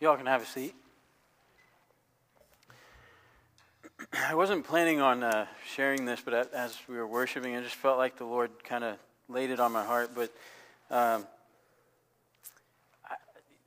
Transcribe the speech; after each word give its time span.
Y'all 0.00 0.16
can 0.16 0.26
have 0.26 0.42
a 0.42 0.46
seat. 0.46 0.76
I 4.28 4.36
wasn't 4.36 4.64
planning 4.64 5.00
on 5.00 5.24
uh, 5.24 5.46
sharing 5.74 6.04
this, 6.04 6.20
but 6.24 6.54
as 6.54 6.78
we 6.88 6.94
were 6.94 7.06
worshiping, 7.06 7.56
I 7.56 7.62
just 7.62 7.74
felt 7.74 7.98
like 7.98 8.16
the 8.16 8.24
Lord 8.24 8.62
kind 8.62 8.84
of 8.84 8.96
laid 9.28 9.50
it 9.50 9.58
on 9.58 9.72
my 9.72 9.84
heart. 9.84 10.10
But 10.14 10.30
um, 10.88 11.26
I, 13.04 13.16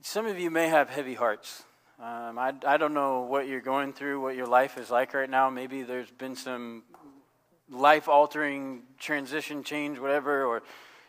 some 0.04 0.26
of 0.26 0.40
you 0.40 0.50
may 0.50 0.70
have 0.70 0.90
heavy 0.90 1.16
hearts. 1.16 1.64
Um, 2.00 2.40
I, 2.40 2.54
I 2.66 2.78
don't 2.78 2.94
know 2.94 3.24
what 3.24 3.50
you're 3.50 3.60
going 3.60 3.92
through, 3.92 4.22
what 4.22 4.38
your 4.38 4.48
life 4.48 4.78
is 4.78 4.90
like 4.90 5.14
right 5.14 5.30
now. 5.30 5.50
Maybe 5.50 5.84
there's 5.84 6.12
been 6.12 6.38
some 6.38 6.84
life 7.70 8.08
altering 8.08 8.84
transition, 9.00 9.66
change, 9.66 10.00
whatever, 10.00 10.46
or 10.46 10.64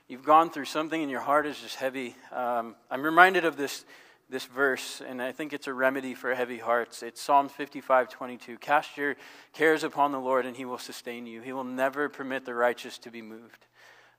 you've 0.09 0.25
gone 0.25 0.51
through 0.51 0.65
something 0.65 1.01
and 1.01 1.13
your 1.13 1.21
heart 1.21 1.47
is 1.47 1.61
just 1.61 1.77
heavy. 1.77 2.17
Um, 2.33 2.75
I'm 2.91 3.05
reminded 3.05 3.45
of 3.45 3.57
this 3.57 3.85
this 4.33 4.47
verse, 4.47 5.03
and 5.07 5.21
I 5.21 5.31
think 5.31 5.53
it's 5.53 5.67
a 5.67 5.75
remedy 5.75 6.15
for 6.15 6.35
heavy 6.35 6.57
hearts. 6.59 7.03
It's 7.03 7.21
Psalm 7.21 7.51
55 7.51 8.09
22. 8.09 8.57
Cast 8.57 8.97
your 8.97 9.15
cares 9.53 9.85
upon 9.85 10.11
the 10.11 10.19
Lord, 10.19 10.47
and 10.47 10.57
he 10.57 10.65
will 10.65 10.79
sustain 10.79 11.27
you. 11.27 11.43
He 11.43 11.53
will 11.53 11.65
never 11.65 12.09
permit 12.09 12.47
the 12.47 12.55
righteous 12.55 12.97
to 13.01 13.11
be 13.11 13.21
moved. 13.21 13.67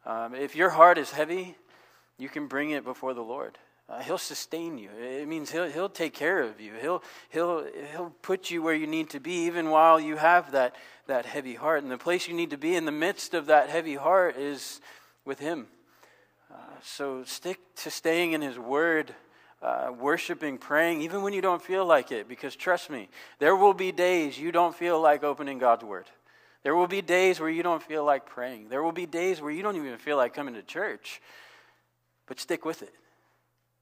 Um, 0.06 0.36
if 0.36 0.56
your 0.56 0.70
heart 0.70 1.00
is 1.00 1.10
heavy, 1.10 1.58
you 2.20 2.30
can 2.30 2.46
bring 2.46 2.70
it 2.70 2.84
before 2.84 3.16
the 3.16 3.24
Lord. 3.24 3.58
Uh, 3.90 4.02
he'll 4.02 4.20
sustain 4.20 4.78
you. 4.78 4.92
It 4.92 5.28
means 5.28 5.52
he'll, 5.52 5.70
he'll 5.70 5.90
take 5.90 6.14
care 6.14 6.42
of 6.42 6.62
you. 6.62 6.74
He'll, 6.80 7.04
he'll, 7.30 7.66
he'll 7.92 8.14
put 8.22 8.52
you 8.52 8.62
where 8.62 8.76
you 8.76 8.88
need 8.88 9.10
to 9.10 9.20
be, 9.20 9.46
even 9.48 9.72
while 9.72 10.00
you 10.00 10.18
have 10.18 10.52
that, 10.52 10.76
that 11.08 11.26
heavy 11.26 11.56
heart. 11.56 11.82
And 11.82 11.92
the 11.92 11.98
place 11.98 12.28
you 12.28 12.36
need 12.36 12.52
to 12.52 12.58
be 12.58 12.76
in 12.76 12.86
the 12.86 12.92
midst 12.92 13.34
of 13.34 13.48
that 13.48 13.70
heavy 13.70 13.96
heart 13.96 14.38
is 14.38 14.80
with 15.26 15.40
Him. 15.40 15.68
Uh, 16.54 16.58
so 16.84 17.24
stick 17.24 17.58
to 17.78 17.90
staying 17.90 18.34
in 18.34 18.42
His 18.42 18.60
Word 18.60 19.16
uh, 19.64 19.92
worshiping, 19.98 20.58
praying, 20.58 21.02
even 21.02 21.22
when 21.22 21.34
you 21.34 21.42
don't 21.42 21.62
feel 21.62 21.86
like 21.86 22.12
it. 22.12 22.28
Because 22.28 22.56
trust 22.56 22.90
me, 22.90 23.08
there 23.40 23.56
will 23.56 23.74
be 23.74 23.92
days 23.92 24.38
you 24.38 24.52
don't 24.52 24.76
feel 24.76 25.00
like 25.00 25.24
opening 25.24 25.58
God's 25.58 25.86
Word. 25.86 26.06
There 26.64 26.76
will 26.76 26.88
be 26.88 27.02
days 27.02 27.40
where 27.40 27.50
you 27.50 27.64
don't 27.64 27.82
feel 27.82 28.04
like 28.04 28.26
praying. 28.26 28.70
There 28.70 28.84
will 28.84 28.92
be 28.92 29.06
days 29.06 29.42
where 29.42 29.52
you 29.52 29.64
don't 29.64 29.76
even 29.76 29.98
feel 29.98 30.18
like 30.18 30.34
coming 30.34 30.54
to 30.56 30.62
church. 30.62 31.22
But 32.28 32.40
stick 32.40 32.66
with 32.66 32.84
it. 32.84 32.94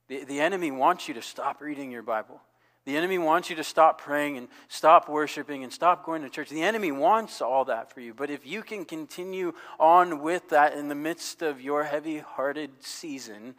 The, 0.08 0.24
the 0.24 0.40
enemy 0.40 0.72
wants 0.72 1.08
you 1.08 1.14
to 1.16 1.22
stop 1.22 1.62
reading 1.62 1.92
your 1.92 2.04
Bible. 2.04 2.42
The 2.86 2.98
enemy 2.98 3.20
wants 3.20 3.50
you 3.50 3.56
to 3.58 3.64
stop 3.64 4.02
praying 4.02 4.38
and 4.38 4.48
stop 4.68 5.08
worshiping 5.08 5.64
and 5.64 5.72
stop 5.72 6.04
going 6.04 6.24
to 6.24 6.30
church. 6.30 6.50
The 6.50 6.64
enemy 6.64 6.92
wants 6.92 7.40
all 7.40 7.66
that 7.66 7.94
for 7.94 8.02
you. 8.02 8.14
But 8.16 8.32
if 8.32 8.46
you 8.46 8.64
can 8.64 8.86
continue 8.86 9.54
on 9.80 10.22
with 10.22 10.50
that 10.50 10.74
in 10.74 10.88
the 10.88 10.96
midst 10.96 11.44
of 11.44 11.62
your 11.62 11.84
heavy 11.84 12.18
hearted 12.18 12.72
season, 12.80 13.54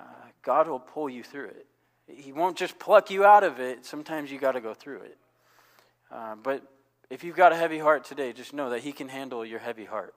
uh, 0.00 0.26
God 0.42 0.68
will 0.68 0.80
pull 0.80 1.08
you 1.08 1.22
through 1.22 1.46
it. 1.46 1.66
He 2.06 2.32
won't 2.32 2.56
just 2.56 2.78
pluck 2.78 3.10
you 3.10 3.24
out 3.24 3.44
of 3.44 3.60
it. 3.60 3.84
Sometimes 3.84 4.32
you 4.32 4.38
got 4.38 4.52
to 4.52 4.60
go 4.60 4.74
through 4.74 5.02
it. 5.02 5.18
Uh, 6.10 6.34
but 6.42 6.62
if 7.08 7.22
you've 7.22 7.36
got 7.36 7.52
a 7.52 7.56
heavy 7.56 7.78
heart 7.78 8.04
today, 8.04 8.32
just 8.32 8.52
know 8.52 8.70
that 8.70 8.80
He 8.80 8.92
can 8.92 9.08
handle 9.08 9.44
your 9.44 9.58
heavy 9.58 9.84
heart. 9.84 10.14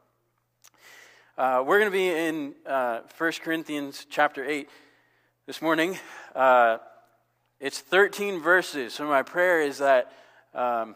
Uh, 1.37 1.63
we're 1.65 1.79
going 1.79 1.91
to 1.91 1.97
be 1.97 2.09
in 2.09 2.53
uh, 2.65 3.01
1 3.17 3.31
Corinthians 3.43 4.07
chapter 4.09 4.45
8 4.45 4.69
this 5.45 5.61
morning. 5.61 5.97
Uh, 6.35 6.77
it's 7.59 7.79
13 7.79 8.41
verses, 8.41 8.93
so 8.93 9.05
my 9.07 9.23
prayer 9.23 9.61
is 9.61 9.79
that 9.79 10.11
um, 10.53 10.95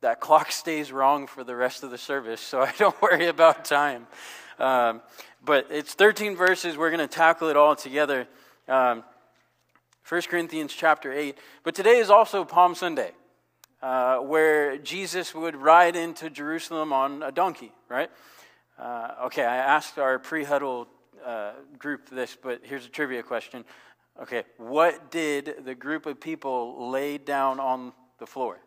that 0.00 0.20
clock 0.20 0.50
stays 0.50 0.92
wrong 0.92 1.26
for 1.26 1.44
the 1.44 1.54
rest 1.54 1.82
of 1.82 1.90
the 1.90 1.98
service 1.98 2.40
so 2.40 2.60
I 2.62 2.72
don't 2.78 3.00
worry 3.02 3.26
about 3.26 3.64
time. 3.64 4.06
Um, 4.58 5.00
but 5.44 5.66
it's 5.70 5.94
13 5.94 6.36
verses. 6.36 6.76
We're 6.76 6.90
going 6.90 7.06
to 7.06 7.12
tackle 7.12 7.48
it 7.48 7.56
all 7.56 7.74
together. 7.76 8.26
Um, 8.68 9.04
1 10.08 10.22
Corinthians 10.22 10.72
chapter 10.72 11.12
8. 11.12 11.38
But 11.62 11.74
today 11.74 11.98
is 11.98 12.10
also 12.10 12.44
Palm 12.44 12.74
Sunday, 12.74 13.12
uh, 13.82 14.18
where 14.18 14.76
Jesus 14.76 15.34
would 15.34 15.56
ride 15.56 15.96
into 15.96 16.30
Jerusalem 16.30 16.92
on 16.92 17.22
a 17.22 17.30
donkey, 17.30 17.72
right? 17.88 18.10
Uh, 18.78 19.26
okay, 19.26 19.44
I 19.44 19.56
asked 19.56 19.98
our 19.98 20.18
pre 20.18 20.44
huddle 20.44 20.88
uh, 21.24 21.52
group 21.78 22.08
this, 22.08 22.36
but 22.40 22.60
here's 22.64 22.86
a 22.86 22.88
trivia 22.88 23.22
question. 23.22 23.64
Okay, 24.20 24.44
what 24.56 25.10
did 25.10 25.64
the 25.64 25.74
group 25.74 26.06
of 26.06 26.20
people 26.20 26.90
lay 26.90 27.16
down 27.18 27.60
on 27.60 27.92
the 28.18 28.26
floor? 28.26 28.58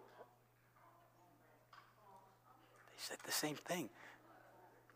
They 2.87 2.97
said 2.97 3.17
the 3.25 3.31
same 3.31 3.55
thing. 3.55 3.89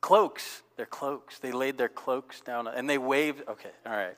Cloaks. 0.02 0.64
Their 0.76 0.86
cloaks. 0.86 1.40
They 1.40 1.52
laid 1.52 1.78
their 1.78 1.90
cloaks 1.90 2.42
down 2.42 2.68
and 2.68 2.90
they 2.90 2.98
waved. 2.98 3.44
Okay, 3.48 3.72
all 3.86 3.94
right. 3.94 4.18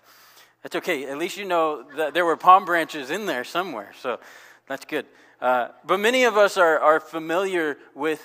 That's 0.64 0.76
okay. 0.76 1.06
At 1.06 1.18
least 1.18 1.38
you 1.38 1.46
know 1.46 1.86
that 1.96 2.14
there 2.14 2.26
were 2.26 2.36
palm 2.36 2.66
branches 2.66 3.10
in 3.10 3.26
there 3.26 3.44
somewhere. 3.44 3.92
So 4.02 4.20
that's 4.68 4.86
good. 4.86 5.06
Uh, 5.42 5.70
but 5.86 6.00
many 6.00 6.26
of 6.26 6.36
us 6.36 6.58
are, 6.58 6.80
are 6.80 7.00
familiar 7.00 7.78
with 7.96 8.22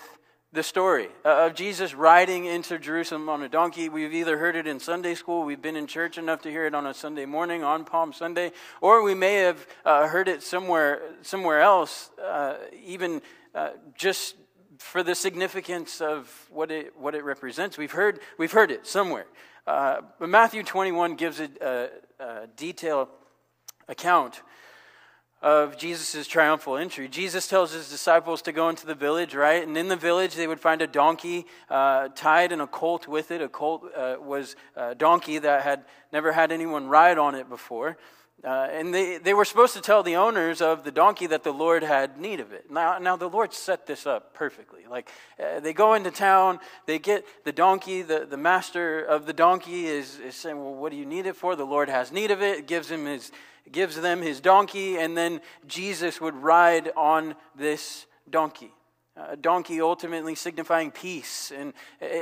the 0.54 0.62
story 0.62 1.08
of 1.24 1.52
Jesus 1.56 1.94
riding 1.94 2.44
into 2.44 2.78
Jerusalem 2.78 3.28
on 3.28 3.42
a 3.42 3.48
donkey. 3.48 3.88
We've 3.88 4.14
either 4.14 4.38
heard 4.38 4.54
it 4.54 4.68
in 4.68 4.78
Sunday 4.78 5.16
school, 5.16 5.42
we've 5.42 5.60
been 5.60 5.74
in 5.74 5.88
church 5.88 6.16
enough 6.16 6.42
to 6.42 6.50
hear 6.50 6.64
it 6.64 6.76
on 6.76 6.86
a 6.86 6.94
Sunday 6.94 7.26
morning 7.26 7.64
on 7.64 7.84
Palm 7.84 8.12
Sunday, 8.12 8.52
or 8.80 9.02
we 9.02 9.14
may 9.14 9.34
have 9.34 9.66
uh, 9.84 10.06
heard 10.06 10.28
it 10.28 10.44
somewhere, 10.44 11.02
somewhere 11.22 11.60
else, 11.60 12.10
uh, 12.24 12.54
even 12.84 13.20
uh, 13.52 13.70
just 13.96 14.36
for 14.84 15.02
the 15.02 15.14
significance 15.14 16.02
of 16.02 16.30
what 16.50 16.70
it, 16.70 16.92
what 16.98 17.14
it 17.14 17.24
represents. 17.24 17.78
We've 17.78 17.90
heard, 17.90 18.20
we've 18.38 18.52
heard 18.52 18.70
it 18.70 18.86
somewhere. 18.86 19.24
Uh, 19.66 20.02
but 20.18 20.28
Matthew 20.28 20.62
21 20.62 21.16
gives 21.16 21.40
a, 21.40 21.48
a, 22.20 22.22
a 22.22 22.46
detailed 22.54 23.08
account 23.88 24.42
of 25.40 25.78
Jesus' 25.78 26.26
triumphal 26.26 26.76
entry. 26.76 27.08
Jesus 27.08 27.48
tells 27.48 27.72
his 27.72 27.88
disciples 27.88 28.42
to 28.42 28.52
go 28.52 28.68
into 28.68 28.86
the 28.86 28.94
village, 28.94 29.34
right? 29.34 29.66
And 29.66 29.76
in 29.76 29.88
the 29.88 29.96
village, 29.96 30.34
they 30.34 30.46
would 30.46 30.60
find 30.60 30.82
a 30.82 30.86
donkey 30.86 31.46
uh, 31.70 32.08
tied 32.14 32.52
and 32.52 32.60
a 32.60 32.66
colt 32.66 33.08
with 33.08 33.30
it. 33.30 33.40
A 33.40 33.48
colt 33.48 33.84
uh, 33.96 34.16
was 34.20 34.54
a 34.76 34.94
donkey 34.94 35.38
that 35.38 35.62
had 35.62 35.86
never 36.12 36.32
had 36.32 36.52
anyone 36.52 36.88
ride 36.88 37.16
on 37.16 37.34
it 37.34 37.48
before. 37.48 37.96
Uh, 38.42 38.68
and 38.70 38.92
they, 38.92 39.16
they 39.16 39.32
were 39.32 39.44
supposed 39.44 39.74
to 39.74 39.80
tell 39.80 40.02
the 40.02 40.16
owners 40.16 40.60
of 40.60 40.84
the 40.84 40.90
donkey 40.90 41.26
that 41.26 41.44
the 41.44 41.52
Lord 41.52 41.82
had 41.82 42.18
need 42.18 42.40
of 42.40 42.52
it. 42.52 42.70
Now, 42.70 42.98
now 42.98 43.16
the 43.16 43.28
Lord 43.28 43.54
set 43.54 43.86
this 43.86 44.06
up 44.06 44.34
perfectly. 44.34 44.82
Like, 44.88 45.08
uh, 45.42 45.60
they 45.60 45.72
go 45.72 45.94
into 45.94 46.10
town, 46.10 46.58
they 46.84 46.98
get 46.98 47.24
the 47.44 47.52
donkey, 47.52 48.02
the, 48.02 48.26
the 48.28 48.36
master 48.36 49.00
of 49.00 49.24
the 49.24 49.32
donkey 49.32 49.86
is, 49.86 50.18
is 50.18 50.34
saying, 50.34 50.62
Well, 50.62 50.74
what 50.74 50.90
do 50.90 50.98
you 50.98 51.06
need 51.06 51.24
it 51.26 51.36
for? 51.36 51.56
The 51.56 51.64
Lord 51.64 51.88
has 51.88 52.12
need 52.12 52.30
of 52.30 52.42
it, 52.42 52.66
gives, 52.66 52.90
him 52.90 53.06
his, 53.06 53.32
gives 53.72 53.98
them 53.98 54.20
his 54.20 54.40
donkey, 54.40 54.98
and 54.98 55.16
then 55.16 55.40
Jesus 55.66 56.20
would 56.20 56.34
ride 56.34 56.90
on 56.96 57.36
this 57.56 58.04
donkey. 58.28 58.72
A 59.16 59.36
donkey 59.36 59.80
ultimately 59.80 60.34
signifying 60.34 60.90
peace. 60.90 61.52
And 61.56 61.72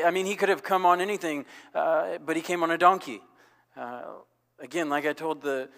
I 0.05 0.11
mean, 0.11 0.27
he 0.27 0.37
could 0.37 0.51
have 0.51 0.63
come 0.63 0.85
on 0.85 1.01
anything, 1.01 1.47
uh, 1.75 2.19
but 2.19 2.37
he 2.37 2.43
came 2.43 2.63
on 2.63 2.71
a 2.71 2.79
donkey. 2.79 3.23
Uh, 3.75 4.03
again, 4.61 4.91
like 4.91 5.07
I 5.07 5.15
told 5.15 5.41
the 5.41 5.71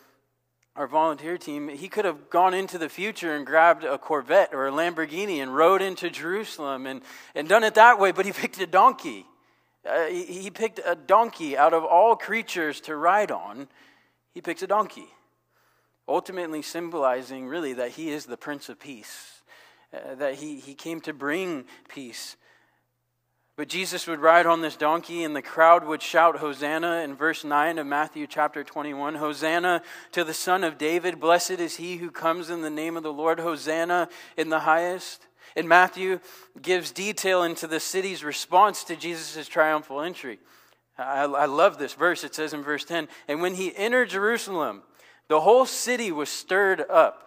our 0.76 0.88
volunteer 0.88 1.38
team, 1.38 1.68
he 1.68 1.88
could 1.88 2.04
have 2.04 2.30
gone 2.30 2.52
into 2.52 2.78
the 2.78 2.88
future 2.88 3.34
and 3.34 3.46
grabbed 3.46 3.84
a 3.84 3.96
Corvette 3.96 4.52
or 4.52 4.66
a 4.66 4.72
Lamborghini 4.72 5.40
and 5.40 5.54
rode 5.54 5.80
into 5.80 6.10
Jerusalem 6.10 6.86
and, 6.86 7.00
and 7.34 7.48
done 7.48 7.62
it 7.62 7.74
that 7.74 8.00
way, 8.00 8.10
but 8.10 8.26
he 8.26 8.32
picked 8.32 8.60
a 8.60 8.66
donkey. 8.66 9.24
Uh, 9.88 10.06
he, 10.06 10.24
he 10.24 10.50
picked 10.50 10.80
a 10.84 10.96
donkey 10.96 11.56
out 11.56 11.74
of 11.74 11.84
all 11.84 12.16
creatures 12.16 12.80
to 12.82 12.96
ride 12.96 13.30
on. 13.30 13.68
He 14.32 14.40
picks 14.40 14.62
a 14.62 14.66
donkey, 14.66 15.06
ultimately 16.08 16.62
symbolizing 16.62 17.46
really 17.46 17.74
that 17.74 17.92
he 17.92 18.10
is 18.10 18.26
the 18.26 18.36
Prince 18.36 18.68
of 18.68 18.80
Peace, 18.80 19.42
uh, 19.92 20.16
that 20.16 20.34
he, 20.34 20.58
he 20.58 20.74
came 20.74 21.00
to 21.02 21.12
bring 21.12 21.66
peace. 21.88 22.36
But 23.56 23.68
Jesus 23.68 24.08
would 24.08 24.18
ride 24.18 24.46
on 24.46 24.62
this 24.62 24.76
donkey, 24.76 25.22
and 25.22 25.36
the 25.36 25.42
crowd 25.42 25.84
would 25.84 26.02
shout, 26.02 26.38
Hosanna, 26.38 27.02
in 27.02 27.14
verse 27.14 27.44
9 27.44 27.78
of 27.78 27.86
Matthew 27.86 28.26
chapter 28.26 28.64
21. 28.64 29.14
Hosanna 29.14 29.80
to 30.10 30.24
the 30.24 30.34
Son 30.34 30.64
of 30.64 30.76
David. 30.76 31.20
Blessed 31.20 31.52
is 31.52 31.76
he 31.76 31.98
who 31.98 32.10
comes 32.10 32.50
in 32.50 32.62
the 32.62 32.70
name 32.70 32.96
of 32.96 33.04
the 33.04 33.12
Lord. 33.12 33.38
Hosanna 33.38 34.08
in 34.36 34.48
the 34.48 34.60
highest. 34.60 35.28
And 35.54 35.68
Matthew 35.68 36.18
gives 36.60 36.90
detail 36.90 37.44
into 37.44 37.68
the 37.68 37.78
city's 37.78 38.24
response 38.24 38.82
to 38.84 38.96
Jesus' 38.96 39.46
triumphal 39.46 40.00
entry. 40.00 40.40
I, 40.98 41.22
I 41.22 41.46
love 41.46 41.78
this 41.78 41.94
verse. 41.94 42.24
It 42.24 42.34
says 42.34 42.54
in 42.54 42.62
verse 42.62 42.84
10 42.84 43.06
And 43.28 43.40
when 43.40 43.54
he 43.54 43.76
entered 43.76 44.08
Jerusalem, 44.08 44.82
the 45.28 45.40
whole 45.40 45.64
city 45.64 46.10
was 46.10 46.28
stirred 46.28 46.84
up. 46.90 47.24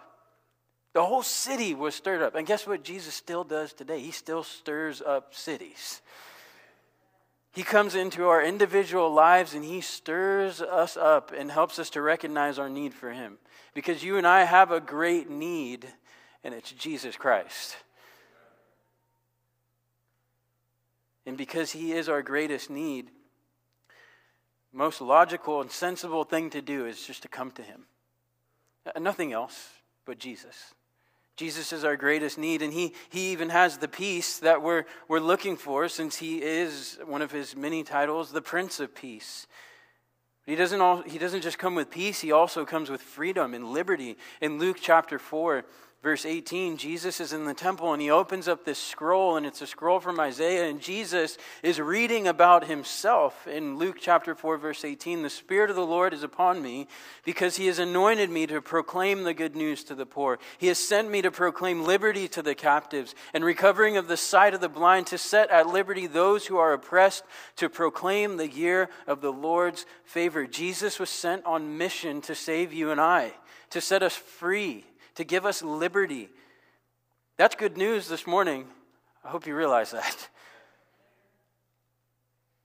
The 0.98 1.06
whole 1.06 1.22
city 1.22 1.76
was 1.76 1.94
stirred 1.94 2.22
up. 2.22 2.34
And 2.34 2.44
guess 2.44 2.66
what 2.66 2.82
Jesus 2.82 3.14
still 3.14 3.44
does 3.44 3.72
today? 3.72 4.00
He 4.00 4.10
still 4.10 4.42
stirs 4.42 5.00
up 5.00 5.32
cities. 5.32 6.02
He 7.52 7.62
comes 7.62 7.94
into 7.94 8.26
our 8.26 8.42
individual 8.42 9.12
lives 9.12 9.54
and 9.54 9.64
he 9.64 9.80
stirs 9.80 10.60
us 10.60 10.96
up 10.96 11.30
and 11.30 11.52
helps 11.52 11.78
us 11.78 11.88
to 11.90 12.02
recognize 12.02 12.58
our 12.58 12.68
need 12.68 12.94
for 12.94 13.12
him. 13.12 13.38
Because 13.74 14.02
you 14.02 14.16
and 14.16 14.26
I 14.26 14.42
have 14.42 14.72
a 14.72 14.80
great 14.80 15.30
need, 15.30 15.86
and 16.42 16.52
it's 16.52 16.72
Jesus 16.72 17.14
Christ. 17.16 17.76
And 21.24 21.36
because 21.36 21.70
he 21.70 21.92
is 21.92 22.08
our 22.08 22.22
greatest 22.22 22.70
need, 22.70 23.06
most 24.72 25.00
logical 25.00 25.60
and 25.60 25.70
sensible 25.70 26.24
thing 26.24 26.50
to 26.50 26.60
do 26.60 26.86
is 26.86 27.06
just 27.06 27.22
to 27.22 27.28
come 27.28 27.52
to 27.52 27.62
him. 27.62 27.84
Nothing 29.00 29.32
else 29.32 29.68
but 30.04 30.18
Jesus. 30.18 30.74
Jesus 31.38 31.72
is 31.72 31.84
our 31.84 31.96
greatest 31.96 32.36
need, 32.36 32.62
and 32.62 32.72
he, 32.72 32.92
he 33.10 33.30
even 33.30 33.50
has 33.50 33.78
the 33.78 33.86
peace 33.86 34.40
that 34.40 34.60
we're, 34.60 34.86
we're 35.06 35.20
looking 35.20 35.56
for 35.56 35.88
since 35.88 36.16
he 36.16 36.42
is 36.42 36.98
one 37.06 37.22
of 37.22 37.30
his 37.30 37.54
many 37.54 37.84
titles, 37.84 38.32
the 38.32 38.42
Prince 38.42 38.80
of 38.80 38.92
Peace. 38.92 39.46
He 40.46 40.56
doesn't, 40.56 40.80
all, 40.80 41.02
he 41.02 41.16
doesn't 41.16 41.42
just 41.42 41.56
come 41.56 41.76
with 41.76 41.92
peace, 41.92 42.18
he 42.20 42.32
also 42.32 42.64
comes 42.64 42.90
with 42.90 43.00
freedom 43.00 43.54
and 43.54 43.72
liberty. 43.72 44.16
In 44.40 44.58
Luke 44.58 44.78
chapter 44.80 45.16
4, 45.16 45.64
verse 46.02 46.24
18, 46.24 46.76
Jesus 46.76 47.20
is 47.20 47.32
in 47.32 47.44
the 47.44 47.54
temple 47.54 47.92
and 47.92 48.00
he 48.00 48.10
opens 48.10 48.46
up 48.46 48.64
this 48.64 48.78
scroll, 48.78 49.36
and 49.36 49.44
it's 49.44 49.62
a 49.62 49.66
scroll 49.66 49.98
from 49.98 50.20
Isaiah, 50.20 50.68
and 50.68 50.80
Jesus 50.80 51.36
is 51.62 51.80
reading 51.80 52.28
about 52.28 52.66
himself 52.66 53.46
in 53.48 53.78
Luke 53.78 53.96
chapter 54.00 54.34
4, 54.34 54.58
verse 54.58 54.84
18. 54.84 55.22
The 55.22 55.30
Spirit 55.30 55.70
of 55.70 55.76
the 55.76 55.84
Lord 55.84 56.14
is 56.14 56.22
upon 56.22 56.62
me 56.62 56.86
because 57.24 57.56
he 57.56 57.66
has 57.66 57.78
anointed 57.78 58.30
me 58.30 58.46
to 58.46 58.60
proclaim 58.60 59.24
the 59.24 59.34
good 59.34 59.56
news 59.56 59.82
to 59.84 59.94
the 59.94 60.06
poor. 60.06 60.38
He 60.58 60.68
has 60.68 60.78
sent 60.78 61.10
me 61.10 61.20
to 61.22 61.30
proclaim 61.30 61.84
liberty 61.84 62.28
to 62.28 62.42
the 62.42 62.54
captives 62.54 63.14
and 63.34 63.44
recovering 63.44 63.96
of 63.96 64.06
the 64.06 64.16
sight 64.16 64.54
of 64.54 64.60
the 64.60 64.68
blind, 64.68 65.08
to 65.08 65.18
set 65.18 65.50
at 65.50 65.66
liberty 65.66 66.06
those 66.06 66.46
who 66.46 66.58
are 66.58 66.72
oppressed, 66.72 67.24
to 67.56 67.68
proclaim 67.68 68.36
the 68.36 68.48
year 68.48 68.88
of 69.06 69.20
the 69.20 69.32
Lord's 69.32 69.84
favor. 70.04 70.46
Jesus 70.46 71.00
was 71.00 71.10
sent 71.10 71.44
on 71.44 71.76
mission 71.76 72.20
to 72.22 72.34
save 72.34 72.72
you 72.72 72.90
and 72.90 73.00
I, 73.00 73.32
to 73.70 73.80
set 73.80 74.02
us 74.02 74.14
free 74.14 74.84
to 75.18 75.24
give 75.24 75.44
us 75.44 75.62
liberty. 75.62 76.28
That's 77.36 77.56
good 77.56 77.76
news 77.76 78.06
this 78.06 78.24
morning. 78.24 78.68
I 79.24 79.30
hope 79.30 79.48
you 79.48 79.56
realize 79.56 79.90
that. 79.90 80.28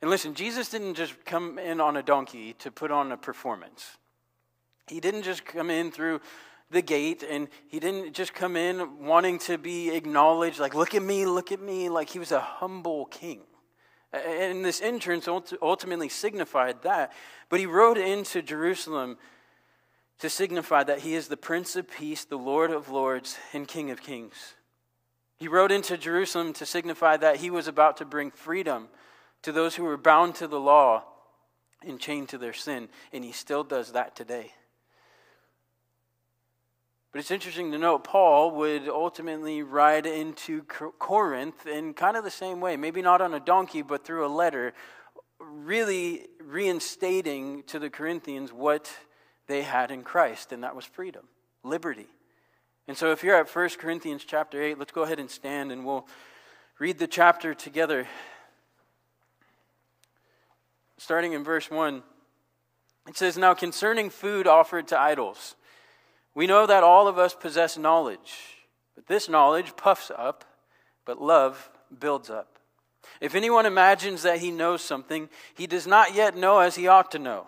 And 0.03 0.11
listen, 0.11 0.35
Jesus 0.35 0.69
didn't 0.69 0.93
just 0.93 1.25
come 1.25 1.57
in 1.57 1.81
on 1.81 1.97
a 1.97 2.03
donkey 2.03 2.53
to 2.59 2.69
put 2.69 2.91
on 2.91 3.11
a 3.11 3.17
performance. 3.17 3.97
He 4.85 4.99
didn't 4.99 5.23
just 5.23 5.45
come 5.45 5.71
in 5.71 5.89
through 5.91 6.21
the 6.69 6.83
gate 6.83 7.23
and 7.27 7.47
he 7.69 7.79
didn't 7.79 8.13
just 8.13 8.35
come 8.35 8.55
in 8.55 9.03
wanting 9.03 9.39
to 9.39 9.57
be 9.57 9.89
acknowledged, 9.89 10.59
like, 10.59 10.75
look 10.75 10.93
at 10.93 11.01
me, 11.01 11.25
look 11.25 11.51
at 11.51 11.59
me, 11.59 11.89
like 11.89 12.11
he 12.11 12.19
was 12.19 12.31
a 12.31 12.39
humble 12.39 13.05
king. 13.05 13.39
And 14.11 14.63
this 14.63 14.79
entrance 14.79 15.27
ultimately 15.27 16.07
signified 16.07 16.83
that. 16.83 17.13
But 17.49 17.61
he 17.61 17.65
rode 17.65 17.97
into 17.97 18.43
Jerusalem 18.43 19.17
to 20.19 20.29
signify 20.29 20.83
that 20.83 20.99
he 20.99 21.15
is 21.15 21.27
the 21.27 21.37
Prince 21.37 21.75
of 21.75 21.89
Peace, 21.89 22.25
the 22.25 22.37
Lord 22.37 22.71
of 22.71 22.89
Lords, 22.89 23.37
and 23.51 23.67
King 23.67 23.91
of 23.91 24.01
Kings. 24.01 24.55
He 25.37 25.47
rode 25.47 25.71
into 25.71 25.97
Jerusalem 25.97 26.53
to 26.53 26.65
signify 26.65 27.17
that 27.17 27.37
he 27.37 27.49
was 27.49 27.67
about 27.67 27.97
to 27.97 28.05
bring 28.05 28.31
freedom 28.31 28.87
to 29.41 29.51
those 29.51 29.75
who 29.75 29.83
were 29.83 29.97
bound 29.97 30.35
to 30.35 30.47
the 30.47 30.59
law 30.59 31.03
and 31.85 31.99
chained 31.99 32.29
to 32.29 32.37
their 32.37 32.53
sin, 32.53 32.87
and 33.11 33.23
he 33.23 33.31
still 33.31 33.63
does 33.63 33.91
that 33.91 34.15
today. 34.15 34.53
But 37.11 37.19
it's 37.19 37.29
interesting 37.29 37.71
to 37.71 37.77
note, 37.77 38.05
Paul 38.05 38.51
would 38.51 38.87
ultimately 38.87 39.61
ride 39.61 40.07
into 40.07 40.63
Corinth 40.63 41.67
in 41.67 41.93
kind 41.93 42.17
of 42.17 42.23
the 42.23 42.31
same 42.31 42.59
way, 42.59 42.75
maybe 42.75 43.03
not 43.03 43.21
on 43.21 43.35
a 43.35 43.39
donkey, 43.39 43.83
but 43.83 44.03
through 44.03 44.25
a 44.25 44.33
letter, 44.33 44.73
really 45.39 46.25
reinstating 46.41 47.63
to 47.63 47.77
the 47.77 47.89
Corinthians 47.89 48.51
what 48.51 48.91
they 49.47 49.61
had 49.61 49.91
in 49.91 50.03
Christ, 50.03 50.51
and 50.51 50.63
that 50.63 50.75
was 50.75 50.85
freedom, 50.85 51.27
liberty. 51.63 52.07
And 52.87 52.97
so 52.97 53.11
if 53.11 53.23
you're 53.23 53.35
at 53.35 53.53
1 53.53 53.69
Corinthians 53.77 54.23
chapter 54.25 54.61
8, 54.61 54.77
let's 54.77 54.91
go 54.91 55.03
ahead 55.03 55.19
and 55.19 55.29
stand 55.29 55.71
and 55.71 55.85
we'll 55.85 56.07
read 56.79 56.99
the 56.99 57.07
chapter 57.07 57.53
together. 57.53 58.07
Starting 60.97 61.33
in 61.33 61.43
verse 61.43 61.71
1, 61.71 62.03
it 63.07 63.17
says, 63.17 63.37
Now 63.37 63.53
concerning 63.53 64.09
food 64.09 64.47
offered 64.47 64.87
to 64.89 64.99
idols, 64.99 65.55
we 66.35 66.47
know 66.47 66.65
that 66.65 66.83
all 66.83 67.07
of 67.07 67.17
us 67.17 67.35
possess 67.35 67.77
knowledge, 67.77 68.57
but 68.95 69.07
this 69.07 69.29
knowledge 69.29 69.75
puffs 69.75 70.11
up, 70.15 70.43
but 71.05 71.21
love 71.21 71.69
builds 71.99 72.29
up. 72.29 72.57
If 73.21 73.35
anyone 73.35 73.65
imagines 73.65 74.23
that 74.23 74.39
he 74.39 74.51
knows 74.51 74.81
something, 74.81 75.29
he 75.53 75.67
does 75.67 75.85
not 75.85 76.15
yet 76.15 76.35
know 76.35 76.59
as 76.59 76.75
he 76.75 76.87
ought 76.87 77.11
to 77.11 77.19
know. 77.19 77.47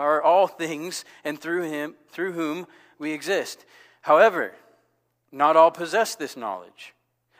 are 0.00 0.22
all 0.22 0.46
things 0.46 1.04
and 1.24 1.38
through 1.38 1.70
him 1.70 1.94
through 2.10 2.32
whom 2.32 2.66
we 2.98 3.12
exist. 3.12 3.64
However, 4.02 4.54
not 5.32 5.56
all 5.56 5.70
possess 5.70 6.14
this 6.14 6.36
knowledge, 6.36 6.94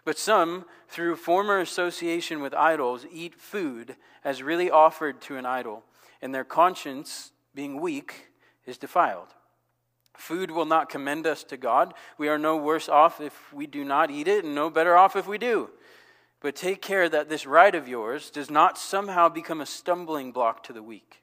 but 0.05 0.19
some 0.19 0.65
through 0.89 1.17
former 1.17 1.59
association 1.61 2.41
with 2.41 2.55
idols 2.55 3.07
eat 3.11 3.35
food 3.35 3.97
as 4.25 4.43
really 4.43 4.71
offered 4.71 5.21
to 5.23 5.37
an 5.37 5.47
idol, 5.47 5.85
and 6.21 6.35
their 6.35 6.45
conscience 6.45 7.33
being 7.55 7.81
weak 7.81 8.29
is 8.67 8.79
defiled. 8.79 9.29
Food 10.17 10.51
will 10.51 10.67
not 10.67 10.91
commend 10.91 11.27
us 11.27 11.43
to 11.45 11.57
God. 11.57 11.95
We 12.19 12.29
are 12.29 12.39
no 12.39 12.57
worse 12.57 12.89
off 12.89 13.21
if 13.21 13.53
we 13.53 13.67
do 13.67 13.85
not 13.85 14.11
eat 14.11 14.29
it, 14.29 14.45
and 14.45 14.55
no 14.55 14.69
better 14.69 14.97
off 14.97 15.17
if 15.17 15.27
we 15.27 15.39
do. 15.39 15.71
But 16.41 16.57
take 16.57 16.83
care 16.83 17.09
that 17.09 17.29
this 17.29 17.47
right 17.47 17.75
of 17.75 17.89
yours 17.89 18.31
does 18.31 18.51
not 18.51 18.79
somehow 18.79 19.29
become 19.29 19.61
a 19.61 19.67
stumbling 19.67 20.33
block 20.33 20.63
to 20.65 20.73
the 20.73 20.83
weak. 20.83 21.23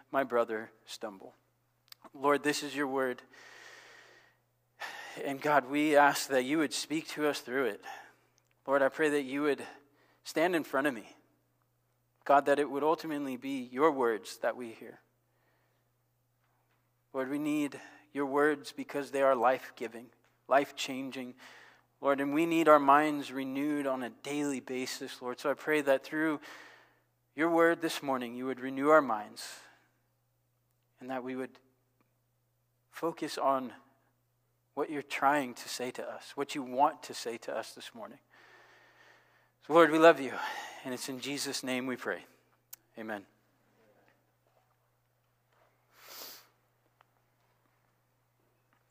my 0.11 0.23
brother 0.23 0.71
stumble. 0.85 1.33
Lord, 2.13 2.43
this 2.43 2.63
is 2.63 2.75
your 2.75 2.87
word. 2.87 3.21
And 5.23 5.41
God, 5.41 5.69
we 5.69 5.95
ask 5.95 6.27
that 6.29 6.43
you 6.43 6.57
would 6.57 6.73
speak 6.73 7.07
to 7.09 7.27
us 7.27 7.39
through 7.39 7.65
it. 7.65 7.81
Lord, 8.67 8.81
I 8.81 8.89
pray 8.89 9.09
that 9.09 9.23
you 9.23 9.43
would 9.43 9.61
stand 10.23 10.55
in 10.55 10.63
front 10.63 10.87
of 10.87 10.93
me. 10.93 11.15
God, 12.25 12.45
that 12.45 12.59
it 12.59 12.69
would 12.69 12.83
ultimately 12.83 13.37
be 13.37 13.69
your 13.71 13.91
words 13.91 14.37
that 14.37 14.55
we 14.55 14.69
hear. 14.69 14.99
Lord, 17.13 17.29
we 17.29 17.39
need 17.39 17.79
your 18.13 18.25
words 18.25 18.71
because 18.71 19.11
they 19.11 19.21
are 19.21 19.35
life 19.35 19.73
giving, 19.75 20.05
life 20.47 20.75
changing. 20.75 21.33
Lord, 21.99 22.21
and 22.21 22.33
we 22.33 22.45
need 22.45 22.67
our 22.67 22.79
minds 22.79 23.31
renewed 23.31 23.87
on 23.87 24.03
a 24.03 24.11
daily 24.23 24.59
basis, 24.59 25.21
Lord. 25.21 25.39
So 25.39 25.49
I 25.49 25.55
pray 25.55 25.81
that 25.81 26.03
through 26.03 26.39
your 27.35 27.49
word 27.49 27.81
this 27.81 28.03
morning, 28.03 28.35
you 28.35 28.45
would 28.45 28.59
renew 28.59 28.89
our 28.89 29.01
minds 29.01 29.47
and 31.01 31.09
that 31.09 31.23
we 31.23 31.35
would 31.35 31.49
focus 32.91 33.37
on 33.37 33.73
what 34.75 34.89
you're 34.89 35.01
trying 35.01 35.53
to 35.55 35.67
say 35.67 35.91
to 35.91 36.07
us, 36.07 36.31
what 36.35 36.55
you 36.55 36.63
want 36.63 37.03
to 37.03 37.13
say 37.13 37.37
to 37.37 37.55
us 37.55 37.73
this 37.73 37.91
morning. 37.93 38.19
So, 39.67 39.73
Lord, 39.73 39.91
we 39.91 39.99
love 39.99 40.19
you, 40.19 40.31
and 40.85 40.93
it's 40.93 41.09
in 41.09 41.19
Jesus' 41.19 41.63
name 41.63 41.87
we 41.87 41.95
pray. 41.95 42.23
Amen. 42.97 43.25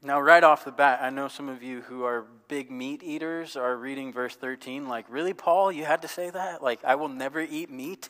Now, 0.03 0.21
right 0.21 0.43
off 0.43 0.65
the 0.65 0.73
bat, 0.73 1.01
I 1.03 1.11
know 1.11 1.29
some 1.29 1.49
of 1.49 1.63
you 1.63 1.83
who 1.83 2.05
are 2.05 2.25
big 2.49 2.71
meat 2.71 3.03
eaters 3.03 3.55
are 3.55 3.77
reading 3.77 4.13
verse 4.13 4.35
13 4.35 4.89
like, 4.89 5.05
Really, 5.09 5.35
Paul, 5.35 5.71
you 5.71 5.85
had 5.85 6.03
to 6.03 6.09
say 6.09 6.31
that? 6.31 6.63
Like, 6.63 6.83
I 6.85 6.95
will 6.95 7.09
never 7.09 7.41
eat 7.41 7.71
meat? 7.71 8.09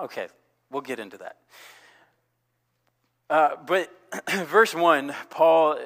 Okay, 0.00 0.26
we'll 0.70 0.82
get 0.82 0.98
into 0.98 1.18
that. 1.18 1.36
Uh, 3.32 3.56
but 3.64 3.90
verse 4.44 4.74
1, 4.74 5.14
Paul 5.30 5.78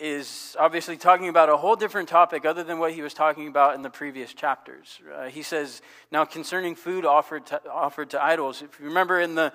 is 0.00 0.54
obviously 0.56 0.96
talking 0.96 1.28
about 1.28 1.48
a 1.48 1.56
whole 1.56 1.74
different 1.74 2.08
topic 2.08 2.44
other 2.44 2.62
than 2.62 2.78
what 2.78 2.92
he 2.92 3.02
was 3.02 3.12
talking 3.12 3.48
about 3.48 3.74
in 3.74 3.82
the 3.82 3.90
previous 3.90 4.32
chapters. 4.32 5.00
Uh, 5.12 5.24
he 5.24 5.42
says, 5.42 5.82
Now 6.12 6.24
concerning 6.24 6.76
food 6.76 7.04
offered 7.04 7.46
to, 7.46 7.60
offered 7.68 8.10
to 8.10 8.22
idols, 8.22 8.62
if 8.62 8.78
you 8.78 8.86
remember 8.86 9.20
in 9.20 9.34
the 9.34 9.52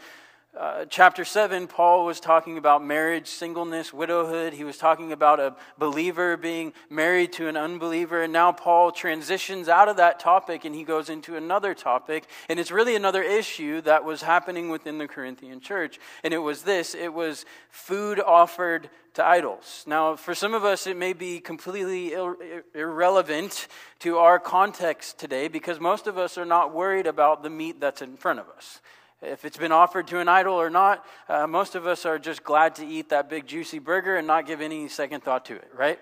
uh, 0.58 0.86
chapter 0.86 1.26
7, 1.26 1.68
Paul 1.68 2.06
was 2.06 2.20
talking 2.20 2.58
about 2.58 2.84
marriage, 2.84 3.28
singleness, 3.28 3.94
widowhood. 3.94 4.54
He 4.54 4.64
was 4.64 4.78
talking 4.78 5.12
about 5.12 5.40
a 5.40 5.56
believer 5.78 6.38
being 6.38 6.72
married 6.90 7.34
to 7.34 7.48
an 7.48 7.58
unbeliever. 7.58 8.24
And 8.24 8.32
now 8.32 8.54
Paul 8.54 8.92
transitions 8.92 9.68
out 9.68 9.90
of 9.90 9.98
that 9.98 10.20
topic 10.20 10.64
and 10.64 10.74
he 10.74 10.84
goes 10.84 11.10
into 11.10 11.36
another 11.36 11.74
topic. 11.74 12.26
And 12.48 12.60
it's 12.60 12.72
really 12.72 12.96
another 12.96 13.22
issue 13.22 13.82
that 13.82 14.06
was 14.06 14.22
happening 14.22 14.70
within 14.70 14.98
the 14.98 15.08
Corinthian 15.08 15.60
church. 15.60 16.00
And 16.24 16.34
it 16.34 16.40
was 16.40 16.64
this 16.64 16.96
it 16.96 17.14
was 17.14 17.46
food 17.70 18.22
offered 18.22 18.90
to 19.16 19.26
idols. 19.26 19.84
Now, 19.88 20.16
for 20.16 20.36
some 20.36 20.54
of 20.54 20.64
us, 20.64 20.88
it 20.88 20.98
may 20.98 21.14
be 21.14 21.40
completely 21.40 22.14
ir- 22.14 22.64
irrelevant 22.74 23.68
to 24.00 24.18
our 24.18 24.40
context 24.40 25.18
today 25.18 25.48
because 25.48 25.80
most 25.80 26.08
of 26.08 26.18
us 26.18 26.38
are 26.38 26.46
not 26.46 26.74
worried 26.74 27.08
about 27.08 27.42
the 27.42 27.50
meat 27.50 27.80
that's 27.80 28.02
in 28.02 28.18
front 28.18 28.40
of 28.40 28.50
us. 28.50 28.82
If 29.22 29.46
it's 29.46 29.58
been 29.58 29.72
offered 29.72 30.08
to 30.08 30.20
an 30.20 30.28
idol 30.28 30.56
or 30.56 30.70
not, 30.70 31.06
uh, 31.30 31.48
most 31.48 31.76
of 31.76 31.88
us 31.88 32.06
are 32.06 32.20
just 32.20 32.44
glad 32.44 32.76
to 32.76 32.86
eat 32.86 33.10
that 33.10 33.30
big 33.30 33.48
juicy 33.48 33.80
burger 33.80 34.18
and 34.18 34.28
not 34.28 34.46
give 34.46 34.62
any 34.62 34.88
second 34.90 35.24
thought 35.24 35.46
to 35.46 35.56
it, 35.56 35.70
right? 35.74 36.00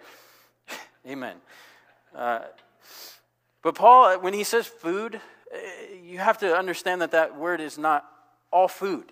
Amen. 1.07 1.35
Uh, 2.15 2.39
but 3.61 3.75
Paul, 3.75 4.19
when 4.19 4.33
he 4.33 4.43
says 4.43 4.65
food, 4.65 5.15
uh, 5.15 5.57
you 6.03 6.17
have 6.17 6.39
to 6.39 6.55
understand 6.55 7.01
that 7.01 7.11
that 7.11 7.37
word 7.37 7.61
is 7.61 7.77
not 7.77 8.05
all 8.51 8.67
food, 8.67 9.11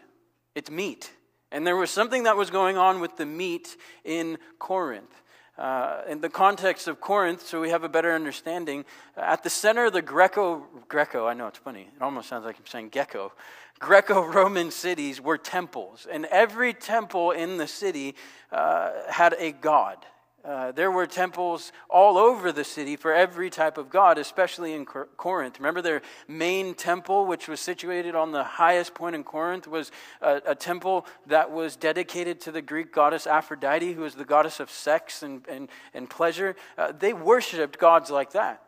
it's 0.55 0.69
meat. 0.69 1.11
And 1.51 1.67
there 1.67 1.75
was 1.75 1.91
something 1.91 2.23
that 2.23 2.37
was 2.37 2.49
going 2.49 2.77
on 2.77 3.01
with 3.01 3.17
the 3.17 3.25
meat 3.25 3.75
in 4.03 4.37
Corinth. 4.57 5.21
Uh, 5.57 6.01
in 6.07 6.21
the 6.21 6.29
context 6.29 6.87
of 6.87 7.01
Corinth, 7.01 7.45
so 7.45 7.59
we 7.59 7.69
have 7.69 7.83
a 7.83 7.89
better 7.89 8.13
understanding, 8.13 8.85
at 9.17 9.43
the 9.43 9.49
center 9.49 9.85
of 9.85 9.93
the 9.93 10.01
Greco, 10.01 10.65
Greco, 10.87 11.27
I 11.27 11.33
know 11.33 11.47
it's 11.47 11.59
funny, 11.59 11.89
it 11.93 12.01
almost 12.01 12.29
sounds 12.29 12.45
like 12.45 12.57
I'm 12.57 12.65
saying 12.65 12.89
gecko. 12.89 13.33
Greco 13.79 14.23
Roman 14.23 14.71
cities 14.71 15.19
were 15.19 15.37
temples, 15.37 16.07
and 16.09 16.25
every 16.27 16.73
temple 16.73 17.31
in 17.31 17.57
the 17.57 17.67
city 17.67 18.15
uh, 18.51 18.91
had 19.09 19.35
a 19.37 19.51
god. 19.51 19.97
Uh, 20.43 20.71
there 20.71 20.89
were 20.89 21.05
temples 21.05 21.71
all 21.87 22.17
over 22.17 22.51
the 22.51 22.63
city 22.63 22.95
for 22.95 23.13
every 23.13 23.49
type 23.49 23.77
of 23.77 23.91
god, 23.91 24.17
especially 24.17 24.73
in 24.73 24.85
Cor- 24.85 25.07
Corinth. 25.15 25.59
Remember, 25.59 25.83
their 25.83 26.01
main 26.27 26.73
temple, 26.73 27.27
which 27.27 27.47
was 27.47 27.59
situated 27.59 28.15
on 28.15 28.31
the 28.31 28.43
highest 28.43 28.95
point 28.95 29.15
in 29.15 29.23
Corinth, 29.23 29.67
was 29.67 29.91
a, 30.19 30.41
a 30.47 30.55
temple 30.55 31.05
that 31.27 31.51
was 31.51 31.75
dedicated 31.75 32.41
to 32.41 32.51
the 32.51 32.61
Greek 32.61 32.91
goddess 32.91 33.27
Aphrodite, 33.27 33.93
who 33.93 34.01
was 34.01 34.15
the 34.15 34.25
goddess 34.25 34.59
of 34.59 34.71
sex 34.71 35.21
and, 35.21 35.47
and, 35.47 35.69
and 35.93 36.09
pleasure. 36.09 36.55
Uh, 36.75 36.91
they 36.91 37.13
worshiped 37.13 37.77
gods 37.77 38.09
like 38.09 38.31
that. 38.31 38.63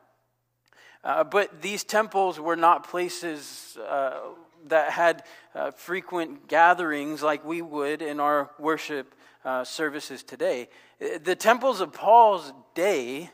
Uh, 1.03 1.23
but 1.23 1.61
these 1.61 1.83
temples 1.83 2.39
were 2.39 2.55
not 2.55 2.87
places 2.87 3.77
uh, 3.89 4.19
that 4.67 4.91
had 4.91 5.23
uh, 5.55 5.71
frequent 5.71 6.47
gatherings 6.47 7.23
like 7.23 7.43
we 7.43 7.61
would 7.61 8.01
in 8.01 8.19
our 8.19 8.51
worship 8.59 9.15
uh, 9.45 9.63
services 9.63 10.23
today. 10.23 10.69
The 10.99 11.35
temples 11.35 11.81
of 11.81 11.93
Paul's 11.93 12.53
day 12.75 13.29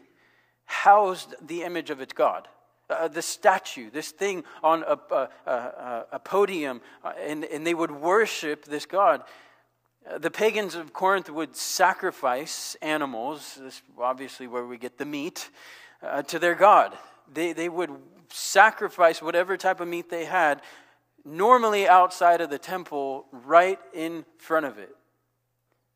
housed 0.65 1.35
the 1.41 1.63
image 1.63 1.89
of 1.89 2.01
its 2.01 2.13
God. 2.13 2.47
Uh, 2.89 3.07
the 3.07 3.21
statue, 3.21 3.91
this 3.91 4.09
thing 4.09 4.43
on 4.63 4.83
a, 4.87 4.97
a, 5.45 6.05
a, 6.11 6.19
podium, 6.19 6.81
uh, 7.03 7.13
and, 7.19 7.45
and 7.45 7.65
they 7.65 7.75
would 7.75 7.91
worship 7.91 8.65
this 8.65 8.87
God. 8.87 9.21
Uh, 10.09 10.17
the 10.17 10.31
pagans 10.31 10.73
of 10.73 10.91
Corinth 10.91 11.29
would 11.29 11.55
sacrifice 11.55 12.75
animals, 12.81 13.59
this 13.61 13.75
is 13.75 13.81
obviously 13.99 14.47
where 14.47 14.65
we 14.65 14.79
get 14.79 14.97
the 14.97 15.05
meat, 15.05 15.51
uh, 16.01 16.23
to 16.23 16.39
their 16.39 16.55
God. 16.55 16.97
They, 17.31 17.53
they 17.53 17.69
would 17.69 17.91
sacrifice 18.29 19.21
whatever 19.21 19.55
type 19.55 19.81
of 19.81 19.87
meat 19.87 20.09
they 20.09 20.25
had 20.25 20.61
normally 21.25 21.87
outside 21.87 22.41
of 22.41 22.49
the 22.49 22.59
temple, 22.59 23.25
right 23.31 23.79
in 23.93 24.25
front 24.37 24.65
of 24.65 24.77
it. 24.77 24.95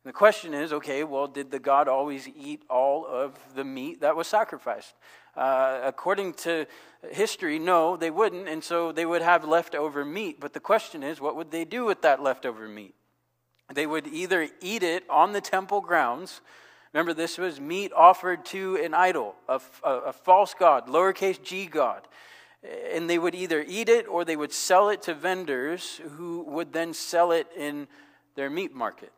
The 0.04 0.12
question 0.12 0.52
is 0.52 0.72
okay, 0.72 1.02
well, 1.02 1.26
did 1.26 1.50
the 1.50 1.58
God 1.58 1.88
always 1.88 2.28
eat 2.28 2.62
all 2.68 3.06
of 3.06 3.38
the 3.54 3.64
meat 3.64 4.02
that 4.02 4.14
was 4.14 4.26
sacrificed? 4.26 4.94
Uh, 5.34 5.80
according 5.82 6.34
to 6.34 6.66
history, 7.10 7.58
no, 7.58 7.96
they 7.96 8.10
wouldn't, 8.10 8.46
and 8.46 8.62
so 8.62 8.92
they 8.92 9.06
would 9.06 9.22
have 9.22 9.44
leftover 9.44 10.04
meat. 10.04 10.38
But 10.40 10.52
the 10.52 10.60
question 10.60 11.02
is, 11.02 11.20
what 11.20 11.36
would 11.36 11.50
they 11.50 11.64
do 11.64 11.84
with 11.84 12.02
that 12.02 12.22
leftover 12.22 12.68
meat? 12.68 12.94
They 13.72 13.86
would 13.86 14.06
either 14.06 14.48
eat 14.60 14.82
it 14.82 15.04
on 15.08 15.32
the 15.32 15.40
temple 15.40 15.80
grounds. 15.80 16.42
Remember, 16.92 17.14
this 17.14 17.38
was 17.38 17.58
meat 17.58 17.90
offered 17.96 18.44
to 18.46 18.76
an 18.76 18.92
idol, 18.94 19.34
a, 19.48 19.60
a, 19.82 19.90
a 19.90 20.12
false 20.12 20.54
god, 20.54 20.86
lowercase 20.86 21.42
g 21.42 21.66
god 21.66 22.06
and 22.92 23.08
they 23.10 23.18
would 23.18 23.34
either 23.34 23.64
eat 23.66 23.88
it 23.88 24.08
or 24.08 24.24
they 24.24 24.36
would 24.36 24.52
sell 24.52 24.88
it 24.88 25.02
to 25.02 25.14
vendors 25.14 26.00
who 26.16 26.42
would 26.42 26.72
then 26.72 26.94
sell 26.94 27.30
it 27.32 27.46
in 27.56 27.86
their 28.36 28.48
meat 28.48 28.74
market. 28.74 29.12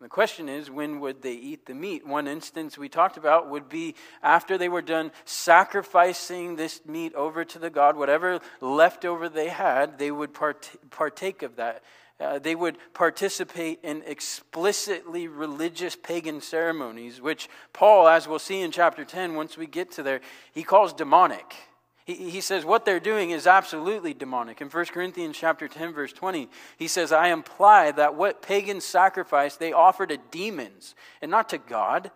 The 0.00 0.08
question 0.08 0.48
is, 0.48 0.70
when 0.70 1.00
would 1.00 1.20
they 1.20 1.34
eat 1.34 1.66
the 1.66 1.74
meat? 1.74 2.06
One 2.06 2.26
instance 2.26 2.78
we 2.78 2.88
talked 2.88 3.18
about 3.18 3.50
would 3.50 3.68
be 3.68 3.94
after 4.22 4.56
they 4.56 4.70
were 4.70 4.80
done 4.80 5.12
sacrificing 5.26 6.56
this 6.56 6.80
meat 6.86 7.14
over 7.14 7.44
to 7.44 7.58
the 7.58 7.68
God, 7.68 7.96
whatever 7.96 8.40
leftover 8.62 9.28
they 9.28 9.50
had, 9.50 9.98
they 9.98 10.10
would 10.10 10.32
part- 10.32 10.70
partake 10.88 11.42
of 11.42 11.56
that. 11.56 11.82
Uh, 12.18 12.38
they 12.38 12.54
would 12.54 12.78
participate 12.94 13.78
in 13.82 14.02
explicitly 14.06 15.28
religious 15.28 15.96
pagan 15.96 16.40
ceremonies, 16.40 17.20
which 17.20 17.50
Paul, 17.74 18.08
as 18.08 18.26
we'll 18.26 18.38
see 18.38 18.62
in 18.62 18.70
chapter 18.70 19.04
10, 19.04 19.34
once 19.34 19.58
we 19.58 19.66
get 19.66 19.90
to 19.92 20.02
there, 20.02 20.20
he 20.52 20.62
calls 20.62 20.94
demonic. 20.94 21.54
He, 22.04 22.30
he 22.30 22.40
says 22.40 22.64
what 22.64 22.84
they're 22.84 23.00
doing 23.00 23.30
is 23.30 23.46
absolutely 23.46 24.14
demonic. 24.14 24.60
In 24.60 24.68
1 24.68 24.86
Corinthians 24.86 25.36
chapter 25.36 25.68
10, 25.68 25.92
verse 25.92 26.12
20, 26.12 26.48
he 26.76 26.88
says, 26.88 27.12
I 27.12 27.28
imply 27.28 27.90
that 27.92 28.14
what 28.14 28.42
pagans 28.42 28.84
sacrifice 28.84 29.56
they 29.56 29.72
offer 29.72 30.06
to 30.06 30.18
demons 30.30 30.94
and 31.20 31.30
not 31.30 31.48
to 31.50 31.58
God. 31.58 32.10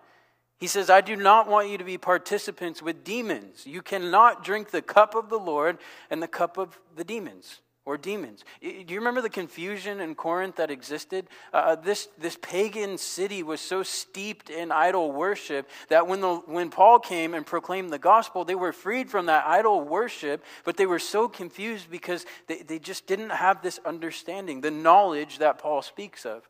He 0.59 0.67
says, 0.67 0.89
I 0.89 1.01
do 1.01 1.17
not 1.17 1.49
want 1.49 1.69
you 1.69 1.79
to 1.79 1.85
be 1.85 1.99
participants 1.99 2.81
with 2.81 3.05
demons. 3.05 3.67
You 3.67 3.83
cannot 3.83 4.45
drink 4.45 4.71
the 4.71 4.83
cup 4.83 5.15
of 5.15 5.29
the 5.29 5.39
Lord 5.39 5.79
and 6.11 6.23
the 6.23 6.29
cup 6.29 6.57
of 6.57 6.79
the 6.97 7.05
demons 7.05 7.61
or 7.87 7.99
demons. 7.99 8.45
Do 8.63 8.69
you 8.89 8.99
remember 8.99 9.21
the 9.21 9.29
confusion 9.29 10.01
in 10.01 10.15
Corinth 10.15 10.57
that 10.57 10.71
existed? 10.71 11.27
Uh, 11.53 11.57
uh, 11.57 11.75
this, 11.75 12.09
this 12.19 12.39
pagan 12.41 12.97
city 12.97 13.43
was 13.43 13.61
so 13.61 13.83
steeped 13.83 14.49
in 14.49 14.73
idol 14.73 15.13
worship 15.13 15.69
that 15.91 16.07
when, 16.07 16.21
the, 16.23 16.37
when 16.47 16.71
Paul 16.71 16.99
came 16.99 17.35
and 17.35 17.45
proclaimed 17.45 17.91
the 17.91 17.99
gospel, 17.99 18.45
they 18.45 18.55
were 18.55 18.73
freed 18.73 19.11
from 19.11 19.27
that 19.27 19.47
idol 19.47 19.83
worship, 19.83 20.43
but 20.65 20.79
they 20.79 20.87
were 20.87 20.99
so 20.99 21.29
confused 21.29 21.91
because 21.91 22.25
they, 22.47 22.63
they 22.63 22.79
just 22.79 23.07
didn't 23.07 23.31
have 23.31 23.61
this 23.61 23.79
understanding, 23.85 24.63
the 24.63 24.71
knowledge 24.71 25.39
that 25.39 25.59
Paul 25.59 25.83
speaks 25.83 26.25
of. 26.25 26.49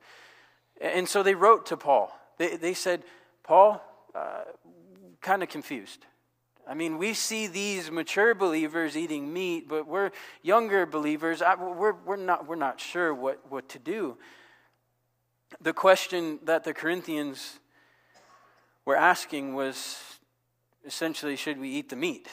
And 0.81 1.09
so 1.09 1.25
they 1.25 1.35
wrote 1.35 1.67
to 1.67 1.77
Paul. 1.77 2.17
They, 2.39 2.57
they 2.57 2.75
said, 2.75 3.03
Paul, 3.43 3.83
uh, 4.15 4.43
kind 5.21 5.43
of 5.43 5.49
confused. 5.49 6.07
I 6.67 6.75
mean, 6.75 6.97
we 6.99 7.13
see 7.13 7.47
these 7.47 7.91
mature 7.91 8.35
believers 8.35 8.97
eating 8.97 9.33
meat, 9.33 9.69
but 9.69 9.87
we're 9.87 10.11
younger 10.43 10.87
believers. 10.87 11.43
we're, 11.59 11.93
we're, 11.93 12.17
not, 12.17 12.47
we're 12.47 12.57
not 12.57 12.81
sure 12.81 13.13
what, 13.13 13.41
what 13.51 13.69
to 13.71 13.79
do. 13.79 14.17
The 15.61 15.73
question 15.73 16.39
that 16.45 16.65
the 16.65 16.73
Corinthians 16.73 17.61
were 18.85 18.97
asking 18.97 19.55
was 19.55 19.99
essentially 20.85 21.37
should 21.37 21.59
we 21.59 21.69
eat 21.69 21.91
the 21.91 21.97
meat? 21.97 22.29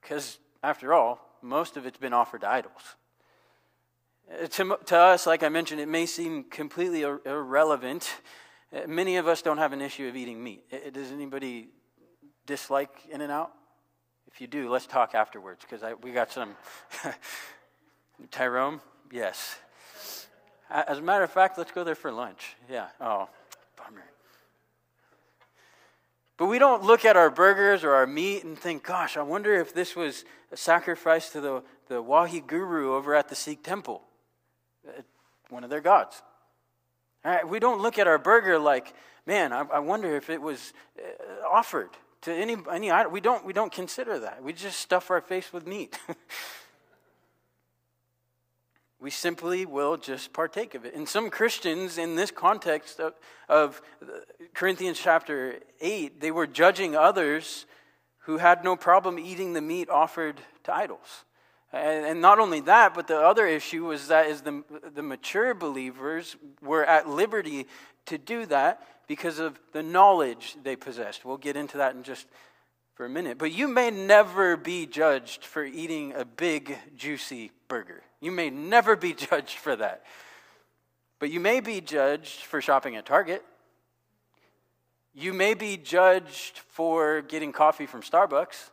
Because, 0.00 0.38
after 0.62 0.94
all, 0.94 1.38
most 1.42 1.76
of 1.76 1.86
it's 1.86 1.98
been 1.98 2.12
offered 2.12 2.42
to 2.42 2.48
idols. 2.48 2.96
Uh, 4.30 4.46
to, 4.46 4.78
to 4.86 4.96
us, 4.96 5.26
like 5.26 5.42
I 5.42 5.48
mentioned, 5.48 5.80
it 5.80 5.88
may 5.88 6.06
seem 6.06 6.44
completely 6.44 7.02
ir- 7.02 7.20
irrelevant. 7.24 8.12
Uh, 8.72 8.86
many 8.86 9.16
of 9.16 9.26
us 9.26 9.42
don't 9.42 9.58
have 9.58 9.72
an 9.72 9.80
issue 9.80 10.06
of 10.06 10.16
eating 10.16 10.42
meat. 10.42 10.64
Does 10.92 11.12
anybody 11.12 11.68
dislike 12.46 12.90
In-N-Out? 13.10 13.52
If 14.32 14.40
you 14.40 14.46
do, 14.46 14.70
let's 14.70 14.86
talk 14.86 15.14
afterwards 15.14 15.64
because 15.68 15.82
we 16.02 16.12
got 16.12 16.32
some. 16.32 16.54
Tyrone? 18.30 18.80
Yes. 19.10 19.56
As 20.70 20.98
a 20.98 21.02
matter 21.02 21.24
of 21.24 21.30
fact, 21.30 21.58
let's 21.58 21.72
go 21.72 21.84
there 21.84 21.94
for 21.94 22.10
lunch. 22.10 22.56
Yeah. 22.70 22.86
Oh, 23.00 23.28
bummer. 23.76 24.04
But 26.38 26.46
we 26.46 26.58
don't 26.58 26.82
look 26.82 27.04
at 27.04 27.16
our 27.16 27.30
burgers 27.30 27.84
or 27.84 27.92
our 27.94 28.06
meat 28.06 28.44
and 28.44 28.58
think, 28.58 28.84
gosh, 28.84 29.16
I 29.16 29.22
wonder 29.22 29.54
if 29.60 29.74
this 29.74 29.94
was 29.94 30.24
a 30.50 30.56
sacrifice 30.56 31.30
to 31.30 31.40
the, 31.40 31.62
the 31.88 32.02
Waheguru 32.02 32.86
over 32.86 33.14
at 33.14 33.28
the 33.28 33.34
Sikh 33.34 33.62
temple, 33.62 34.02
uh, 34.88 35.02
one 35.50 35.62
of 35.62 35.70
their 35.70 35.82
gods. 35.82 36.22
All 37.24 37.32
right, 37.32 37.46
we 37.46 37.58
don't 37.58 37.80
look 37.80 37.98
at 37.98 38.06
our 38.06 38.18
burger 38.18 38.58
like, 38.58 38.94
man, 39.26 39.52
I, 39.52 39.60
I 39.74 39.78
wonder 39.80 40.16
if 40.16 40.30
it 40.30 40.40
was 40.40 40.72
uh, 40.98 41.46
offered 41.48 41.90
to 42.22 42.32
any, 42.32 42.56
any 42.70 42.90
we 43.10 43.20
don't 43.20 43.44
we 43.44 43.52
don't 43.52 43.72
consider 43.72 44.18
that. 44.20 44.42
We 44.42 44.52
just 44.52 44.80
stuff 44.80 45.10
our 45.10 45.20
face 45.20 45.52
with 45.52 45.66
meat. 45.66 45.98
we 49.02 49.10
simply 49.10 49.66
will 49.66 49.96
just 49.96 50.32
partake 50.32 50.74
of 50.76 50.84
it. 50.84 50.94
And 50.94 51.08
some 51.08 51.28
Christians, 51.28 51.98
in 51.98 52.14
this 52.14 52.30
context 52.30 53.00
of, 53.00 53.14
of 53.48 53.82
Corinthians 54.54 54.98
chapter 54.98 55.58
8, 55.80 56.20
they 56.20 56.30
were 56.30 56.46
judging 56.46 56.94
others 56.94 57.66
who 58.20 58.38
had 58.38 58.62
no 58.62 58.76
problem 58.76 59.18
eating 59.18 59.52
the 59.52 59.60
meat 59.60 59.90
offered 59.90 60.40
to 60.62 60.72
idols. 60.72 61.24
And 61.72 62.20
not 62.20 62.38
only 62.38 62.60
that, 62.60 62.92
but 62.92 63.06
the 63.06 63.18
other 63.18 63.46
issue 63.46 63.86
was 63.86 64.08
that 64.08 64.26
is 64.26 64.42
the, 64.42 64.62
the 64.94 65.02
mature 65.02 65.54
believers 65.54 66.36
were 66.60 66.84
at 66.84 67.08
liberty 67.08 67.66
to 68.06 68.18
do 68.18 68.44
that 68.46 68.86
because 69.06 69.38
of 69.38 69.58
the 69.72 69.82
knowledge 69.82 70.56
they 70.62 70.76
possessed. 70.76 71.24
We'll 71.24 71.38
get 71.38 71.56
into 71.56 71.78
that 71.78 71.94
in 71.94 72.02
just 72.02 72.26
for 72.94 73.06
a 73.06 73.08
minute. 73.08 73.38
But 73.38 73.52
you 73.52 73.68
may 73.68 73.90
never 73.90 74.56
be 74.56 74.86
judged 74.86 75.44
for 75.44 75.64
eating 75.64 76.12
a 76.14 76.26
big, 76.26 76.76
juicy 76.94 77.52
burger. 77.68 78.02
You 78.20 78.32
may 78.32 78.50
never 78.50 78.94
be 78.94 79.14
judged 79.30 79.56
for 79.56 79.74
that. 79.76 80.04
But 81.18 81.30
you 81.30 81.40
may 81.40 81.60
be 81.60 81.80
judged 81.80 82.42
for 82.42 82.60
shopping 82.60 82.96
at 82.96 83.06
Target. 83.06 83.42
You 85.14 85.32
may 85.32 85.54
be 85.54 85.76
judged 85.76 86.58
for 86.58 87.22
getting 87.22 87.52
coffee 87.52 87.86
from 87.86 88.02
Starbucks. 88.02 88.70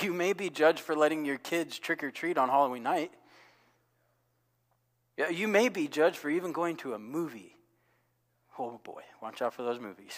You 0.00 0.12
may 0.12 0.32
be 0.32 0.48
judged 0.48 0.80
for 0.80 0.94
letting 0.94 1.24
your 1.24 1.38
kids 1.38 1.78
trick 1.78 2.04
or 2.04 2.10
treat 2.10 2.38
on 2.38 2.48
Halloween 2.48 2.82
night. 2.82 3.12
You 5.30 5.48
may 5.48 5.68
be 5.68 5.88
judged 5.88 6.16
for 6.16 6.30
even 6.30 6.52
going 6.52 6.76
to 6.78 6.94
a 6.94 6.98
movie. 6.98 7.56
Oh 8.58 8.80
boy, 8.84 9.02
watch 9.20 9.42
out 9.42 9.54
for 9.54 9.62
those 9.62 9.80
movies. 9.80 10.16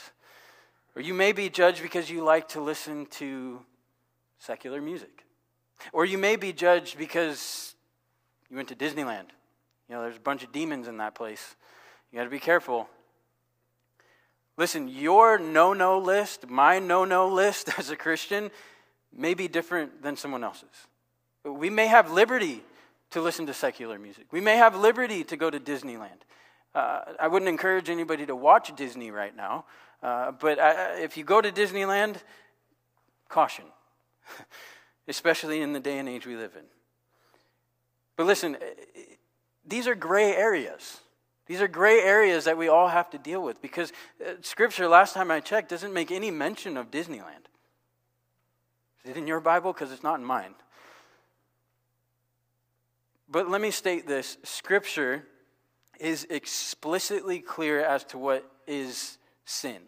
Or 0.94 1.02
you 1.02 1.14
may 1.14 1.32
be 1.32 1.48
judged 1.48 1.82
because 1.82 2.10
you 2.10 2.22
like 2.22 2.48
to 2.50 2.60
listen 2.60 3.06
to 3.06 3.60
secular 4.38 4.80
music. 4.80 5.24
Or 5.92 6.04
you 6.04 6.18
may 6.18 6.36
be 6.36 6.52
judged 6.52 6.96
because 6.98 7.74
you 8.48 8.56
went 8.56 8.68
to 8.68 8.76
Disneyland. 8.76 9.26
You 9.88 9.96
know, 9.96 10.02
there's 10.02 10.16
a 10.16 10.20
bunch 10.20 10.44
of 10.44 10.52
demons 10.52 10.86
in 10.86 10.98
that 10.98 11.14
place. 11.14 11.56
You 12.10 12.18
got 12.18 12.24
to 12.24 12.30
be 12.30 12.38
careful. 12.38 12.88
Listen, 14.56 14.88
your 14.88 15.38
no 15.38 15.72
no 15.72 15.98
list, 15.98 16.48
my 16.48 16.78
no 16.78 17.04
no 17.04 17.28
list 17.28 17.70
as 17.78 17.90
a 17.90 17.96
Christian, 17.96 18.50
may 19.16 19.34
be 19.34 19.48
different 19.48 20.02
than 20.02 20.16
someone 20.16 20.44
else's. 20.44 20.68
We 21.44 21.70
may 21.70 21.86
have 21.86 22.10
liberty 22.10 22.62
to 23.10 23.20
listen 23.20 23.46
to 23.46 23.54
secular 23.54 23.98
music, 23.98 24.26
we 24.30 24.40
may 24.40 24.56
have 24.56 24.76
liberty 24.76 25.24
to 25.24 25.36
go 25.36 25.50
to 25.50 25.60
Disneyland. 25.60 26.22
Uh, 26.74 27.02
I 27.20 27.28
wouldn't 27.28 27.48
encourage 27.48 27.88
anybody 27.88 28.26
to 28.26 28.34
watch 28.34 28.74
Disney 28.74 29.12
right 29.12 29.36
now, 29.36 29.64
uh, 30.02 30.32
but 30.32 30.58
I, 30.58 30.98
if 30.98 31.16
you 31.16 31.22
go 31.22 31.40
to 31.40 31.52
Disneyland, 31.52 32.16
caution, 33.28 33.66
especially 35.08 35.60
in 35.60 35.72
the 35.72 35.78
day 35.78 35.98
and 35.98 36.08
age 36.08 36.26
we 36.26 36.34
live 36.34 36.56
in. 36.56 36.64
But 38.16 38.26
listen, 38.26 38.56
these 39.64 39.86
are 39.86 39.94
gray 39.94 40.34
areas. 40.34 41.00
These 41.46 41.60
are 41.60 41.68
gray 41.68 42.00
areas 42.00 42.44
that 42.44 42.56
we 42.56 42.68
all 42.68 42.88
have 42.88 43.10
to 43.10 43.18
deal 43.18 43.42
with 43.42 43.60
because 43.60 43.92
uh, 44.20 44.32
Scripture, 44.40 44.88
last 44.88 45.14
time 45.14 45.30
I 45.30 45.40
checked, 45.40 45.68
doesn't 45.68 45.92
make 45.92 46.10
any 46.10 46.30
mention 46.30 46.76
of 46.76 46.90
Disneyland. 46.90 47.46
Is 49.04 49.10
it 49.10 49.16
in 49.16 49.26
your 49.26 49.40
Bible? 49.40 49.72
Because 49.72 49.92
it's 49.92 50.02
not 50.02 50.18
in 50.18 50.24
mine. 50.24 50.54
But 53.28 53.50
let 53.50 53.60
me 53.60 53.70
state 53.70 54.06
this 54.06 54.38
Scripture 54.44 55.26
is 56.00 56.26
explicitly 56.30 57.40
clear 57.40 57.84
as 57.84 58.04
to 58.04 58.18
what 58.18 58.50
is 58.66 59.18
sin. 59.44 59.80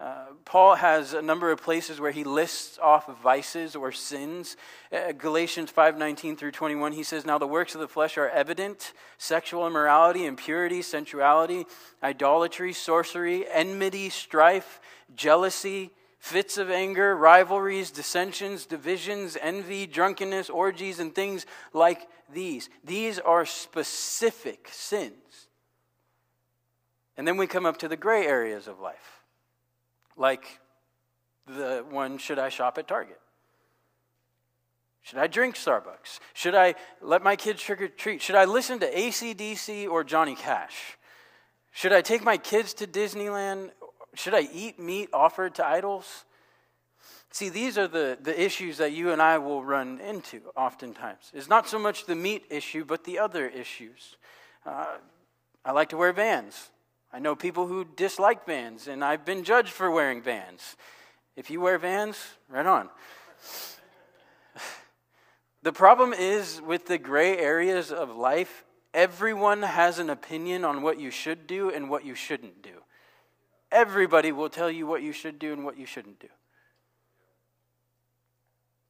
Uh, 0.00 0.26
Paul 0.44 0.74
has 0.74 1.14
a 1.14 1.22
number 1.22 1.52
of 1.52 1.62
places 1.62 2.00
where 2.00 2.10
he 2.10 2.24
lists 2.24 2.76
off 2.82 3.06
vices 3.22 3.76
or 3.76 3.92
sins. 3.92 4.56
Uh, 4.92 5.12
Galatians 5.12 5.70
5:19 5.70 6.36
through 6.36 6.50
21 6.50 6.92
he 6.92 7.04
says 7.04 7.24
now 7.24 7.38
the 7.38 7.46
works 7.46 7.76
of 7.76 7.80
the 7.80 7.86
flesh 7.86 8.18
are 8.18 8.28
evident 8.28 8.94
sexual 9.16 9.64
immorality 9.64 10.24
impurity 10.24 10.82
sensuality 10.82 11.66
idolatry 12.02 12.72
sorcery 12.72 13.46
enmity 13.48 14.10
strife 14.10 14.80
jealousy 15.14 15.92
fits 16.22 16.56
of 16.56 16.70
anger 16.70 17.16
rivalries 17.16 17.90
dissensions 17.90 18.64
divisions 18.64 19.36
envy 19.40 19.88
drunkenness 19.88 20.48
orgies 20.48 21.00
and 21.00 21.12
things 21.16 21.46
like 21.72 22.06
these 22.32 22.70
these 22.84 23.18
are 23.18 23.44
specific 23.44 24.68
sins 24.70 25.48
and 27.16 27.26
then 27.26 27.36
we 27.36 27.48
come 27.48 27.66
up 27.66 27.76
to 27.76 27.88
the 27.88 27.96
gray 27.96 28.24
areas 28.24 28.68
of 28.68 28.78
life 28.78 29.24
like 30.16 30.60
the 31.46 31.84
one 31.90 32.18
should 32.18 32.38
I 32.38 32.48
shop 32.48 32.78
at 32.78 32.86
Target? 32.86 33.18
Should 35.02 35.18
I 35.18 35.26
drink 35.26 35.56
Starbucks? 35.56 36.20
Should 36.32 36.54
I 36.54 36.76
let 37.00 37.22
my 37.22 37.34
kids 37.34 37.60
trick 37.60 37.82
or 37.82 37.88
treat? 37.88 38.22
Should 38.22 38.36
I 38.36 38.44
listen 38.44 38.78
to 38.80 38.92
ACDC 38.92 39.88
or 39.88 40.04
Johnny 40.04 40.36
Cash? 40.36 40.96
Should 41.72 41.92
I 41.92 42.02
take 42.02 42.22
my 42.22 42.36
kids 42.36 42.74
to 42.74 42.86
Disneyland? 42.86 43.70
Should 44.14 44.34
I 44.34 44.48
eat 44.52 44.78
meat 44.78 45.08
offered 45.12 45.54
to 45.56 45.66
idols? 45.66 46.24
See, 47.30 47.48
these 47.48 47.78
are 47.78 47.88
the, 47.88 48.18
the 48.20 48.38
issues 48.40 48.76
that 48.76 48.92
you 48.92 49.10
and 49.10 49.22
I 49.22 49.38
will 49.38 49.64
run 49.64 50.00
into 50.00 50.42
oftentimes. 50.54 51.30
It's 51.32 51.48
not 51.48 51.66
so 51.66 51.78
much 51.78 52.04
the 52.04 52.14
meat 52.14 52.44
issue, 52.50 52.84
but 52.84 53.04
the 53.04 53.18
other 53.18 53.48
issues. 53.48 54.16
Uh, 54.66 54.98
I 55.64 55.72
like 55.72 55.88
to 55.90 55.96
wear 55.96 56.12
vans. 56.12 56.70
I 57.10 57.18
know 57.20 57.34
people 57.34 57.66
who 57.66 57.84
dislike 57.84 58.44
vans, 58.44 58.86
and 58.86 59.02
I've 59.02 59.24
been 59.24 59.44
judged 59.44 59.70
for 59.70 59.90
wearing 59.90 60.20
vans. 60.20 60.76
If 61.34 61.50
you 61.50 61.60
wear 61.60 61.78
vans, 61.78 62.18
right 62.50 62.66
on. 62.66 62.90
The 65.62 65.72
problem 65.72 66.12
is 66.12 66.60
with 66.60 66.86
the 66.86 66.98
gray 66.98 67.38
areas 67.38 67.92
of 67.92 68.14
life, 68.14 68.64
everyone 68.92 69.62
has 69.62 69.98
an 69.98 70.10
opinion 70.10 70.64
on 70.64 70.82
what 70.82 71.00
you 71.00 71.10
should 71.10 71.46
do 71.46 71.70
and 71.70 71.88
what 71.88 72.04
you 72.04 72.14
shouldn't 72.14 72.62
do. 72.62 72.81
Everybody 73.72 74.30
will 74.30 74.50
tell 74.50 74.70
you 74.70 74.86
what 74.86 75.02
you 75.02 75.12
should 75.12 75.38
do 75.38 75.52
and 75.52 75.64
what 75.64 75.78
you 75.78 75.86
shouldn't 75.86 76.20
do. 76.20 76.28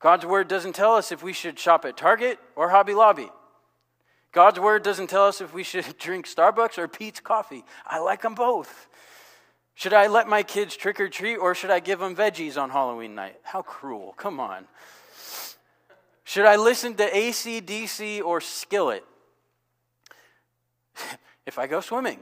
God's 0.00 0.26
word 0.26 0.48
doesn't 0.48 0.74
tell 0.74 0.96
us 0.96 1.12
if 1.12 1.22
we 1.22 1.32
should 1.32 1.58
shop 1.58 1.84
at 1.84 1.96
Target 1.96 2.38
or 2.56 2.70
Hobby 2.70 2.92
Lobby. 2.92 3.30
God's 4.32 4.58
word 4.58 4.82
doesn't 4.82 5.06
tell 5.06 5.26
us 5.26 5.40
if 5.40 5.54
we 5.54 5.62
should 5.62 5.96
drink 5.98 6.26
Starbucks 6.26 6.76
or 6.76 6.88
Peet's 6.88 7.20
coffee. 7.20 7.64
I 7.86 8.00
like 8.00 8.22
them 8.22 8.34
both. 8.34 8.88
Should 9.74 9.92
I 9.92 10.08
let 10.08 10.28
my 10.28 10.42
kids 10.42 10.76
trick 10.76 11.00
or 11.00 11.08
treat 11.08 11.36
or 11.36 11.54
should 11.54 11.70
I 11.70 11.80
give 11.80 12.00
them 12.00 12.16
veggies 12.16 12.60
on 12.60 12.70
Halloween 12.70 13.14
night? 13.14 13.36
How 13.42 13.62
cruel. 13.62 14.14
Come 14.16 14.40
on. 14.40 14.66
Should 16.24 16.46
I 16.46 16.56
listen 16.56 16.94
to 16.96 17.08
ACDC 17.08 18.22
or 18.22 18.40
Skillet? 18.40 19.04
if 21.46 21.58
I 21.58 21.66
go 21.66 21.80
swimming, 21.80 22.18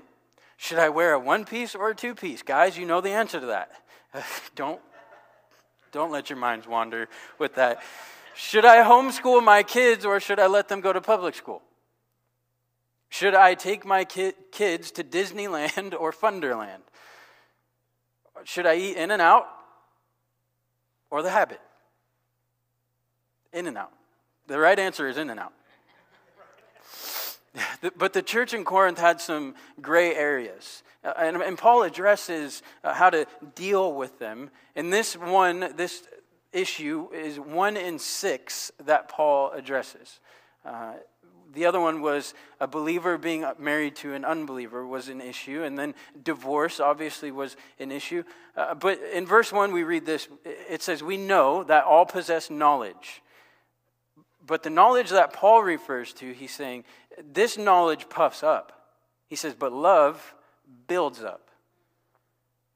should 0.63 0.79
I 0.79 0.91
wear 0.91 1.15
a 1.15 1.19
one 1.19 1.47
piece 1.47 1.75
or 1.75 1.89
a 1.89 1.95
two 1.95 2.15
piece? 2.15 2.43
Guys, 2.43 2.77
you 2.77 2.85
know 2.85 3.01
the 3.01 3.13
answer 3.13 3.41
to 3.41 3.47
that. 3.47 3.71
don't, 4.55 4.79
don't 5.91 6.11
let 6.11 6.29
your 6.29 6.39
minds 6.39 6.69
wander 6.69 7.09
with 7.39 7.55
that. 7.55 7.83
Should 8.35 8.67
I 8.67 8.85
homeschool 8.85 9.43
my 9.43 9.63
kids 9.63 10.05
or 10.05 10.21
should 10.21 10.39
I 10.39 10.49
let 10.49 10.69
them 10.69 10.83
go 10.83 10.93
to 10.93 11.01
public 11.01 11.35
school? 11.35 11.63
Should 13.09 13.35
I 13.35 13.55
take 13.55 13.87
my 13.87 14.05
ki- 14.05 14.35
kids 14.53 14.91
to 14.93 15.03
Disneyland 15.03 15.99
or 15.99 16.13
Funderland? 16.13 16.83
Should 18.45 18.67
I 18.67 18.77
eat 18.77 18.99
In-N-Out 18.99 19.47
or 21.09 21.23
the 21.23 21.31
habit? 21.31 21.63
In-N-Out. 23.55 23.93
The 24.47 24.59
right 24.59 24.79
answer 24.79 25.09
is 25.09 25.17
In-N-Out. 25.17 25.55
But 27.97 28.13
the 28.13 28.23
church 28.23 28.55
in 28.55 28.65
Corinth 28.65 28.99
had 28.99 29.21
some 29.21 29.55
gray 29.81 30.15
areas. 30.15 30.83
Uh, 31.03 31.13
and, 31.17 31.37
and, 31.39 31.59
Paul 31.59 31.83
addresses 31.83 32.63
uh, 32.85 32.93
how 32.93 33.11
to 33.11 33.27
deal 33.55 33.95
with 33.95 34.19
them. 34.19 34.51
And 34.77 34.93
this 34.93 35.17
one, 35.17 35.73
this 35.77 36.03
issue 36.53 37.09
is 37.13 37.41
one 37.41 37.77
in 37.77 37.99
six 37.99 38.71
that 38.85 39.09
Paul 39.09 39.51
addresses. 39.53 40.21
Uh, 40.65 40.95
the 41.53 41.67
other 41.67 41.81
one 41.81 42.01
was 42.01 42.35
a 42.61 42.69
believer 42.69 43.19
being 43.19 43.45
married 43.59 43.97
to 43.97 44.15
an 44.15 44.25
unbeliever 44.25 44.87
was 44.87 45.09
an 45.09 45.21
issue. 45.21 45.63
And 45.65 45.79
then 45.79 45.95
divorce, 46.23 46.79
obviously, 46.79 47.33
was 47.33 47.57
an 47.79 47.91
issue. 47.91 48.23
Uh, 48.57 48.75
but 48.75 49.01
in 49.13 49.27
verse 49.27 49.53
1, 49.53 49.73
we 49.73 49.83
read 49.83 50.07
this 50.07 50.29
it 50.45 50.83
says, 50.83 51.03
We 51.03 51.17
know 51.17 51.65
that 51.65 51.85
all 51.85 52.07
possess 52.07 52.51
knowledge. 52.51 53.23
But 54.47 54.63
the 54.63 54.71
knowledge 54.71 55.11
that 55.11 55.33
Paul 55.33 55.63
refers 55.63 56.13
to, 56.15 56.33
he's 56.33 56.55
saying, 56.55 56.85
this 57.25 57.59
knowledge 57.59 58.09
puffs 58.09 58.43
up. 58.43 58.73
He 59.29 59.37
says, 59.37 59.55
But 59.55 59.73
love 59.73 60.35
builds 60.87 61.23
up. 61.23 61.51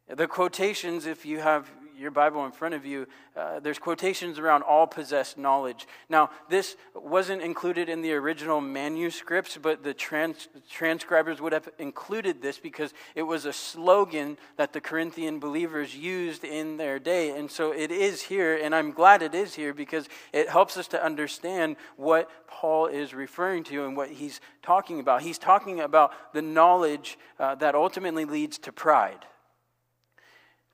The 0.09 0.27
quotations, 0.27 1.07
if 1.07 1.25
you 1.25 1.41
have 1.41 1.71
your 1.97 2.11
Bible 2.11 2.45
in 2.45 2.53
front 2.53 2.75
of 2.75 2.85
you, 2.85 3.07
uh, 3.37 3.61
there's 3.61 3.79
quotations 3.79 4.39
around 4.39 4.63
all 4.63 4.87
possessed 4.87 5.39
knowledge. 5.39 5.87
Now, 6.09 6.31
this 6.49 6.77
wasn't 6.95 7.43
included 7.43 7.89
in 7.89 8.03
the 8.03 8.13
original 8.15 8.61
manuscripts, 8.61 9.59
but 9.61 9.83
the 9.83 9.95
trans- 9.95 10.49
transcribers 10.71 11.41
would 11.41 11.53
have 11.53 11.69
included 11.79 12.43
this 12.43 12.59
because 12.59 12.93
it 13.15 13.23
was 13.23 13.45
a 13.45 13.53
slogan 13.53 14.39
that 14.57 14.73
the 14.73 14.81
Corinthian 14.81 15.39
believers 15.39 15.97
used 15.97 16.45
in 16.45 16.77
their 16.77 16.99
day. 16.99 17.31
And 17.31 17.51
so 17.51 17.73
it 17.73 17.91
is 17.91 18.23
here, 18.23 18.57
and 18.57 18.75
I'm 18.75 18.93
glad 18.93 19.23
it 19.23 19.35
is 19.35 19.55
here 19.55 19.75
because 19.75 20.09
it 20.33 20.49
helps 20.49 20.77
us 20.77 20.89
to 20.89 21.05
understand 21.05 21.77
what 21.97 22.31
Paul 22.47 22.87
is 22.87 23.15
referring 23.15 23.65
to 23.65 23.85
and 23.85 23.97
what 23.97 24.11
he's 24.11 24.41
talking 24.63 25.01
about. 25.01 25.23
He's 25.23 25.39
talking 25.39 25.81
about 25.81 26.13
the 26.33 26.43
knowledge 26.43 27.19
uh, 27.39 27.55
that 27.57 27.75
ultimately 27.75 28.25
leads 28.25 28.59
to 28.59 28.73
pride. 28.73 29.27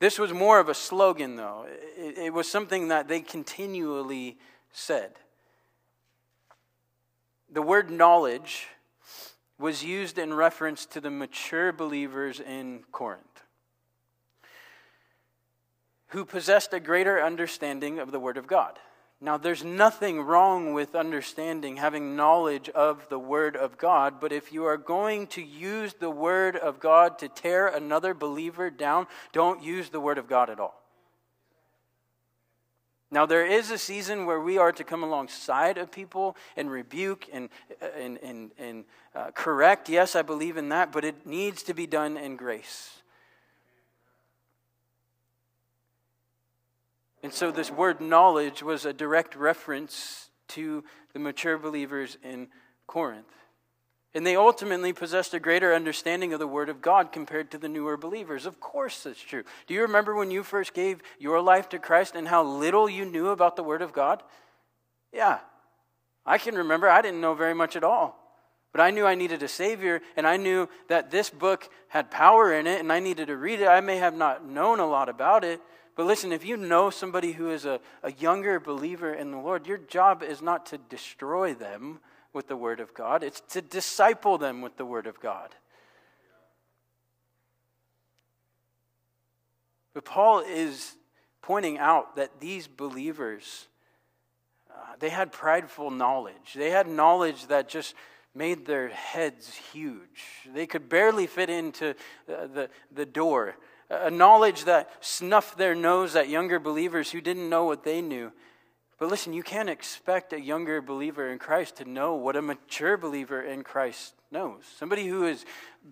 This 0.00 0.18
was 0.18 0.32
more 0.32 0.58
of 0.58 0.68
a 0.68 0.74
slogan, 0.74 1.36
though. 1.36 1.66
It, 1.96 2.18
it, 2.18 2.32
was 2.32 2.50
something 2.50 2.88
that 2.88 3.06
they 3.06 3.20
continually 3.20 4.38
said. 4.72 5.12
The 7.52 7.62
word 7.62 7.90
knowledge 7.90 8.66
was 9.58 9.84
used 9.84 10.18
in 10.18 10.34
reference 10.34 10.86
to 10.86 11.00
the 11.00 11.10
mature 11.10 11.70
believers 11.72 12.40
in 12.40 12.84
Corinth 12.90 13.30
who 16.10 16.24
possessed 16.24 16.72
a 16.74 16.80
greater 16.80 17.22
understanding 17.22 17.98
of 17.98 18.10
the 18.10 18.18
Word 18.18 18.36
of 18.36 18.46
God. 18.46 18.78
Now, 19.22 19.36
there's 19.36 19.62
nothing 19.62 20.22
wrong 20.22 20.72
with 20.72 20.94
understanding, 20.94 21.76
having 21.76 22.16
knowledge 22.16 22.70
of 22.70 23.06
the 23.10 23.18
Word 23.18 23.54
of 23.54 23.76
God, 23.76 24.18
but 24.18 24.32
if 24.32 24.50
you 24.50 24.64
are 24.64 24.78
going 24.78 25.26
to 25.28 25.42
use 25.42 25.92
the 25.92 26.10
Word 26.10 26.56
of 26.56 26.80
God 26.80 27.18
to 27.18 27.28
tear 27.28 27.66
another 27.66 28.14
believer 28.14 28.70
down, 28.70 29.06
don't 29.32 29.62
use 29.62 29.90
the 29.90 30.00
Word 30.00 30.16
of 30.16 30.26
God 30.26 30.48
at 30.48 30.58
all. 30.58 30.80
Now, 33.10 33.26
there 33.26 33.44
is 33.44 33.70
a 33.70 33.76
season 33.76 34.24
where 34.24 34.40
we 34.40 34.56
are 34.56 34.72
to 34.72 34.84
come 34.84 35.02
alongside 35.02 35.76
of 35.76 35.90
people 35.90 36.36
and 36.56 36.70
rebuke 36.70 37.28
and, 37.30 37.50
and, 37.98 38.18
and, 38.22 38.52
and 38.56 38.84
uh, 39.14 39.32
correct. 39.32 39.88
Yes, 39.90 40.16
I 40.16 40.22
believe 40.22 40.56
in 40.56 40.70
that, 40.70 40.92
but 40.92 41.04
it 41.04 41.26
needs 41.26 41.62
to 41.64 41.74
be 41.74 41.86
done 41.86 42.16
in 42.16 42.36
grace. 42.36 42.99
And 47.22 47.32
so, 47.32 47.50
this 47.50 47.70
word 47.70 48.00
knowledge 48.00 48.62
was 48.62 48.84
a 48.84 48.92
direct 48.92 49.36
reference 49.36 50.30
to 50.48 50.84
the 51.12 51.18
mature 51.18 51.58
believers 51.58 52.16
in 52.22 52.48
Corinth. 52.86 53.26
And 54.12 54.26
they 54.26 54.34
ultimately 54.34 54.92
possessed 54.92 55.34
a 55.34 55.40
greater 55.40 55.72
understanding 55.72 56.32
of 56.32 56.40
the 56.40 56.46
Word 56.46 56.68
of 56.68 56.82
God 56.82 57.12
compared 57.12 57.52
to 57.52 57.58
the 57.58 57.68
newer 57.68 57.96
believers. 57.96 58.44
Of 58.44 58.58
course, 58.58 59.04
that's 59.04 59.22
true. 59.22 59.44
Do 59.68 59.74
you 59.74 59.82
remember 59.82 60.16
when 60.16 60.32
you 60.32 60.42
first 60.42 60.74
gave 60.74 61.00
your 61.18 61.40
life 61.40 61.68
to 61.68 61.78
Christ 61.78 62.16
and 62.16 62.26
how 62.26 62.42
little 62.42 62.90
you 62.90 63.04
knew 63.04 63.28
about 63.28 63.54
the 63.54 63.62
Word 63.62 63.82
of 63.82 63.92
God? 63.92 64.24
Yeah, 65.12 65.38
I 66.26 66.38
can 66.38 66.56
remember. 66.56 66.88
I 66.88 67.02
didn't 67.02 67.20
know 67.20 67.34
very 67.34 67.54
much 67.54 67.76
at 67.76 67.84
all. 67.84 68.16
But 68.72 68.80
I 68.80 68.90
knew 68.90 69.06
I 69.06 69.14
needed 69.14 69.42
a 69.42 69.48
Savior, 69.48 70.00
and 70.16 70.26
I 70.26 70.36
knew 70.36 70.68
that 70.88 71.10
this 71.10 71.30
book 71.30 71.68
had 71.88 72.10
power 72.10 72.52
in 72.52 72.66
it, 72.66 72.80
and 72.80 72.92
I 72.92 73.00
needed 73.00 73.26
to 73.26 73.36
read 73.36 73.60
it. 73.60 73.66
I 73.66 73.80
may 73.80 73.96
have 73.96 74.14
not 74.14 74.44
known 74.44 74.80
a 74.80 74.86
lot 74.86 75.08
about 75.08 75.44
it, 75.44 75.60
but 75.96 76.06
listen, 76.06 76.32
if 76.32 76.44
you 76.44 76.56
know 76.56 76.90
somebody 76.90 77.32
who 77.32 77.50
is 77.50 77.64
a, 77.64 77.80
a 78.02 78.12
younger 78.12 78.60
believer 78.60 79.12
in 79.12 79.30
the 79.30 79.38
Lord, 79.38 79.66
your 79.66 79.78
job 79.78 80.22
is 80.22 80.40
not 80.40 80.66
to 80.66 80.78
destroy 80.78 81.54
them 81.54 82.00
with 82.32 82.46
the 82.48 82.56
Word 82.56 82.80
of 82.80 82.94
God, 82.94 83.22
it's 83.22 83.40
to 83.52 83.60
disciple 83.60 84.38
them 84.38 84.62
with 84.62 84.76
the 84.76 84.84
Word 84.84 85.06
of 85.06 85.20
God. 85.20 85.54
But 89.92 90.04
Paul 90.04 90.40
is 90.40 90.96
pointing 91.42 91.78
out 91.78 92.16
that 92.16 92.38
these 92.40 92.68
believers, 92.68 93.66
uh, 94.70 94.94
they 95.00 95.08
had 95.08 95.32
prideful 95.32 95.90
knowledge. 95.90 96.54
They 96.54 96.70
had 96.70 96.86
knowledge 96.86 97.48
that 97.48 97.68
just 97.68 97.94
made 98.34 98.66
their 98.66 98.88
heads 98.90 99.54
huge. 99.72 100.22
They 100.54 100.66
could 100.66 100.88
barely 100.88 101.26
fit 101.26 101.50
into 101.50 101.90
uh, 102.28 102.46
the, 102.46 102.70
the 102.92 103.06
door. 103.06 103.56
A 103.90 104.10
knowledge 104.10 104.64
that 104.64 104.88
snuffed 105.00 105.58
their 105.58 105.74
nose 105.74 106.14
at 106.14 106.28
younger 106.28 106.60
believers 106.60 107.10
who 107.10 107.20
didn't 107.20 107.48
know 107.48 107.64
what 107.64 107.82
they 107.82 108.00
knew. 108.00 108.32
But 108.98 109.08
listen, 109.08 109.32
you 109.32 109.42
can't 109.42 109.70
expect 109.70 110.32
a 110.32 110.40
younger 110.40 110.80
believer 110.80 111.30
in 111.30 111.38
Christ 111.38 111.76
to 111.76 111.84
know 111.84 112.14
what 112.14 112.36
a 112.36 112.42
mature 112.42 112.96
believer 112.96 113.42
in 113.42 113.64
Christ 113.64 114.14
knows. 114.30 114.62
Somebody 114.78 115.06
who 115.06 115.22
has 115.22 115.44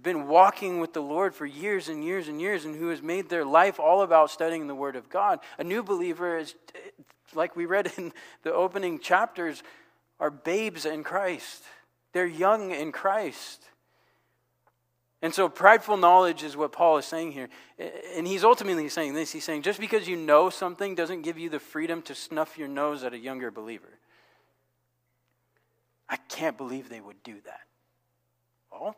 been 0.02 0.28
walking 0.28 0.78
with 0.78 0.92
the 0.92 1.02
Lord 1.02 1.34
for 1.34 1.46
years 1.46 1.88
and 1.88 2.04
years 2.04 2.28
and 2.28 2.40
years 2.40 2.64
and 2.64 2.76
who 2.76 2.88
has 2.88 3.02
made 3.02 3.28
their 3.30 3.44
life 3.44 3.80
all 3.80 4.02
about 4.02 4.30
studying 4.30 4.66
the 4.66 4.74
Word 4.74 4.94
of 4.94 5.08
God. 5.08 5.40
A 5.58 5.64
new 5.64 5.82
believer 5.82 6.36
is, 6.36 6.54
like 7.34 7.56
we 7.56 7.66
read 7.66 7.90
in 7.96 8.12
the 8.42 8.52
opening 8.52 8.98
chapters, 8.98 9.62
are 10.20 10.30
babes 10.30 10.84
in 10.84 11.02
Christ. 11.02 11.64
They're 12.12 12.26
young 12.26 12.70
in 12.70 12.92
Christ. 12.92 13.64
And 15.20 15.34
so, 15.34 15.48
prideful 15.48 15.96
knowledge 15.96 16.44
is 16.44 16.56
what 16.56 16.70
Paul 16.70 16.98
is 16.98 17.04
saying 17.04 17.32
here. 17.32 17.48
And 18.14 18.26
he's 18.26 18.44
ultimately 18.44 18.88
saying 18.88 19.14
this. 19.14 19.32
He's 19.32 19.42
saying, 19.42 19.62
just 19.62 19.80
because 19.80 20.06
you 20.06 20.16
know 20.16 20.48
something 20.48 20.94
doesn't 20.94 21.22
give 21.22 21.38
you 21.38 21.50
the 21.50 21.58
freedom 21.58 22.02
to 22.02 22.14
snuff 22.14 22.56
your 22.56 22.68
nose 22.68 23.02
at 23.02 23.12
a 23.12 23.18
younger 23.18 23.50
believer. 23.50 23.98
I 26.08 26.16
can't 26.28 26.56
believe 26.56 26.88
they 26.88 27.00
would 27.00 27.22
do 27.24 27.34
that. 27.44 27.60
Well, 28.70 28.94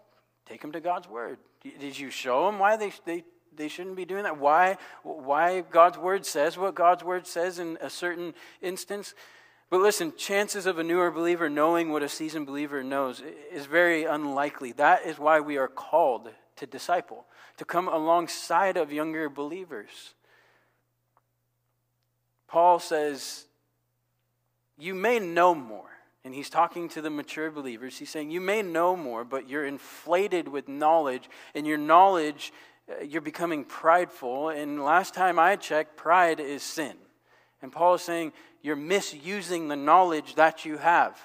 take 0.46 0.60
them 0.60 0.72
to 0.72 0.80
God's 0.80 1.08
word. 1.08 1.38
Did 1.62 1.98
you 1.98 2.10
show 2.10 2.46
them 2.46 2.58
why 2.58 2.76
they, 2.76 2.92
they, 3.06 3.24
they 3.56 3.68
shouldn't 3.68 3.96
be 3.96 4.04
doing 4.04 4.24
that? 4.24 4.38
Why, 4.38 4.76
why 5.02 5.62
God's 5.62 5.98
word 5.98 6.26
says 6.26 6.58
what 6.58 6.74
God's 6.74 7.02
word 7.02 7.26
says 7.26 7.58
in 7.58 7.78
a 7.80 7.88
certain 7.88 8.34
instance? 8.60 9.14
But 9.70 9.80
listen, 9.80 10.12
chances 10.16 10.66
of 10.66 10.78
a 10.78 10.84
newer 10.84 11.12
believer 11.12 11.48
knowing 11.48 11.90
what 11.90 12.02
a 12.02 12.08
seasoned 12.08 12.46
believer 12.46 12.82
knows 12.82 13.22
is 13.52 13.66
very 13.66 14.04
unlikely. 14.04 14.72
That 14.72 15.06
is 15.06 15.18
why 15.18 15.38
we 15.38 15.58
are 15.58 15.68
called 15.68 16.28
to 16.56 16.66
disciple, 16.66 17.24
to 17.56 17.64
come 17.64 17.86
alongside 17.86 18.76
of 18.76 18.92
younger 18.92 19.28
believers. 19.28 20.14
Paul 22.48 22.80
says, 22.80 23.46
You 24.76 24.94
may 24.94 25.20
know 25.20 25.54
more. 25.54 25.86
And 26.22 26.34
he's 26.34 26.50
talking 26.50 26.88
to 26.90 27.00
the 27.00 27.08
mature 27.08 27.50
believers. 27.50 27.96
He's 27.96 28.10
saying, 28.10 28.30
You 28.30 28.40
may 28.40 28.62
know 28.62 28.96
more, 28.96 29.24
but 29.24 29.48
you're 29.48 29.64
inflated 29.64 30.48
with 30.48 30.68
knowledge, 30.68 31.30
and 31.54 31.66
your 31.66 31.78
knowledge, 31.78 32.52
uh, 32.90 33.04
you're 33.04 33.22
becoming 33.22 33.64
prideful. 33.64 34.50
And 34.50 34.84
last 34.84 35.14
time 35.14 35.38
I 35.38 35.56
checked, 35.56 35.96
pride 35.96 36.40
is 36.40 36.62
sin. 36.62 36.96
And 37.62 37.70
Paul 37.70 37.94
is 37.94 38.02
saying, 38.02 38.32
you're 38.62 38.76
misusing 38.76 39.68
the 39.68 39.76
knowledge 39.76 40.34
that 40.34 40.64
you 40.64 40.78
have. 40.78 41.20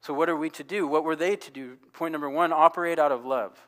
So, 0.00 0.14
what 0.14 0.28
are 0.28 0.36
we 0.36 0.50
to 0.50 0.64
do? 0.64 0.86
What 0.86 1.04
were 1.04 1.16
they 1.16 1.36
to 1.36 1.50
do? 1.50 1.76
Point 1.92 2.12
number 2.12 2.30
one 2.30 2.52
operate 2.52 2.98
out 2.98 3.12
of 3.12 3.24
love. 3.24 3.58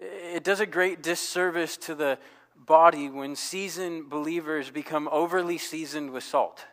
It 0.00 0.44
does 0.44 0.60
a 0.60 0.66
great 0.66 1.02
disservice 1.02 1.76
to 1.78 1.94
the 1.94 2.18
body 2.56 3.08
when 3.08 3.36
seasoned 3.36 4.10
believers 4.10 4.70
become 4.70 5.08
overly 5.12 5.58
seasoned 5.58 6.10
with 6.10 6.24
salt. 6.24 6.64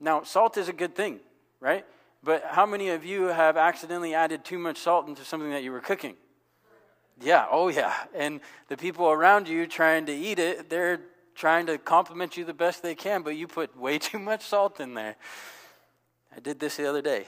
Now, 0.00 0.22
salt 0.22 0.56
is 0.56 0.68
a 0.68 0.72
good 0.72 0.94
thing, 0.94 1.20
right? 1.60 1.84
But 2.24 2.44
how 2.44 2.66
many 2.66 2.88
of 2.90 3.04
you 3.04 3.26
have 3.26 3.56
accidentally 3.56 4.14
added 4.14 4.44
too 4.44 4.58
much 4.58 4.78
salt 4.78 5.08
into 5.08 5.24
something 5.24 5.50
that 5.50 5.62
you 5.62 5.72
were 5.72 5.80
cooking? 5.80 6.14
Yeah, 7.20 7.46
oh 7.50 7.68
yeah. 7.68 7.94
And 8.14 8.40
the 8.68 8.76
people 8.76 9.10
around 9.10 9.48
you 9.48 9.66
trying 9.66 10.06
to 10.06 10.12
eat 10.12 10.38
it, 10.38 10.70
they're 10.70 11.00
trying 11.34 11.66
to 11.66 11.78
compliment 11.78 12.36
you 12.36 12.44
the 12.44 12.54
best 12.54 12.82
they 12.82 12.94
can, 12.94 13.22
but 13.22 13.36
you 13.36 13.46
put 13.46 13.76
way 13.78 13.98
too 14.10 14.18
much 14.18 14.44
salt 14.44 14.80
in 14.80 14.94
there. 14.94 15.16
I 16.34 16.40
did 16.40 16.60
this 16.60 16.76
the 16.76 16.88
other 16.88 17.02
day. 17.02 17.26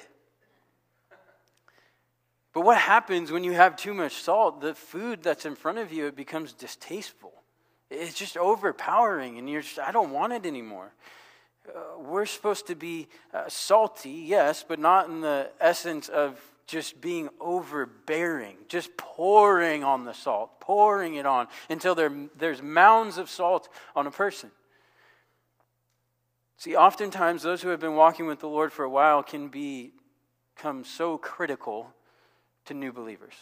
But 2.52 2.60
what 2.60 2.78
happens 2.78 3.32
when 3.32 3.42
you 3.42 3.52
have 3.52 3.76
too 3.76 3.92
much 3.92 4.22
salt? 4.22 4.60
The 4.60 4.74
food 4.74 5.22
that's 5.22 5.44
in 5.44 5.56
front 5.56 5.78
of 5.78 5.92
you 5.92 6.06
it 6.06 6.14
becomes 6.14 6.52
distasteful. 6.52 7.32
It's 7.90 8.14
just 8.14 8.36
overpowering, 8.36 9.38
and 9.38 9.50
you're 9.50 9.60
just, 9.60 9.78
I 9.78 9.90
don't 9.90 10.12
want 10.12 10.32
it 10.32 10.46
anymore. 10.46 10.92
Uh, 11.68 11.98
we're 11.98 12.26
supposed 12.26 12.66
to 12.68 12.74
be 12.74 13.08
uh, 13.32 13.44
salty, 13.48 14.10
yes, 14.10 14.64
but 14.66 14.78
not 14.78 15.08
in 15.08 15.20
the 15.20 15.50
essence 15.60 16.08
of 16.08 16.40
just 16.66 17.00
being 17.00 17.29
overbearing, 17.40 18.57
just 18.68 18.96
pouring 18.96 19.85
on 19.85 20.05
the 20.05 20.14
salt, 20.14 20.61
pouring 20.61 21.14
it 21.16 21.27
on 21.27 21.48
until 21.68 21.94
there, 21.94 22.12
there's 22.37 22.62
mounds 22.62 23.18
of 23.18 23.29
salt 23.29 23.68
on 23.94 24.07
a 24.07 24.11
person. 24.11 24.50
See, 26.57 26.77
oftentimes 26.77 27.42
those 27.42 27.61
who 27.61 27.68
have 27.68 27.81
been 27.81 27.96
walking 27.96 28.27
with 28.27 28.40
the 28.40 28.48
Lord 28.48 28.72
for 28.72 28.85
a 28.85 28.90
while 28.90 29.22
can 29.22 29.48
be, 29.48 29.92
become 30.55 30.85
so 30.85 31.18
critical 31.18 31.92
to 32.64 32.74
new 32.74 32.92
believers. 32.92 33.35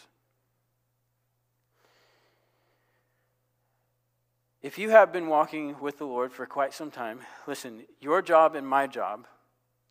If 4.61 4.77
you 4.77 4.89
have 4.89 5.11
been 5.11 5.27
walking 5.27 5.79
with 5.79 5.97
the 5.97 6.05
Lord 6.05 6.31
for 6.31 6.45
quite 6.45 6.73
some 6.73 6.89
time, 6.89 7.19
listen, 7.47 7.83
your 7.99 8.21
job 8.21 8.55
and 8.55 8.67
my 8.67 8.87
job 8.87 9.27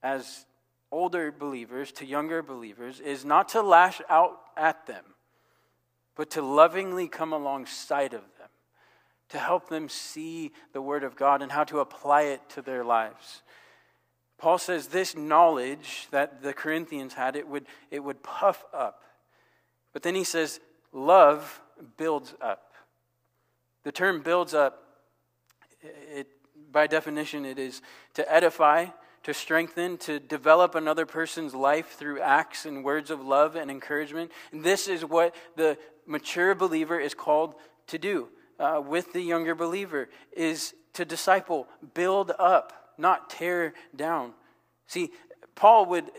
as 0.03 0.47
older 0.93 1.33
believers 1.33 1.91
to 1.91 2.07
younger 2.07 2.43
believers 2.43 3.01
is 3.01 3.25
not 3.25 3.49
to 3.49 3.63
lash 3.63 4.01
out 4.09 4.39
at 4.57 4.87
them, 4.87 5.05
but 6.15 6.31
to 6.31 6.43
lovingly 6.43 7.09
come 7.09 7.33
alongside 7.33 8.13
of 8.13 8.23
them, 8.39 8.49
to 9.31 9.39
help 9.39 9.69
them 9.69 9.89
see 9.89 10.53
the 10.73 10.83
Word 10.83 11.03
of 11.03 11.17
God 11.17 11.43
and 11.43 11.51
how 11.51 11.65
to 11.65 11.81
apply 11.81 12.23
it 12.23 12.47
to 12.51 12.63
their 12.63 12.85
lives. 12.85 13.43
Paul 14.37 14.59
says 14.59 14.89
this 14.89 15.17
knowledge 15.17 16.09
that 16.11 16.43
the 16.43 16.53
Corinthians 16.53 17.15
had, 17.15 17.35
it 17.37 17.49
would, 17.49 17.65
it 17.91 18.01
would 18.01 18.23
puff 18.23 18.65
up. 18.75 19.03
But 19.93 20.03
then 20.03 20.15
he 20.15 20.25
says, 20.25 20.61
love 20.93 21.61
builds 21.97 22.35
up. 22.41 22.75
The 23.85 23.93
term 23.93 24.21
builds 24.21 24.53
up, 24.53 24.83
it, 25.83 26.29
by 26.71 26.87
definition, 26.87 27.45
it 27.45 27.59
is 27.59 27.83
to 28.15 28.33
edify, 28.33 28.87
to 29.23 29.33
strengthen, 29.33 29.97
to 29.99 30.19
develop 30.19 30.75
another 30.75 31.07
person's 31.07 31.55
life 31.55 31.93
through 31.97 32.21
acts 32.21 32.67
and 32.67 32.85
words 32.85 33.11
of 33.11 33.21
love 33.21 33.57
and 33.57 33.71
encouragement. 33.71 34.33
And 34.51 34.65
this 34.65 34.89
is 34.89 35.05
what 35.05 35.35
the 35.57 35.79
mature 36.07 36.55
believer 36.55 36.99
is 36.99 37.15
called 37.15 37.55
to 37.89 37.99
do 37.99 38.29
uh, 38.59 38.81
with 38.85 39.13
the 39.13 39.21
younger 39.21 39.55
believer 39.55 40.09
is 40.33 40.75
to 40.95 41.05
disciple, 41.05 41.69
build 41.95 42.33
up. 42.39 42.95
not 42.99 43.31
tear 43.31 43.75
down. 43.97 44.33
See, 44.87 45.11
Paul 45.55 45.87
would 45.87 46.11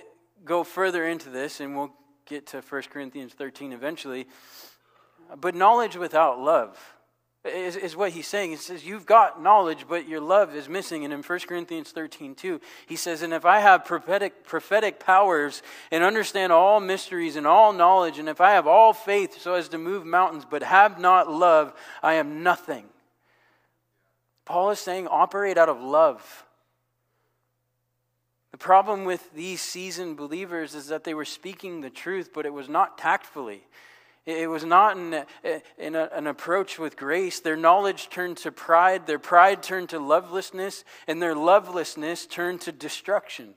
go 0.44 0.64
further 0.64 1.06
into 1.06 1.30
this, 1.30 1.60
and 1.60 1.78
we'll 1.78 1.94
get 2.26 2.48
to 2.48 2.62
1 2.62 2.82
Corinthians 2.90 3.34
13 3.34 3.72
eventually. 3.72 4.28
But 5.40 5.56
knowledge 5.56 5.96
without 5.96 6.40
love 6.40 6.78
is, 7.46 7.76
is 7.76 7.96
what 7.96 8.12
he's 8.12 8.28
saying. 8.28 8.52
He 8.52 8.56
says, 8.56 8.86
You've 8.86 9.06
got 9.06 9.42
knowledge, 9.42 9.86
but 9.88 10.08
your 10.08 10.22
love 10.22 10.56
is 10.56 10.70
missing. 10.70 11.04
And 11.04 11.14
in 11.14 11.22
1 11.22 11.40
Corinthians 11.42 11.92
13, 11.92 12.36
2, 12.36 12.62
he 12.88 12.96
says, 12.96 13.22
And 13.22 13.34
if 13.34 13.46
I 13.46 13.60
have 13.60 13.86
prophetic, 13.86 14.46
prophetic 14.46 15.00
powers 15.00 15.62
and 15.92 16.04
understand 16.04 16.54
all 16.54 16.80
mysteries 16.80 17.36
and 17.36 17.46
all 17.46 17.74
knowledge, 17.74 18.18
and 18.18 18.30
if 18.30 18.40
I 18.40 18.52
have 18.52 18.66
all 18.66 18.94
faith 18.94 19.42
so 19.42 19.56
as 19.56 19.70
to 19.70 19.78
move 19.78 20.06
mountains, 20.06 20.46
but 20.50 20.64
have 20.64 21.00
not 21.00 21.30
love, 21.30 21.74
I 22.02 22.14
am 22.14 22.44
nothing. 22.44 22.86
Paul 24.46 24.72
is 24.72 24.80
saying, 24.80 25.08
Operate 25.08 25.58
out 25.58 25.70
of 25.70 25.82
love. 25.82 26.46
The 28.52 28.58
problem 28.58 29.04
with 29.04 29.34
these 29.34 29.62
seasoned 29.62 30.16
believers 30.16 30.76
is 30.76 30.88
that 30.88 31.04
they 31.04 31.16
were 31.16 31.26
speaking 31.26 31.82
the 31.82 31.90
truth, 31.90 32.30
but 32.34 32.46
it 32.46 32.54
was 32.54 32.70
not 32.70 33.00
tactfully. 33.00 33.64
It 34.26 34.50
was 34.50 34.64
not 34.64 34.96
in, 34.96 35.26
in 35.78 35.96
a, 35.96 36.10
an 36.14 36.28
approach 36.28 36.80
with 36.80 36.96
grace. 36.96 37.42
Their 37.42 37.58
knowledge 37.58 38.10
turned 38.10 38.38
to 38.38 38.52
pride, 38.52 39.06
their 39.06 39.20
pride 39.20 39.62
turned 39.62 39.90
to 39.90 40.00
lovelessness, 40.00 40.86
and 41.08 41.22
their 41.22 41.36
lovelessness 41.36 42.26
turned 42.26 42.62
to 42.62 42.72
destruction. 42.72 43.56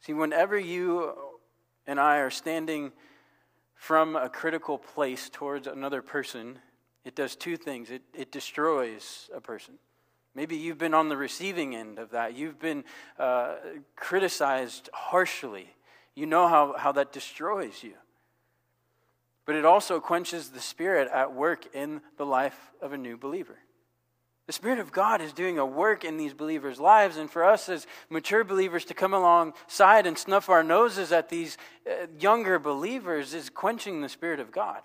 See, 0.00 0.12
whenever 0.12 0.58
you 0.58 1.14
and 1.86 2.00
I 2.00 2.18
are 2.18 2.30
standing 2.30 2.90
from 3.74 4.16
a 4.16 4.28
critical 4.28 4.78
place 4.78 5.30
towards 5.30 5.68
another 5.68 6.02
person, 6.02 6.58
it 7.04 7.14
does 7.14 7.36
two 7.36 7.56
things 7.56 7.90
it, 7.90 8.02
it 8.12 8.32
destroys 8.32 9.30
a 9.32 9.40
person. 9.40 9.74
Maybe 10.34 10.56
you've 10.56 10.78
been 10.78 10.94
on 10.94 11.08
the 11.08 11.16
receiving 11.16 11.76
end 11.76 12.00
of 12.00 12.10
that. 12.10 12.36
You've 12.36 12.58
been 12.58 12.84
uh, 13.18 13.54
criticized 13.94 14.90
harshly 14.92 15.75
you 16.16 16.26
know 16.26 16.48
how, 16.48 16.74
how 16.76 16.90
that 16.92 17.12
destroys 17.12 17.84
you. 17.84 17.92
But 19.44 19.54
it 19.54 19.64
also 19.64 20.00
quenches 20.00 20.48
the 20.48 20.60
Spirit 20.60 21.08
at 21.12 21.32
work 21.32 21.72
in 21.72 22.00
the 22.16 22.26
life 22.26 22.72
of 22.82 22.92
a 22.92 22.98
new 22.98 23.16
believer. 23.16 23.58
The 24.46 24.52
Spirit 24.52 24.78
of 24.78 24.92
God 24.92 25.20
is 25.20 25.32
doing 25.32 25.58
a 25.58 25.66
work 25.66 26.04
in 26.04 26.16
these 26.16 26.32
believers' 26.32 26.80
lives, 26.80 27.16
and 27.16 27.30
for 27.30 27.44
us 27.44 27.68
as 27.68 27.86
mature 28.08 28.44
believers 28.44 28.84
to 28.86 28.94
come 28.94 29.12
alongside 29.12 30.06
and 30.06 30.16
snuff 30.16 30.48
our 30.48 30.62
noses 30.62 31.12
at 31.12 31.28
these 31.28 31.58
uh, 31.88 32.06
younger 32.18 32.58
believers 32.58 33.34
is 33.34 33.50
quenching 33.50 34.00
the 34.00 34.08
Spirit 34.08 34.40
of 34.40 34.52
God. 34.52 34.82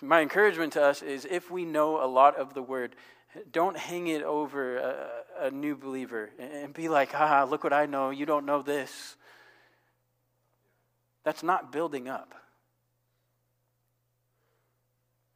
So 0.00 0.06
my 0.06 0.20
encouragement 0.20 0.72
to 0.72 0.82
us 0.82 1.02
is 1.02 1.24
if 1.30 1.50
we 1.52 1.64
know 1.64 2.04
a 2.04 2.06
lot 2.06 2.36
of 2.36 2.54
the 2.54 2.62
Word, 2.62 2.96
don't 3.50 3.76
hang 3.76 4.06
it 4.06 4.22
over 4.22 4.76
a, 4.76 5.08
a 5.40 5.50
new 5.50 5.76
believer 5.76 6.30
and 6.38 6.72
be 6.72 6.88
like, 6.88 7.10
ah, 7.14 7.46
look 7.48 7.64
what 7.64 7.72
I 7.72 7.86
know. 7.86 8.10
You 8.10 8.26
don't 8.26 8.46
know 8.46 8.62
this. 8.62 9.16
That's 11.24 11.42
not 11.42 11.72
building 11.72 12.08
up. 12.08 12.34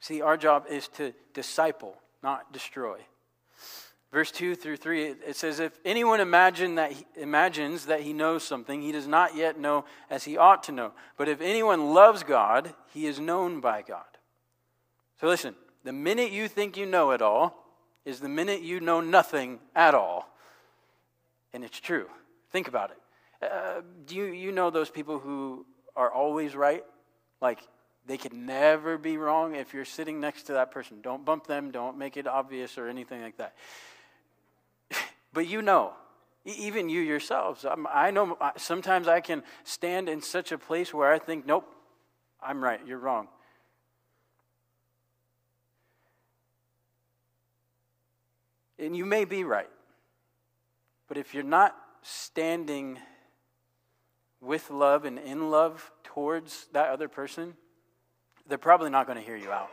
See, 0.01 0.23
our 0.23 0.37
job 0.37 0.67
is 0.71 0.89
to 0.89 1.13
disciple, 1.35 1.97
not 2.23 2.53
destroy. 2.53 2.99
Verse 4.13 4.31
2 4.31 4.55
through 4.55 4.79
3, 4.79 5.05
it 5.27 5.37
says, 5.37 5.61
If 5.61 5.79
anyone 5.85 6.21
imagine 6.21 6.77
that 6.77 6.93
he, 6.93 7.05
imagines 7.17 7.87
that 7.87 8.01
he 8.01 8.15
knows 8.15 8.43
something, 8.43 8.81
he 8.81 8.93
does 8.93 9.07
not 9.07 9.37
yet 9.37 9.59
know 9.59 9.85
as 10.09 10.25
he 10.25 10.39
ought 10.39 10.63
to 10.65 10.73
know. 10.73 10.93
But 11.19 11.29
if 11.29 11.43
anyone 11.43 11.93
loves 11.93 12.23
God, 12.23 12.73
he 12.95 13.07
is 13.07 13.21
known 13.21 13.61
by 13.61 13.83
God. 13.83 14.05
So 15.21 15.27
listen, 15.27 15.55
the 15.85 15.93
minute 15.93 16.31
you 16.31 16.49
think 16.49 16.77
you 16.77 16.87
know 16.87 17.11
it 17.11 17.21
all, 17.21 17.68
is 18.09 18.21
the 18.21 18.29
minute 18.29 18.63
you 18.63 18.81
know 18.81 19.03
nothing 19.03 19.59
at 19.77 19.95
all. 19.95 20.27
And 21.53 21.63
it's 21.63 21.79
true. 21.79 22.07
Think 22.51 22.67
about 22.67 22.91
it. 22.91 23.47
Uh, 23.47 23.83
do 24.07 24.17
you, 24.17 24.25
you 24.25 24.51
know 24.51 24.71
those 24.71 24.89
people 24.89 25.19
who 25.19 25.67
are 25.95 26.11
always 26.11 26.57
right? 26.57 26.83
Like, 27.43 27.61
they 28.07 28.17
can 28.17 28.47
never 28.47 28.97
be 28.97 29.19
wrong 29.19 29.55
if 29.55 29.75
you're 29.75 29.85
sitting 29.85 30.21
next 30.21 30.45
to 30.45 30.55
that 30.55 30.71
person. 30.71 31.03
Don't 31.03 31.23
bump 31.23 31.47
them, 31.47 31.71
don't 31.71 31.99
make 31.99 32.17
it 32.17 32.27
obvious 32.27 32.79
or 32.79 32.89
anything 32.89 33.21
like 33.21 33.37
that. 33.37 33.55
but 35.35 35.47
you 35.47 35.61
know, 35.61 35.93
even 36.47 36.89
you 36.89 37.03
yourselves. 37.03 37.67
I 37.93 38.11
know 38.11 38.39
sometimes 38.57 39.07
I 39.07 39.21
can 39.21 39.43
stand 39.65 40.09
in 40.09 40.23
such 40.23 40.51
a 40.51 40.57
place 40.57 40.95
where 40.95 41.13
I 41.13 41.19
think, 41.19 41.45
nope, 41.45 41.71
I'm 42.43 42.65
right, 42.65 42.81
you're 42.87 42.99
wrong. 42.99 43.29
And 48.79 48.97
you 48.97 49.05
may 49.05 49.25
be 49.25 49.45
right. 49.45 49.71
But 51.09 51.17
if 51.17 51.35
you're 51.35 51.43
not 51.43 51.77
standing 52.03 52.99
with 54.41 54.71
love 54.71 55.05
and 55.05 55.19
in 55.19 55.51
love 55.51 55.91
towards 56.05 56.69
that 56.73 56.91
other 56.91 57.09
person, 57.09 57.55
they're 58.47 58.59
probably 58.59 58.91
not 58.91 59.07
going 59.07 59.19
to 59.19 59.25
hear 59.25 59.37
you 59.37 59.51
out. 59.51 59.71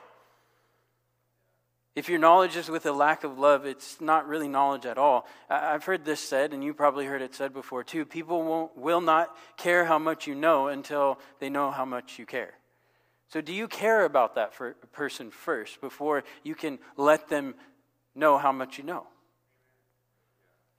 If 1.95 2.09
your 2.09 2.19
knowledge 2.19 2.57
is 2.57 2.67
with 2.67 2.85
a 2.85 2.91
lack 2.91 3.23
of 3.23 3.39
love, 3.39 3.65
it's 3.65 4.01
not 4.01 4.27
really 4.27 4.49
knowledge 4.49 4.85
at 4.85 4.97
all. 4.97 5.27
I've 5.49 5.85
heard 5.85 6.03
this 6.03 6.19
said, 6.19 6.53
and 6.53 6.61
you 6.61 6.73
probably 6.73 7.05
heard 7.05 7.21
it 7.21 7.33
said 7.33 7.53
before 7.53 7.85
too. 7.85 8.05
People 8.05 8.43
won't, 8.43 8.77
will 8.77 8.99
not 8.99 9.35
care 9.55 9.85
how 9.85 9.97
much 9.97 10.27
you 10.27 10.35
know 10.35 10.67
until 10.67 11.19
they 11.39 11.49
know 11.49 11.71
how 11.71 11.85
much 11.85 12.19
you 12.19 12.25
care. 12.25 12.53
So, 13.29 13.39
do 13.39 13.53
you 13.53 13.67
care 13.67 14.03
about 14.03 14.35
that 14.35 14.53
person 14.91 15.31
first 15.31 15.79
before 15.81 16.23
you 16.43 16.53
can 16.53 16.79
let 16.97 17.29
them 17.29 17.55
know 18.15 18.37
how 18.37 18.51
much 18.51 18.77
you 18.77 18.83
know. 18.83 19.07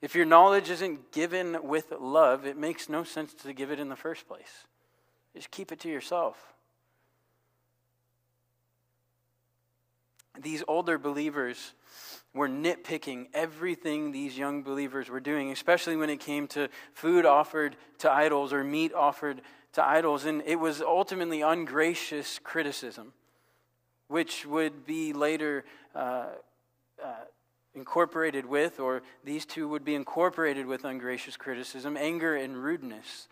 If 0.01 0.15
your 0.15 0.25
knowledge 0.25 0.69
isn't 0.69 1.11
given 1.11 1.57
with 1.63 1.91
love, 1.99 2.45
it 2.45 2.57
makes 2.57 2.89
no 2.89 3.03
sense 3.03 3.33
to 3.35 3.53
give 3.53 3.71
it 3.71 3.79
in 3.79 3.89
the 3.89 3.95
first 3.95 4.27
place. 4.27 4.65
Just 5.35 5.49
keep 5.49 5.71
it 5.71 5.79
to 5.81 5.89
yourself. 5.89 6.53
These 10.39 10.63
older 10.67 10.99
believers 10.99 11.73
were 12.33 12.47
nitpicking 12.47 13.27
everything 13.33 14.11
these 14.11 14.37
young 14.37 14.61
believers 14.61 15.09
were 15.09 15.19
doing, 15.19 15.51
especially 15.51 15.95
when 15.95 16.11
it 16.11 16.19
came 16.19 16.47
to 16.49 16.69
food 16.93 17.25
offered 17.25 17.75
to 17.99 18.11
idols 18.11 18.53
or 18.53 18.63
meat 18.63 18.93
offered 18.93 19.41
to 19.73 19.83
idols. 19.83 20.25
And 20.25 20.43
it 20.45 20.57
was 20.57 20.81
ultimately 20.81 21.41
ungracious 21.41 22.39
criticism, 22.43 23.13
which 24.07 24.45
would 24.45 24.85
be 24.85 25.11
later 25.13 25.65
uh, 25.95 26.27
uh, 27.03 27.25
incorporated 27.73 28.45
with, 28.45 28.79
or 28.79 29.03
these 29.23 29.45
two 29.45 29.67
would 29.67 29.85
be 29.85 29.95
incorporated 29.95 30.65
with 30.65 30.83
ungracious 30.83 31.37
criticism, 31.37 31.95
anger 31.95 32.35
and 32.35 32.57
rudeness. 32.57 33.27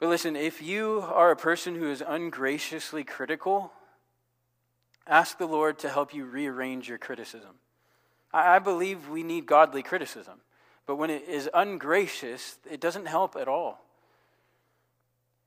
But 0.00 0.08
listen, 0.08 0.34
if 0.34 0.60
you 0.60 1.04
are 1.06 1.30
a 1.30 1.36
person 1.36 1.74
who 1.74 1.90
is 1.90 2.02
ungraciously 2.04 3.04
critical, 3.04 3.72
ask 5.06 5.38
the 5.38 5.46
Lord 5.46 5.78
to 5.80 5.88
help 5.88 6.14
you 6.14 6.24
rearrange 6.24 6.88
your 6.88 6.98
criticism. 6.98 7.56
I 8.32 8.58
believe 8.58 9.08
we 9.08 9.22
need 9.22 9.46
godly 9.46 9.82
criticism, 9.82 10.40
but 10.86 10.96
when 10.96 11.10
it 11.10 11.28
is 11.28 11.50
ungracious, 11.52 12.56
it 12.68 12.80
doesn't 12.80 13.06
help 13.06 13.36
at 13.36 13.46
all. 13.46 13.84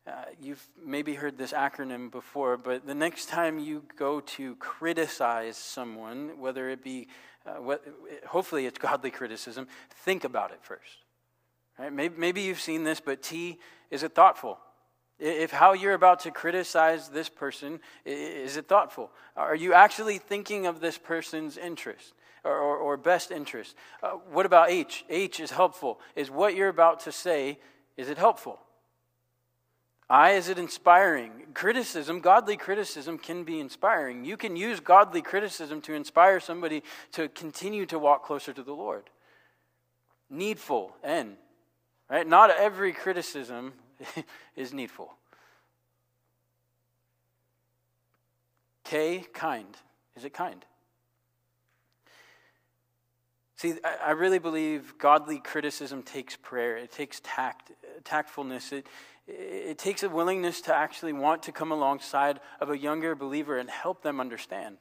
Uh, 0.08 0.12
you've 0.40 0.64
maybe 0.86 1.16
heard 1.16 1.36
this 1.36 1.52
acronym 1.52 2.12
before, 2.12 2.58
but 2.58 2.86
the 2.86 2.94
next 2.94 3.28
time 3.28 3.58
you 3.58 3.84
go 3.98 4.20
to 4.20 4.56
criticize 4.58 5.58
someone, 5.58 6.40
whether 6.40 6.70
it 6.70 6.84
be, 6.84 7.08
uh, 7.46 7.54
what, 7.54 7.84
hopefully 8.28 8.68
it's 8.68 8.78
godly 8.90 9.10
criticism, 9.10 9.68
think 10.04 10.24
about 10.24 10.52
it 10.52 10.60
first. 10.62 10.98
Right? 11.80 11.92
Maybe, 11.92 12.16
maybe 12.18 12.42
you've 12.42 12.62
seen 12.62 12.84
this, 12.84 13.00
but 13.00 13.24
T, 13.24 13.60
is 13.90 14.04
it 14.04 14.14
thoughtful? 14.14 14.60
If 15.18 15.52
how 15.52 15.74
you're 15.74 15.94
about 15.94 16.20
to 16.22 16.32
criticize 16.32 17.10
this 17.10 17.30
person, 17.30 17.80
is 18.06 18.58
it 18.58 18.68
thoughtful? 18.68 19.12
Are 19.36 19.56
you 19.56 19.74
actually 19.74 20.20
thinking 20.20 20.68
of 20.68 20.82
this 20.82 21.00
person's 21.00 21.58
interest 21.58 22.14
or, 22.44 22.56
or, 22.56 22.78
or 22.78 22.98
best 22.98 23.32
interest? 23.32 23.76
Uh, 24.04 24.12
what 24.32 24.46
about 24.46 24.70
H? 24.70 25.04
H 25.10 25.40
is 25.40 25.52
helpful. 25.52 26.00
Is 26.16 26.30
what 26.30 26.54
you're 26.54 26.70
about 26.70 27.00
to 27.02 27.12
say, 27.12 27.58
is 27.98 28.10
it 28.10 28.20
helpful? 28.20 28.60
I, 30.10 30.32
is 30.32 30.50
it 30.50 30.60
inspiring? 30.60 31.32
Criticism, 31.54 32.20
godly 32.20 32.58
criticism 32.58 33.18
can 33.18 33.44
be 33.44 33.60
inspiring. 33.60 34.24
You 34.24 34.38
can 34.38 34.56
use 34.56 34.80
godly 34.80 35.22
criticism 35.22 35.82
to 35.82 35.94
inspire 35.94 36.40
somebody 36.40 36.84
to 37.14 37.28
continue 37.30 37.86
to 37.88 37.98
walk 37.98 38.24
closer 38.24 38.54
to 38.54 38.62
the 38.62 38.74
Lord. 38.74 39.10
Needful, 40.30 40.96
N. 41.04 41.38
Right? 42.10 42.28
Not 42.28 42.52
every 42.52 42.94
criticism 42.94 43.74
is 44.56 44.74
needful. 44.74 45.14
K, 48.84 49.26
kind. 49.34 49.76
Is 50.16 50.24
it 50.24 50.34
kind? 50.34 50.64
See, 53.58 53.74
I 54.06 54.12
really 54.12 54.38
believe 54.38 54.96
godly 55.00 55.40
criticism 55.40 56.04
takes 56.04 56.36
prayer, 56.36 56.78
it 56.78 56.92
takes 56.92 57.22
tact 57.24 57.72
tactfulness. 58.04 58.72
It, 58.72 58.86
it 59.28 59.78
takes 59.78 60.04
a 60.04 60.10
willingness 60.10 60.62
to 60.62 60.76
actually 60.76 61.14
want 61.14 61.44
to 61.44 61.52
come 61.52 61.72
alongside 61.72 62.40
of 62.60 62.70
a 62.70 62.78
younger 62.78 63.16
believer 63.16 63.58
and 63.58 63.70
help 63.70 64.02
them 64.04 64.20
understand. 64.20 64.78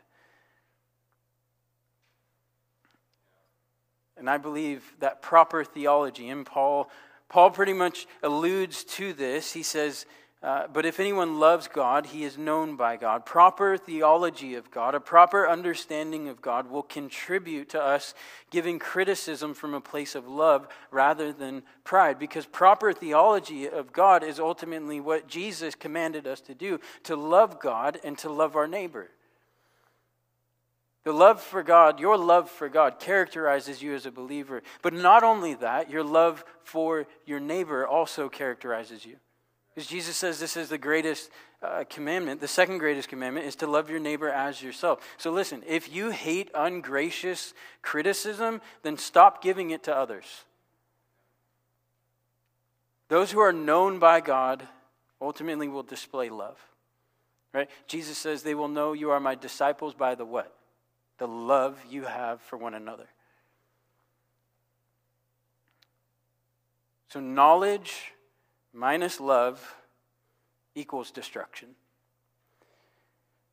And 4.17 4.29
I 4.31 4.39
believe 4.39 4.95
that 5.01 5.23
proper 5.23 5.65
theology, 5.65 6.29
and 6.29 6.47
Paul, 6.47 6.91
Paul 7.29 7.51
pretty 7.51 7.73
much 7.73 8.07
alludes 8.23 8.85
to 8.85 9.13
this. 9.13 9.53
He 9.53 9.63
says, 9.63 10.07
uh, 10.45 10.67
but 10.71 10.85
if 10.85 11.01
anyone 11.01 11.41
loves 11.41 11.69
God, 11.69 12.05
he 12.05 12.23
is 12.23 12.37
known 12.37 12.77
by 12.77 12.99
God. 12.99 13.25
Proper 13.25 13.79
theology 13.79 14.57
of 14.57 14.71
God, 14.71 14.95
a 14.95 15.01
proper 15.01 15.49
understanding 15.49 16.29
of 16.29 16.43
God, 16.43 16.71
will 16.71 16.83
contribute 16.83 17.71
to 17.71 17.81
us 17.83 18.13
giving 18.51 18.79
criticism 18.79 19.55
from 19.55 19.73
a 19.73 19.81
place 19.81 20.15
of 20.15 20.29
love 20.29 20.69
rather 20.91 21.33
than 21.33 21.63
pride. 21.83 22.19
Because 22.19 22.45
proper 22.45 22.93
theology 22.93 23.67
of 23.67 23.91
God 23.91 24.23
is 24.23 24.39
ultimately 24.39 25.01
what 25.01 25.29
Jesus 25.29 25.75
commanded 25.75 26.27
us 26.27 26.43
to 26.43 26.55
do 26.55 26.79
to 27.05 27.17
love 27.17 27.59
God 27.59 27.99
and 28.05 28.19
to 28.19 28.29
love 28.29 28.55
our 28.55 28.69
neighbor. 28.69 29.09
The 31.05 31.13
love 31.13 31.41
for 31.41 31.63
God, 31.63 32.01
your 32.01 32.19
love 32.19 32.51
for 32.51 32.69
God, 32.69 33.01
characterizes 33.01 33.83
you 33.83 33.95
as 33.95 34.05
a 34.05 34.11
believer. 34.11 34.63
But 34.83 34.93
not 34.93 35.23
only 35.23 35.55
that, 35.55 35.89
your 35.89 36.05
love 36.05 36.45
for 36.65 37.07
your 37.25 37.41
neighbor 37.41 37.87
also 37.87 38.29
characterizes 38.29 39.07
you. 39.07 39.17
Because 39.75 39.89
Jesus 39.89 40.17
says 40.17 40.39
this 40.39 40.57
is 40.57 40.69
the 40.69 40.79
greatest 40.79 41.31
uh, 41.61 41.85
commandment. 41.91 42.41
The 42.41 42.47
second 42.49 42.79
greatest 42.79 43.09
commandment 43.09 43.47
is 43.47 43.57
to 43.57 43.67
love 43.67 43.91
your 43.91 43.99
neighbor 43.99 44.29
as 44.29 44.63
yourself. 44.63 45.01
So 45.17 45.33
listen, 45.33 45.63
if 45.67 45.93
you 45.93 46.11
hate 46.11 46.51
ungracious 46.55 47.55
criticism, 47.83 48.61
then 48.83 48.97
stop 48.97 49.43
giving 49.43 49.71
it 49.71 49.83
to 49.85 49.97
others. 49.97 50.45
Those 53.09 53.33
who 53.33 53.41
are 53.41 53.53
known 53.53 53.99
by 53.99 54.21
God 54.21 54.67
ultimately 55.21 55.67
will 55.69 55.83
display 55.83 56.29
love. 56.31 56.59
Right? 57.53 57.69
Jesus 57.87 58.19
says 58.19 58.43
they 58.43 58.55
will 58.55 58.69
know 58.69 58.93
you 58.93 59.11
are 59.11 59.21
my 59.21 59.35
disciples 59.35 59.95
by 59.95 60.15
the 60.15 60.25
what? 60.25 60.55
The 61.19 61.29
love 61.29 61.79
you 61.89 62.05
have 62.05 62.41
for 62.43 62.57
one 62.57 62.75
another. 62.75 63.09
So 67.09 67.21
knowledge 67.21 68.14
minus 68.75 69.21
love 69.21 69.77
equals 70.75 71.11
destruction. 71.11 71.69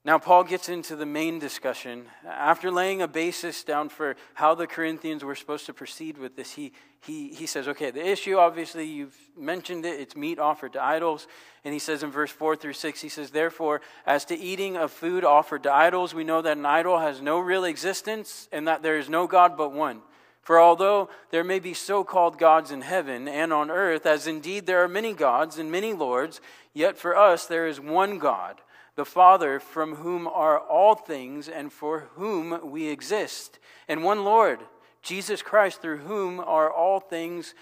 Now, 0.03 0.17
Paul 0.17 0.43
gets 0.45 0.67
into 0.67 0.95
the 0.95 1.05
main 1.05 1.37
discussion. 1.37 2.07
After 2.27 2.71
laying 2.71 3.03
a 3.03 3.07
basis 3.07 3.63
down 3.63 3.89
for 3.89 4.15
how 4.33 4.55
the 4.55 4.65
Corinthians 4.65 5.23
were 5.23 5.35
supposed 5.35 5.67
to 5.67 5.73
proceed 5.75 6.17
with 6.17 6.35
this, 6.35 6.53
he, 6.53 6.73
he, 7.01 7.27
he 7.29 7.45
says, 7.45 7.67
okay, 7.67 7.91
the 7.91 8.03
issue, 8.03 8.37
obviously, 8.37 8.87
you've 8.87 9.15
mentioned 9.37 9.85
it, 9.85 9.99
it's 9.99 10.15
meat 10.15 10.39
offered 10.39 10.73
to 10.73 10.83
idols. 10.83 11.27
And 11.63 11.71
he 11.71 11.79
says 11.79 12.01
in 12.01 12.09
verse 12.09 12.31
4 12.31 12.55
through 12.55 12.73
6, 12.73 12.99
he 12.99 13.09
says, 13.09 13.29
therefore, 13.29 13.81
as 14.07 14.25
to 14.25 14.35
eating 14.35 14.75
of 14.75 14.91
food 14.91 15.23
offered 15.23 15.61
to 15.63 15.71
idols, 15.71 16.15
we 16.15 16.23
know 16.23 16.41
that 16.41 16.57
an 16.57 16.65
idol 16.65 16.97
has 16.97 17.21
no 17.21 17.37
real 17.37 17.63
existence 17.63 18.49
and 18.51 18.67
that 18.67 18.81
there 18.81 18.97
is 18.97 19.07
no 19.07 19.27
God 19.27 19.55
but 19.55 19.71
one. 19.71 20.01
For 20.41 20.59
although 20.59 21.09
there 21.29 21.43
may 21.43 21.59
be 21.59 21.73
so 21.73 22.03
called 22.03 22.39
gods 22.39 22.71
in 22.71 22.81
heaven 22.81 23.27
and 23.27 23.53
on 23.53 23.69
earth, 23.69 24.05
as 24.05 24.25
indeed 24.25 24.65
there 24.65 24.83
are 24.83 24.87
many 24.87 25.13
gods 25.13 25.57
and 25.57 25.71
many 25.71 25.93
lords, 25.93 26.41
yet 26.73 26.97
for 26.97 27.15
us 27.15 27.45
there 27.45 27.67
is 27.67 27.79
one 27.79 28.17
God, 28.17 28.59
the 28.95 29.05
Father, 29.05 29.59
from 29.59 29.95
whom 29.95 30.27
are 30.27 30.59
all 30.59 30.95
things 30.95 31.47
and 31.47 31.71
for 31.71 32.09
whom 32.15 32.71
we 32.71 32.87
exist, 32.87 33.59
and 33.87 34.03
one 34.03 34.23
Lord, 34.23 34.59
Jesus 35.03 35.41
Christ, 35.41 35.81
through 35.81 35.99
whom 35.99 36.39
are 36.39 36.71
all 36.71 36.99
things 36.99 37.53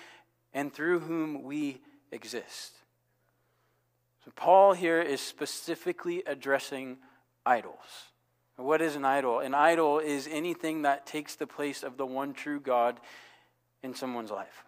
and 0.54 0.74
through 0.74 1.00
whom 1.00 1.44
we 1.44 1.82
exist. 2.12 2.74
So 4.26 4.32
Paul 4.36 4.74
here 4.74 5.02
is 5.02 5.22
specifically 5.22 6.24
addressing 6.26 6.98
idols. 7.46 7.76
What 8.60 8.82
is 8.82 8.98
an 8.98 9.06
idol? 9.06 9.40
An 9.40 9.54
idol 9.54 10.00
is 10.00 10.28
anything 10.30 10.82
that 10.82 11.06
takes 11.06 11.36
the 11.36 11.48
place 11.48 11.82
of 11.82 11.96
the 11.96 12.06
one 12.06 12.34
true 12.34 12.60
God 12.60 13.00
in 13.82 13.96
someone's 13.96 14.32
life. 14.32 14.66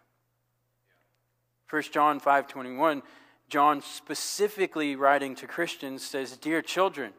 1 1.70 1.92
John 1.92 2.20
5:21, 2.20 3.04
John 3.50 3.82
specifically 3.82 4.96
writing 4.96 5.36
to 5.36 5.48
Christians 5.48 6.06
says, 6.06 6.38
"Dear 6.38 6.62
children, 6.62 7.14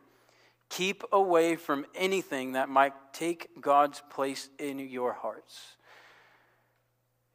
keep 0.70 1.04
away 1.12 1.56
from 1.56 1.84
anything 1.94 2.52
that 2.52 2.70
might 2.70 2.94
take 3.12 3.60
God's 3.60 4.00
place 4.08 4.48
in 4.58 4.78
your 4.78 5.12
hearts." 5.12 5.76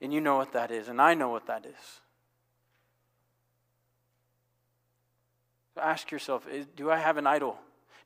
And 0.01 0.11
you 0.11 0.19
know 0.19 0.37
what 0.37 0.51
that 0.53 0.71
is, 0.71 0.87
and 0.87 0.99
I 0.99 1.13
know 1.13 1.29
what 1.29 1.45
that 1.45 1.63
is. 1.63 2.01
So 5.75 5.81
ask 5.81 6.09
yourself, 6.09 6.47
do 6.75 6.89
I 6.89 6.97
have 6.97 7.17
an 7.17 7.27
idol? 7.27 7.59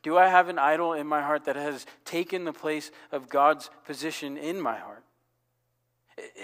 Do 0.03 0.17
I 0.17 0.27
have 0.27 0.49
an 0.49 0.57
idol 0.57 0.93
in 0.93 1.07
my 1.07 1.21
heart 1.21 1.45
that 1.45 1.55
has 1.55 1.85
taken 2.05 2.43
the 2.43 2.53
place 2.53 2.91
of 3.11 3.29
God's 3.29 3.69
position 3.85 4.37
in 4.37 4.59
my 4.59 4.77
heart? 4.77 5.03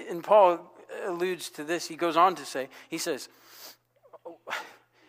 And 0.10 0.24
Paul 0.24 0.74
alludes 1.06 1.50
to 1.52 1.63
this. 1.63 1.88
He 1.88 1.96
goes 1.96 2.17
on 2.17 2.36
to 2.36 2.46
say, 2.46 2.70
he 2.89 2.98
says, 2.98 3.30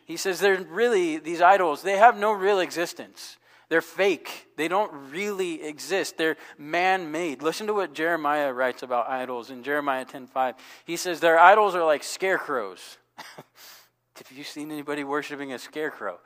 he 0.06 0.16
says, 0.16 0.40
they're 0.40 0.62
really, 0.62 1.18
these 1.18 1.42
idols, 1.42 1.82
they 1.82 1.98
have 1.98 2.18
no 2.18 2.32
real 2.32 2.60
existence. 2.60 3.36
They're 3.68 3.82
fake. 3.82 4.48
They 4.56 4.68
don't 4.68 5.12
really 5.12 5.62
exist. 5.62 6.16
They're 6.16 6.36
man-made. 6.56 7.42
Listen 7.42 7.66
to 7.66 7.74
what 7.74 7.92
Jeremiah 7.92 8.52
writes 8.52 8.82
about 8.82 9.10
idols 9.10 9.50
in 9.50 9.62
Jeremiah 9.62 10.06
10:5. 10.06 10.54
He 10.86 10.96
says 10.96 11.20
their 11.20 11.38
idols 11.38 11.74
are 11.74 11.84
like 11.84 12.02
scarecrows. 12.02 12.96
Have 13.18 14.32
you 14.36 14.44
seen 14.44 14.70
anybody 14.72 15.04
worshiping 15.04 15.52
a 15.52 15.58
scarecrow? 15.58 16.18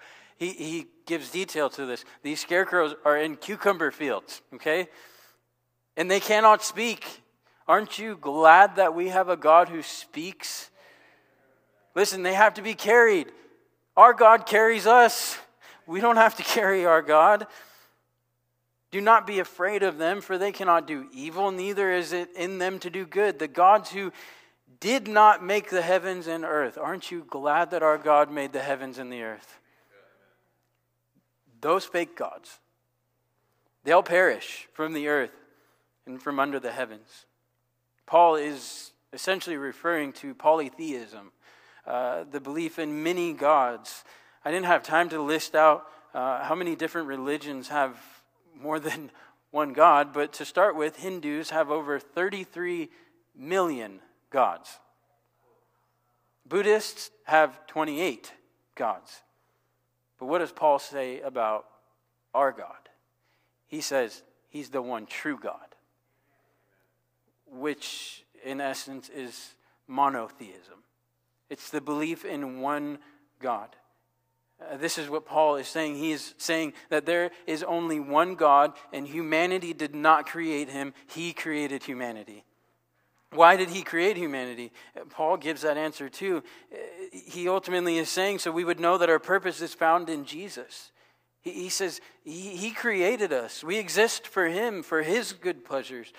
He, 0.42 0.50
he 0.52 0.86
gives 1.06 1.30
detail 1.30 1.70
to 1.70 1.86
this. 1.86 2.04
These 2.24 2.40
scarecrows 2.40 2.96
are 3.04 3.16
in 3.16 3.36
cucumber 3.36 3.92
fields, 3.92 4.42
okay? 4.54 4.88
And 5.96 6.10
they 6.10 6.18
cannot 6.18 6.64
speak. 6.64 7.22
Aren't 7.68 8.00
you 8.00 8.16
glad 8.16 8.74
that 8.76 8.92
we 8.92 9.08
have 9.08 9.28
a 9.28 9.36
God 9.36 9.68
who 9.68 9.82
speaks? 9.82 10.70
Listen, 11.94 12.24
they 12.24 12.34
have 12.34 12.54
to 12.54 12.62
be 12.62 12.74
carried. 12.74 13.30
Our 13.96 14.12
God 14.12 14.44
carries 14.46 14.84
us. 14.84 15.38
We 15.86 16.00
don't 16.00 16.16
have 16.16 16.36
to 16.36 16.42
carry 16.56 16.84
our 16.86 17.02
God. 17.02 17.46
Do 18.90 19.00
not 19.00 19.28
be 19.28 19.38
afraid 19.38 19.84
of 19.84 19.96
them, 19.96 20.20
for 20.20 20.38
they 20.38 20.50
cannot 20.50 20.88
do 20.88 21.06
evil, 21.12 21.52
neither 21.52 21.92
is 21.92 22.12
it 22.12 22.30
in 22.34 22.58
them 22.58 22.80
to 22.80 22.90
do 22.90 23.06
good. 23.06 23.38
The 23.38 23.48
gods 23.48 23.90
who 23.90 24.12
did 24.80 25.06
not 25.06 25.44
make 25.44 25.70
the 25.70 25.82
heavens 25.82 26.26
and 26.26 26.44
earth. 26.44 26.76
Aren't 26.76 27.12
you 27.12 27.24
glad 27.30 27.70
that 27.70 27.84
our 27.84 27.96
God 27.96 28.30
made 28.30 28.52
the 28.52 28.60
heavens 28.60 28.98
and 28.98 29.10
the 29.12 29.22
earth? 29.22 29.60
Those 31.62 31.84
fake 31.84 32.16
gods, 32.16 32.58
they'll 33.84 34.02
perish 34.02 34.68
from 34.74 34.92
the 34.92 35.08
earth 35.08 35.32
and 36.06 36.20
from 36.20 36.38
under 36.38 36.60
the 36.60 36.72
heavens. 36.72 37.24
Paul 38.04 38.34
is 38.34 38.92
essentially 39.12 39.56
referring 39.56 40.12
to 40.14 40.34
polytheism, 40.34 41.30
uh, 41.86 42.24
the 42.30 42.40
belief 42.40 42.78
in 42.80 43.02
many 43.04 43.32
gods. 43.32 44.04
I 44.44 44.50
didn't 44.50 44.66
have 44.66 44.82
time 44.82 45.08
to 45.10 45.22
list 45.22 45.54
out 45.54 45.86
uh, 46.12 46.42
how 46.42 46.56
many 46.56 46.74
different 46.74 47.06
religions 47.06 47.68
have 47.68 47.96
more 48.60 48.80
than 48.80 49.10
one 49.52 49.72
God, 49.72 50.12
but 50.12 50.32
to 50.34 50.44
start 50.44 50.76
with, 50.76 50.96
Hindus 50.96 51.50
have 51.50 51.70
over 51.70 51.98
33 52.00 52.88
million 53.36 54.00
gods. 54.30 54.80
Buddhists 56.48 57.10
have 57.24 57.66
28 57.68 58.32
gods. 58.74 59.22
But 60.22 60.28
what 60.28 60.38
does 60.38 60.52
Paul 60.52 60.78
say 60.78 61.20
about 61.20 61.66
our 62.32 62.52
God? 62.52 62.88
He 63.66 63.80
says 63.80 64.22
he's 64.50 64.68
the 64.68 64.80
one 64.80 65.04
true 65.04 65.36
God, 65.36 65.74
which 67.50 68.24
in 68.44 68.60
essence 68.60 69.08
is 69.08 69.56
monotheism. 69.88 70.84
It's 71.50 71.70
the 71.70 71.80
belief 71.80 72.24
in 72.24 72.60
one 72.60 72.98
God. 73.40 73.74
Uh, 74.60 74.76
this 74.76 74.96
is 74.96 75.10
what 75.10 75.26
Paul 75.26 75.56
is 75.56 75.66
saying. 75.66 75.96
He 75.96 76.12
is 76.12 76.34
saying 76.38 76.74
that 76.88 77.04
there 77.04 77.32
is 77.48 77.64
only 77.64 77.98
one 77.98 78.36
God, 78.36 78.74
and 78.92 79.08
humanity 79.08 79.72
did 79.72 79.92
not 79.92 80.26
create 80.26 80.68
him, 80.68 80.94
he 81.08 81.32
created 81.32 81.82
humanity. 81.82 82.44
Why 83.34 83.56
did 83.56 83.70
he 83.70 83.82
create 83.82 84.16
humanity? 84.16 84.72
Paul 85.10 85.36
gives 85.36 85.62
that 85.62 85.76
answer 85.76 86.08
too. 86.08 86.42
He 87.12 87.48
ultimately 87.48 87.98
is 87.98 88.08
saying 88.08 88.40
so 88.40 88.50
we 88.50 88.64
would 88.64 88.80
know 88.80 88.98
that 88.98 89.08
our 89.08 89.18
purpose 89.18 89.60
is 89.62 89.74
found 89.74 90.10
in 90.10 90.24
Jesus. 90.24 90.92
He, 91.40 91.70
says 91.70 92.00
he, 92.24 92.70
created 92.70 93.32
us. 93.32 93.64
We 93.64 93.78
exist 93.78 94.28
for 94.28 94.46
him, 94.46 94.82
for 94.82 95.02
his 95.02 95.32
good 95.32 95.64
pleasures. 95.64 96.12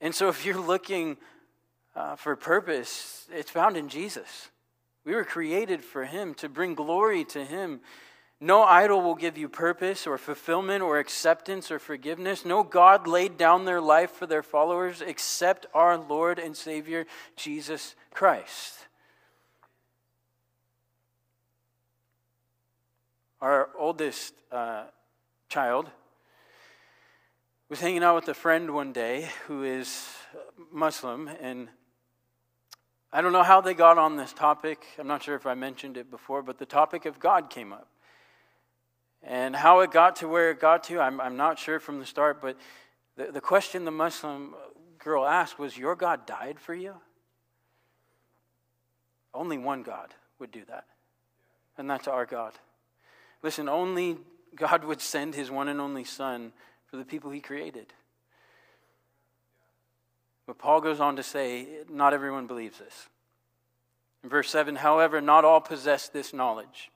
And 0.00 0.12
so 0.12 0.28
if 0.28 0.44
you're 0.44 0.60
looking 0.60 1.18
uh, 1.94 2.16
for 2.16 2.34
purpose, 2.34 3.28
it's 3.30 3.50
found 3.50 3.76
in 3.76 3.88
Jesus. 3.88 4.48
We 5.04 5.14
were 5.14 5.24
created 5.24 5.84
for 5.84 6.04
him, 6.04 6.34
to 6.34 6.48
bring 6.48 6.74
glory 6.74 7.24
to 7.26 7.44
him. 7.44 7.80
No 8.40 8.62
idol 8.62 9.02
will 9.02 9.16
give 9.16 9.36
you 9.36 9.48
purpose 9.48 10.06
or 10.06 10.16
fulfillment 10.16 10.80
or 10.82 10.98
acceptance 10.98 11.72
or 11.72 11.80
forgiveness. 11.80 12.44
No 12.44 12.62
God 12.62 13.08
laid 13.08 13.36
down 13.36 13.64
their 13.64 13.80
life 13.80 14.12
for 14.12 14.26
their 14.26 14.44
followers 14.44 15.02
except 15.02 15.66
our 15.74 15.98
Lord 15.98 16.38
and 16.38 16.56
Savior, 16.56 17.04
Jesus 17.34 17.96
Christ. 18.12 18.86
Our 23.40 23.70
oldest 23.76 24.34
uh, 24.52 24.84
child 25.48 25.90
was 27.68 27.80
hanging 27.80 28.04
out 28.04 28.14
with 28.14 28.28
a 28.28 28.34
friend 28.34 28.70
one 28.72 28.92
day 28.92 29.28
who 29.46 29.64
is 29.64 30.06
Muslim, 30.72 31.28
and 31.40 31.68
I 33.12 33.20
don't 33.20 33.32
know 33.32 33.42
how 33.42 33.60
they 33.60 33.74
got 33.74 33.98
on 33.98 34.16
this 34.16 34.32
topic. 34.32 34.86
I'm 34.98 35.06
not 35.08 35.22
sure 35.22 35.34
if 35.34 35.46
I 35.46 35.54
mentioned 35.54 35.96
it 35.96 36.10
before, 36.10 36.42
but 36.42 36.58
the 36.58 36.66
topic 36.66 37.04
of 37.04 37.18
God 37.18 37.50
came 37.50 37.72
up. 37.72 37.88
And 39.22 39.54
how 39.54 39.80
it 39.80 39.90
got 39.90 40.16
to 40.16 40.28
where 40.28 40.50
it 40.50 40.60
got 40.60 40.84
to, 40.84 41.00
I'm, 41.00 41.20
I'm 41.20 41.36
not 41.36 41.58
sure 41.58 41.80
from 41.80 41.98
the 41.98 42.06
start, 42.06 42.40
but 42.40 42.56
the, 43.16 43.32
the 43.32 43.40
question 43.40 43.84
the 43.84 43.90
Muslim 43.90 44.54
girl 44.98 45.24
asked 45.24 45.58
was 45.58 45.76
Your 45.76 45.96
God 45.96 46.26
died 46.26 46.58
for 46.60 46.74
you? 46.74 46.94
Only 49.34 49.58
one 49.58 49.82
God 49.82 50.14
would 50.38 50.50
do 50.50 50.64
that, 50.68 50.84
and 51.76 51.90
that's 51.90 52.08
our 52.08 52.26
God. 52.26 52.52
Listen, 53.42 53.68
only 53.68 54.16
God 54.56 54.84
would 54.84 55.00
send 55.00 55.34
his 55.34 55.50
one 55.50 55.68
and 55.68 55.80
only 55.80 56.04
Son 56.04 56.52
for 56.86 56.96
the 56.96 57.04
people 57.04 57.30
he 57.30 57.40
created. 57.40 57.92
But 60.46 60.58
Paul 60.58 60.80
goes 60.80 60.98
on 60.98 61.16
to 61.16 61.22
say, 61.22 61.68
not 61.90 62.14
everyone 62.14 62.46
believes 62.46 62.78
this. 62.78 63.08
In 64.24 64.30
verse 64.30 64.50
7, 64.50 64.76
however, 64.76 65.20
not 65.20 65.44
all 65.44 65.60
possess 65.60 66.08
this 66.08 66.32
knowledge. 66.32 66.90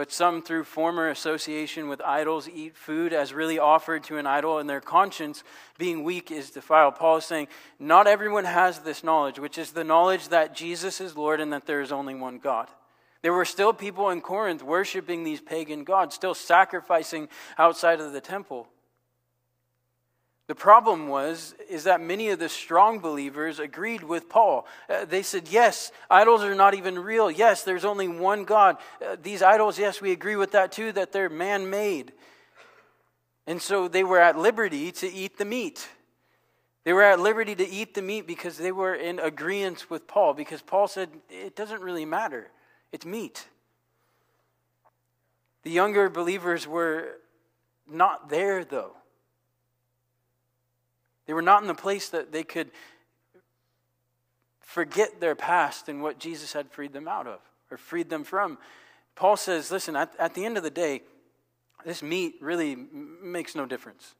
But 0.00 0.12
some, 0.12 0.40
through 0.40 0.64
former 0.64 1.10
association 1.10 1.90
with 1.90 2.00
idols, 2.00 2.48
eat 2.48 2.74
food 2.74 3.12
as 3.12 3.34
really 3.34 3.58
offered 3.58 4.02
to 4.04 4.16
an 4.16 4.26
idol, 4.26 4.56
and 4.56 4.66
their 4.66 4.80
conscience, 4.80 5.44
being 5.76 6.04
weak, 6.04 6.30
is 6.30 6.50
defiled. 6.50 6.94
Paul 6.94 7.18
is 7.18 7.26
saying, 7.26 7.48
not 7.78 8.06
everyone 8.06 8.46
has 8.46 8.78
this 8.78 9.04
knowledge, 9.04 9.38
which 9.38 9.58
is 9.58 9.72
the 9.72 9.84
knowledge 9.84 10.28
that 10.28 10.56
Jesus 10.56 11.02
is 11.02 11.18
Lord 11.18 11.38
and 11.38 11.52
that 11.52 11.66
there 11.66 11.82
is 11.82 11.92
only 11.92 12.14
one 12.14 12.38
God. 12.38 12.68
There 13.20 13.34
were 13.34 13.44
still 13.44 13.74
people 13.74 14.08
in 14.08 14.22
Corinth 14.22 14.62
worshiping 14.62 15.22
these 15.22 15.42
pagan 15.42 15.84
gods, 15.84 16.14
still 16.14 16.32
sacrificing 16.32 17.28
outside 17.58 18.00
of 18.00 18.14
the 18.14 18.22
temple. 18.22 18.68
The 20.50 20.56
problem 20.56 21.06
was 21.06 21.54
is 21.68 21.84
that 21.84 22.00
many 22.00 22.30
of 22.30 22.40
the 22.40 22.48
strong 22.48 22.98
believers 22.98 23.60
agreed 23.60 24.02
with 24.02 24.28
Paul. 24.28 24.66
Uh, 24.88 25.04
they 25.04 25.22
said, 25.22 25.46
"Yes, 25.46 25.92
idols 26.10 26.42
are 26.42 26.56
not 26.56 26.74
even 26.74 26.98
real. 26.98 27.30
Yes, 27.30 27.62
there's 27.62 27.84
only 27.84 28.08
one 28.08 28.42
God. 28.42 28.76
Uh, 29.00 29.14
these 29.22 29.42
idols, 29.42 29.78
yes, 29.78 30.00
we 30.00 30.10
agree 30.10 30.34
with 30.34 30.50
that 30.50 30.72
too 30.72 30.90
that 30.90 31.12
they're 31.12 31.28
man-made." 31.28 32.12
And 33.46 33.62
so 33.62 33.86
they 33.86 34.02
were 34.02 34.18
at 34.18 34.36
liberty 34.36 34.90
to 34.90 35.06
eat 35.06 35.38
the 35.38 35.44
meat. 35.44 35.88
They 36.82 36.94
were 36.94 37.04
at 37.04 37.20
liberty 37.20 37.54
to 37.54 37.68
eat 37.68 37.94
the 37.94 38.02
meat 38.02 38.26
because 38.26 38.58
they 38.58 38.72
were 38.72 38.96
in 38.96 39.20
agreement 39.20 39.88
with 39.88 40.08
Paul 40.08 40.34
because 40.34 40.62
Paul 40.62 40.88
said, 40.88 41.10
"It 41.28 41.54
doesn't 41.54 41.80
really 41.80 42.04
matter. 42.04 42.50
It's 42.90 43.06
meat." 43.06 43.46
The 45.62 45.70
younger 45.70 46.10
believers 46.10 46.66
were 46.66 47.20
not 47.86 48.30
there 48.30 48.64
though. 48.64 48.96
They 51.30 51.34
were 51.34 51.42
not 51.42 51.62
in 51.62 51.68
the 51.68 51.74
place 51.76 52.08
that 52.08 52.32
they 52.32 52.42
could 52.42 52.72
forget 54.58 55.20
their 55.20 55.36
past 55.36 55.88
and 55.88 56.02
what 56.02 56.18
Jesus 56.18 56.54
had 56.54 56.68
freed 56.72 56.92
them 56.92 57.06
out 57.06 57.28
of 57.28 57.38
or 57.70 57.76
freed 57.76 58.10
them 58.10 58.24
from. 58.24 58.58
Paul 59.14 59.36
says, 59.36 59.70
listen, 59.70 59.94
at, 59.94 60.12
at 60.18 60.34
the 60.34 60.44
end 60.44 60.56
of 60.56 60.64
the 60.64 60.70
day, 60.70 61.02
this 61.86 62.02
meat 62.02 62.34
really 62.40 62.74
makes 62.74 63.54
no 63.54 63.64
difference. 63.64 64.16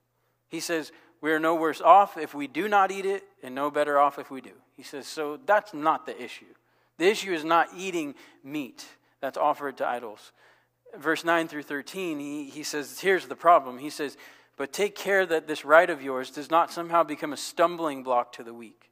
He 0.51 0.61
says, 0.61 0.93
we 1.21 1.33
are 1.33 1.41
no 1.41 1.57
worse 1.57 1.81
off 1.81 2.17
if 2.17 2.33
we 2.33 2.47
do 2.47 2.69
not 2.69 2.93
eat 2.93 3.07
it 3.07 3.25
and 3.43 3.57
no 3.57 3.73
better 3.73 3.99
off 3.99 4.21
if 4.21 4.31
we 4.31 4.41
do. 4.41 4.55
He 4.77 4.85
says, 4.85 5.09
so 5.09 5.41
that's 5.47 5.75
not 5.75 6.07
the 6.07 6.17
issue. 6.23 6.55
The 6.99 7.09
issue 7.09 7.33
is 7.33 7.45
not 7.45 7.71
eating 7.77 8.15
meat 8.45 8.87
that's 9.21 9.37
offered 9.37 9.79
to 9.79 9.85
idols. 9.85 10.31
Verse 10.97 11.25
9 11.25 11.49
through 11.49 11.65
13, 11.65 12.21
he, 12.21 12.45
he 12.51 12.63
says, 12.63 13.01
here's 13.01 13.27
the 13.27 13.35
problem. 13.35 13.79
He 13.79 13.91
says, 13.91 14.17
but 14.61 14.75
take 14.75 14.95
care 14.95 15.25
that 15.25 15.49
this 15.49 15.65
right 15.65 15.89
of 15.89 16.03
yours 16.03 16.31
does 16.31 16.51
not 16.51 16.71
somehow 16.71 17.03
become 17.03 17.33
a 17.33 17.37
stumbling 17.39 18.03
block 18.03 18.31
to 18.33 18.45
the 18.45 18.53
weak. 18.53 18.91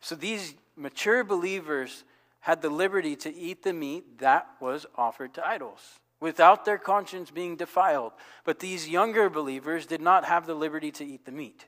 So 0.00 0.14
these 0.14 0.54
mature 0.74 1.22
believers 1.22 2.02
had 2.40 2.62
the 2.62 2.70
liberty 2.70 3.14
to 3.16 3.34
eat 3.34 3.62
the 3.62 3.74
meat 3.74 4.20
that 4.20 4.46
was 4.62 4.86
offered 4.96 5.34
to 5.34 5.46
idols 5.46 6.00
without 6.18 6.64
their 6.64 6.78
conscience 6.78 7.30
being 7.30 7.56
defiled. 7.56 8.12
But 8.46 8.58
these 8.58 8.88
younger 8.88 9.28
believers 9.28 9.84
did 9.84 10.00
not 10.00 10.24
have 10.24 10.46
the 10.46 10.54
liberty 10.54 10.90
to 10.92 11.04
eat 11.04 11.26
the 11.26 11.30
meat. 11.30 11.66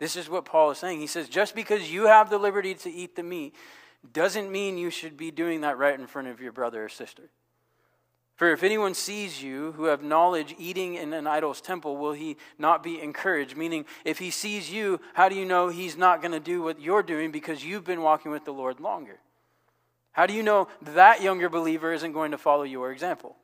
This 0.00 0.16
is 0.16 0.28
what 0.28 0.44
Paul 0.44 0.72
is 0.72 0.78
saying. 0.78 0.98
He 0.98 1.06
says, 1.06 1.28
just 1.28 1.54
because 1.54 1.92
you 1.92 2.08
have 2.08 2.28
the 2.28 2.38
liberty 2.38 2.74
to 2.74 2.90
eat 2.90 3.14
the 3.14 3.22
meat 3.22 3.54
doesn't 4.12 4.50
mean 4.50 4.76
you 4.76 4.90
should 4.90 5.16
be 5.16 5.30
doing 5.30 5.60
that 5.60 5.78
right 5.78 5.96
in 5.96 6.08
front 6.08 6.26
of 6.26 6.40
your 6.40 6.50
brother 6.50 6.84
or 6.84 6.88
sister. 6.88 7.30
For 8.42 8.50
if 8.50 8.64
anyone 8.64 8.94
sees 8.94 9.40
you 9.40 9.70
who 9.76 9.84
have 9.84 10.02
knowledge 10.02 10.56
eating 10.58 10.94
in 10.94 11.12
an 11.12 11.28
idol's 11.28 11.60
temple, 11.60 11.96
will 11.96 12.10
he 12.10 12.36
not 12.58 12.82
be 12.82 13.00
encouraged? 13.00 13.56
Meaning, 13.56 13.84
if 14.04 14.18
he 14.18 14.32
sees 14.32 14.68
you, 14.68 15.00
how 15.14 15.28
do 15.28 15.36
you 15.36 15.44
know 15.44 15.68
he's 15.68 15.96
not 15.96 16.20
going 16.20 16.32
to 16.32 16.40
do 16.40 16.60
what 16.60 16.80
you're 16.80 17.04
doing 17.04 17.30
because 17.30 17.64
you've 17.64 17.84
been 17.84 18.02
walking 18.02 18.32
with 18.32 18.44
the 18.44 18.50
Lord 18.50 18.80
longer? 18.80 19.20
How 20.10 20.26
do 20.26 20.34
you 20.34 20.42
know 20.42 20.66
that 20.80 21.22
younger 21.22 21.48
believer 21.48 21.92
isn't 21.92 22.10
going 22.10 22.32
to 22.32 22.36
follow 22.36 22.64
your 22.64 22.90
example? 22.90 23.36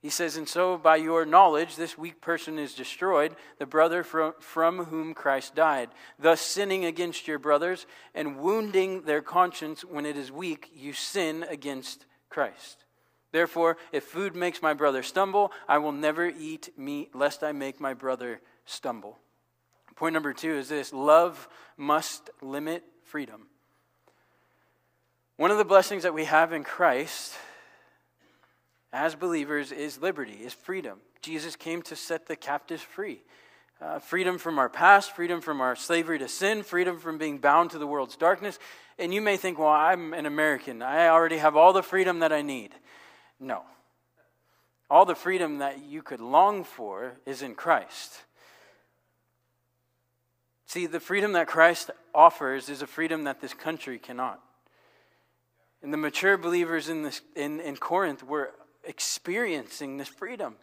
He 0.00 0.08
says, 0.08 0.36
And 0.36 0.48
so 0.48 0.78
by 0.78 0.96
your 0.96 1.26
knowledge, 1.26 1.76
this 1.76 1.98
weak 1.98 2.20
person 2.20 2.58
is 2.58 2.74
destroyed, 2.74 3.36
the 3.58 3.66
brother 3.66 4.02
from, 4.02 4.32
from 4.40 4.86
whom 4.86 5.12
Christ 5.12 5.54
died. 5.54 5.90
Thus, 6.18 6.40
sinning 6.40 6.86
against 6.86 7.28
your 7.28 7.38
brothers 7.38 7.86
and 8.14 8.38
wounding 8.38 9.02
their 9.02 9.20
conscience 9.20 9.84
when 9.84 10.06
it 10.06 10.16
is 10.16 10.32
weak, 10.32 10.70
you 10.74 10.94
sin 10.94 11.44
against 11.50 12.06
Christ. 12.30 12.84
Therefore, 13.32 13.76
if 13.92 14.04
food 14.04 14.34
makes 14.34 14.62
my 14.62 14.72
brother 14.72 15.02
stumble, 15.02 15.52
I 15.68 15.78
will 15.78 15.92
never 15.92 16.26
eat 16.26 16.76
meat, 16.78 17.14
lest 17.14 17.44
I 17.44 17.52
make 17.52 17.78
my 17.78 17.92
brother 17.92 18.40
stumble. 18.64 19.18
Point 19.96 20.14
number 20.14 20.32
two 20.32 20.54
is 20.54 20.70
this 20.70 20.94
love 20.94 21.46
must 21.76 22.30
limit 22.40 22.84
freedom. 23.04 23.48
One 25.36 25.50
of 25.50 25.58
the 25.58 25.64
blessings 25.64 26.04
that 26.04 26.14
we 26.14 26.24
have 26.24 26.54
in 26.54 26.64
Christ 26.64 27.34
as 28.92 29.14
believers 29.14 29.72
is 29.72 30.00
liberty, 30.00 30.38
is 30.42 30.54
freedom. 30.54 30.98
Jesus 31.22 31.56
came 31.56 31.82
to 31.82 31.96
set 31.96 32.26
the 32.26 32.36
captives 32.36 32.82
free. 32.82 33.22
Uh, 33.80 33.98
freedom 33.98 34.36
from 34.36 34.58
our 34.58 34.68
past, 34.68 35.14
freedom 35.16 35.40
from 35.40 35.60
our 35.60 35.74
slavery 35.74 36.18
to 36.18 36.28
sin, 36.28 36.62
freedom 36.62 36.98
from 36.98 37.16
being 37.16 37.38
bound 37.38 37.70
to 37.70 37.78
the 37.78 37.86
world's 37.86 38.16
darkness. 38.16 38.58
And 38.98 39.14
you 39.14 39.22
may 39.22 39.38
think, 39.38 39.58
well, 39.58 39.68
I'm 39.68 40.12
an 40.12 40.26
American. 40.26 40.82
I 40.82 41.08
already 41.08 41.38
have 41.38 41.56
all 41.56 41.72
the 41.72 41.82
freedom 41.82 42.18
that 42.18 42.32
I 42.32 42.42
need. 42.42 42.74
No. 43.38 43.62
All 44.90 45.06
the 45.06 45.14
freedom 45.14 45.58
that 45.58 45.82
you 45.82 46.02
could 46.02 46.20
long 46.20 46.64
for 46.64 47.14
is 47.24 47.40
in 47.40 47.54
Christ. 47.54 48.20
See, 50.66 50.86
the 50.86 51.00
freedom 51.00 51.32
that 51.32 51.46
Christ 51.46 51.90
offers 52.14 52.68
is 52.68 52.82
a 52.82 52.86
freedom 52.86 53.24
that 53.24 53.40
this 53.40 53.54
country 53.54 53.98
cannot. 53.98 54.40
And 55.82 55.92
the 55.92 55.96
mature 55.96 56.36
believers 56.36 56.88
in, 56.88 57.02
this, 57.02 57.22
in, 57.34 57.60
in 57.60 57.76
Corinth 57.76 58.22
were 58.22 58.52
experiencing 58.84 59.96
this 59.96 60.08
freedom. 60.08 60.56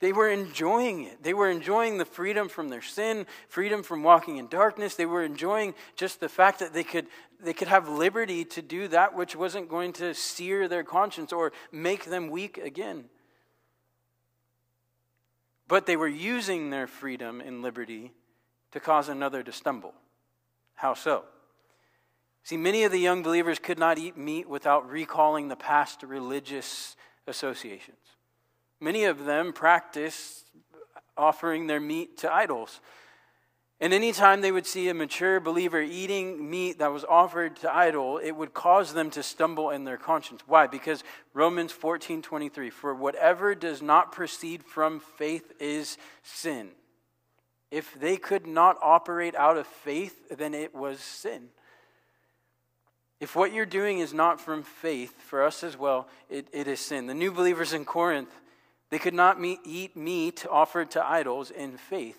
They 0.00 0.12
were 0.12 0.28
enjoying 0.28 1.04
it. 1.04 1.22
They 1.22 1.32
were 1.32 1.48
enjoying 1.48 1.96
the 1.96 2.04
freedom 2.04 2.48
from 2.48 2.70
their 2.70 2.82
sin, 2.82 3.24
freedom 3.48 3.84
from 3.84 4.02
walking 4.02 4.38
in 4.38 4.48
darkness. 4.48 4.96
They 4.96 5.06
were 5.06 5.22
enjoying 5.22 5.74
just 5.94 6.18
the 6.18 6.28
fact 6.28 6.58
that 6.58 6.74
they 6.74 6.82
could, 6.82 7.06
they 7.40 7.52
could 7.52 7.68
have 7.68 7.88
liberty 7.88 8.44
to 8.46 8.62
do 8.62 8.88
that 8.88 9.14
which 9.14 9.36
wasn't 9.36 9.68
going 9.68 9.92
to 9.94 10.12
sear 10.12 10.66
their 10.66 10.82
conscience 10.82 11.32
or 11.32 11.52
make 11.70 12.06
them 12.06 12.30
weak 12.30 12.58
again. 12.58 13.04
But 15.68 15.86
they 15.86 15.96
were 15.96 16.08
using 16.08 16.70
their 16.70 16.88
freedom 16.88 17.40
and 17.40 17.62
liberty 17.62 18.10
to 18.72 18.80
cause 18.80 19.08
another 19.08 19.44
to 19.44 19.52
stumble. 19.52 19.94
How 20.74 20.94
so? 20.94 21.24
See, 22.42 22.56
many 22.56 22.82
of 22.82 22.90
the 22.90 22.98
young 22.98 23.22
believers 23.22 23.60
could 23.60 23.78
not 23.78 23.98
eat 23.98 24.16
meat 24.16 24.48
without 24.48 24.90
recalling 24.90 25.46
the 25.46 25.54
past 25.54 26.02
religious 26.02 26.96
associations. 27.26 27.98
Many 28.80 29.04
of 29.04 29.24
them 29.24 29.52
practiced 29.52 30.44
offering 31.16 31.66
their 31.66 31.80
meat 31.80 32.18
to 32.18 32.32
idols. 32.32 32.80
And 33.80 33.92
anytime 33.92 34.40
they 34.40 34.52
would 34.52 34.66
see 34.66 34.88
a 34.88 34.94
mature 34.94 35.40
believer 35.40 35.80
eating 35.80 36.48
meat 36.48 36.78
that 36.78 36.92
was 36.92 37.04
offered 37.04 37.56
to 37.56 37.74
idol, 37.74 38.18
it 38.18 38.30
would 38.30 38.54
cause 38.54 38.94
them 38.94 39.10
to 39.10 39.24
stumble 39.24 39.70
in 39.70 39.84
their 39.84 39.96
conscience. 39.96 40.42
Why? 40.46 40.68
Because 40.68 41.02
Romans 41.34 41.72
14 41.72 42.22
23, 42.22 42.70
for 42.70 42.94
whatever 42.94 43.56
does 43.56 43.82
not 43.82 44.12
proceed 44.12 44.62
from 44.62 45.00
faith 45.00 45.52
is 45.58 45.98
sin. 46.22 46.70
If 47.72 47.98
they 47.98 48.16
could 48.16 48.46
not 48.46 48.78
operate 48.80 49.34
out 49.34 49.56
of 49.56 49.66
faith, 49.66 50.28
then 50.36 50.54
it 50.54 50.74
was 50.74 51.00
sin. 51.00 51.48
If 53.22 53.36
what 53.36 53.52
you're 53.52 53.64
doing 53.64 54.00
is 54.00 54.12
not 54.12 54.40
from 54.40 54.64
faith, 54.64 55.14
for 55.22 55.44
us 55.44 55.62
as 55.62 55.78
well, 55.78 56.08
it, 56.28 56.48
it 56.50 56.66
is 56.66 56.80
sin. 56.80 57.06
The 57.06 57.14
new 57.14 57.30
believers 57.30 57.72
in 57.72 57.84
Corinth, 57.84 58.34
they 58.90 58.98
could 58.98 59.14
not 59.14 59.40
meet, 59.40 59.60
eat 59.64 59.96
meat 59.96 60.44
offered 60.50 60.90
to 60.90 61.06
idols 61.06 61.52
in 61.52 61.76
faith. 61.76 62.18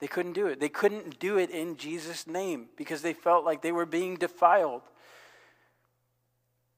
They 0.00 0.06
couldn't 0.06 0.32
do 0.32 0.46
it. 0.46 0.60
They 0.60 0.70
couldn't 0.70 1.18
do 1.18 1.36
it 1.36 1.50
in 1.50 1.76
Jesus' 1.76 2.26
name 2.26 2.68
because 2.78 3.02
they 3.02 3.12
felt 3.12 3.44
like 3.44 3.60
they 3.60 3.70
were 3.70 3.84
being 3.84 4.16
defiled. 4.16 4.80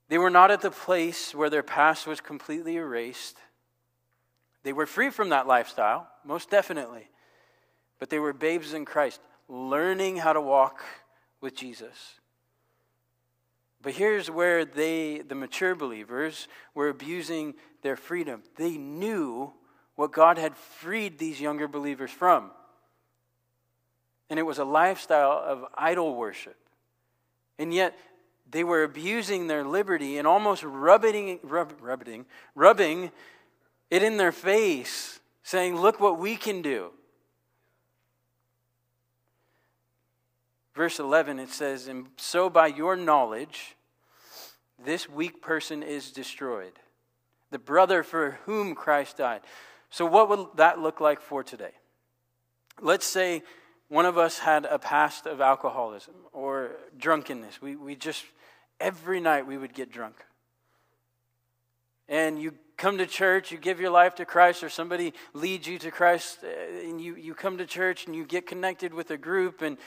They 0.09 0.19
were 0.19 0.29
not 0.29 0.51
at 0.51 0.61
the 0.61 0.73
place 0.73 1.33
where 1.33 1.49
their 1.49 1.63
past 1.63 2.05
was 2.05 2.21
completely 2.21 2.75
erased. 2.75 3.37
They 4.65 4.73
were 4.73 4.87
free 4.87 5.11
from 5.11 5.29
that 5.29 5.47
lifestyle, 5.47 6.09
most 6.25 6.51
definitely. 6.51 7.07
But 8.01 8.11
they 8.11 8.19
were 8.19 8.33
babes 8.33 8.75
in 8.75 8.85
Christ, 8.85 9.21
learning 9.49 10.17
how 10.17 10.33
to 10.33 10.41
walk 10.41 10.83
with 11.41 11.55
Jesus. 11.55 12.17
But 13.87 13.95
here's 13.95 14.29
where 14.29 14.65
they, 14.65 15.19
the 15.19 15.37
mature 15.37 15.77
believers, 15.77 16.49
were 16.75 16.89
abusing 16.89 17.55
their 17.83 17.95
freedom. 17.95 18.43
They 18.57 18.77
knew 18.77 19.53
what 19.95 20.11
God 20.11 20.39
had 20.39 20.57
freed 20.57 21.21
these 21.21 21.41
younger 21.41 21.69
believers 21.69 22.11
from. 22.11 22.51
And 24.29 24.41
it 24.41 24.43
was 24.43 24.59
a 24.59 24.65
lifestyle 24.65 25.41
of 25.41 25.67
idol 25.79 26.17
worship. 26.17 26.57
And 27.61 27.73
yet, 27.73 27.97
they 28.51 28.65
were 28.65 28.83
abusing 28.83 29.47
their 29.47 29.65
liberty 29.65 30.19
and 30.19 30.27
almost 30.27 30.65
rubbing, 30.65 31.39
rub, 31.45 31.73
rubbing, 31.81 32.27
rubbing 32.57 33.13
it 33.89 34.03
in 34.03 34.17
their 34.17 34.33
face, 34.33 35.21
saying, 35.45 35.77
Look 35.77 36.01
what 36.01 36.19
we 36.19 36.35
can 36.35 36.61
do. 36.61 36.91
Verse 40.75 40.99
11, 40.99 41.39
it 41.39 41.51
says, 41.51 41.87
And 41.87 42.09
so 42.17 42.51
by 42.51 42.67
your 42.67 42.97
knowledge, 42.97 43.76
this 44.85 45.09
weak 45.09 45.41
person 45.41 45.83
is 45.83 46.11
destroyed, 46.13 46.73
the 47.51 47.59
brother 47.59 48.03
for 48.03 48.39
whom 48.45 48.75
Christ 48.75 49.19
died. 49.19 49.41
So, 49.91 50.05
what 50.05 50.29
would 50.29 50.47
that 50.57 50.79
look 50.79 51.01
like 51.01 51.21
for 51.21 51.43
today? 51.43 51.73
Let's 52.81 53.07
say 53.07 53.43
one 53.89 54.05
of 54.05 54.19
us 54.19 54.39
had 54.39 54.65
a 54.65 54.79
past 54.79 55.27
of 55.27 55.41
alcoholism 55.41 56.15
or 56.33 56.73
drunkenness. 56.99 57.63
We, 57.63 57.77
we 57.77 57.95
just, 57.95 58.25
every 58.81 59.21
night 59.21 59.47
we 59.47 59.57
would 59.57 59.73
get 59.73 59.91
drunk. 59.91 60.17
And 62.09 62.41
you 62.41 62.55
come 62.77 62.99
to 62.99 63.07
church, 63.07 63.51
you 63.51 63.59
give 63.59 63.81
your 63.81 63.91
life 63.91 64.17
to 64.17 64.25
Christ, 64.25 64.63
or 64.63 64.69
somebody 64.69 65.13
leads 65.33 65.67
you 65.67 65.79
to 65.79 65.91
Christ, 65.91 66.41
uh, 66.45 66.87
and 66.87 67.01
you, 67.01 67.17
you 67.17 67.35
come 67.35 67.59
to 67.59 67.67
church 67.67 68.07
and 68.07 68.15
you 68.15 68.25
get 68.25 68.47
connected 68.47 68.93
with 68.93 69.11
a 69.11 69.17
group, 69.17 69.63
and 69.63 69.79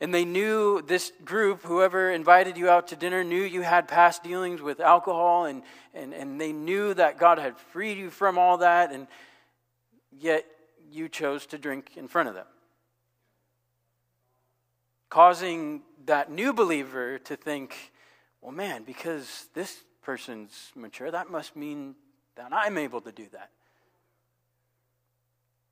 and 0.00 0.12
they 0.12 0.24
knew 0.24 0.82
this 0.82 1.10
group, 1.24 1.62
whoever 1.62 2.10
invited 2.10 2.58
you 2.58 2.68
out 2.68 2.88
to 2.88 2.96
dinner, 2.96 3.24
knew 3.24 3.42
you 3.42 3.62
had 3.62 3.88
past 3.88 4.22
dealings 4.22 4.60
with 4.60 4.78
alcohol, 4.78 5.46
and, 5.46 5.62
and, 5.94 6.12
and 6.12 6.38
they 6.40 6.52
knew 6.52 6.92
that 6.94 7.18
God 7.18 7.38
had 7.38 7.56
freed 7.56 7.96
you 7.96 8.10
from 8.10 8.36
all 8.36 8.58
that, 8.58 8.92
and 8.92 9.06
yet 10.12 10.44
you 10.90 11.08
chose 11.08 11.46
to 11.46 11.58
drink 11.58 11.92
in 11.96 12.08
front 12.08 12.28
of 12.28 12.34
them. 12.34 12.46
Causing 15.08 15.82
that 16.04 16.30
new 16.30 16.52
believer 16.52 17.18
to 17.20 17.36
think, 17.36 17.92
well, 18.42 18.52
man, 18.52 18.84
because 18.84 19.46
this 19.54 19.82
person's 20.02 20.72
mature, 20.74 21.10
that 21.10 21.30
must 21.30 21.56
mean 21.56 21.94
that 22.36 22.52
I'm 22.52 22.76
able 22.76 23.00
to 23.00 23.12
do 23.12 23.26
that. 23.32 23.50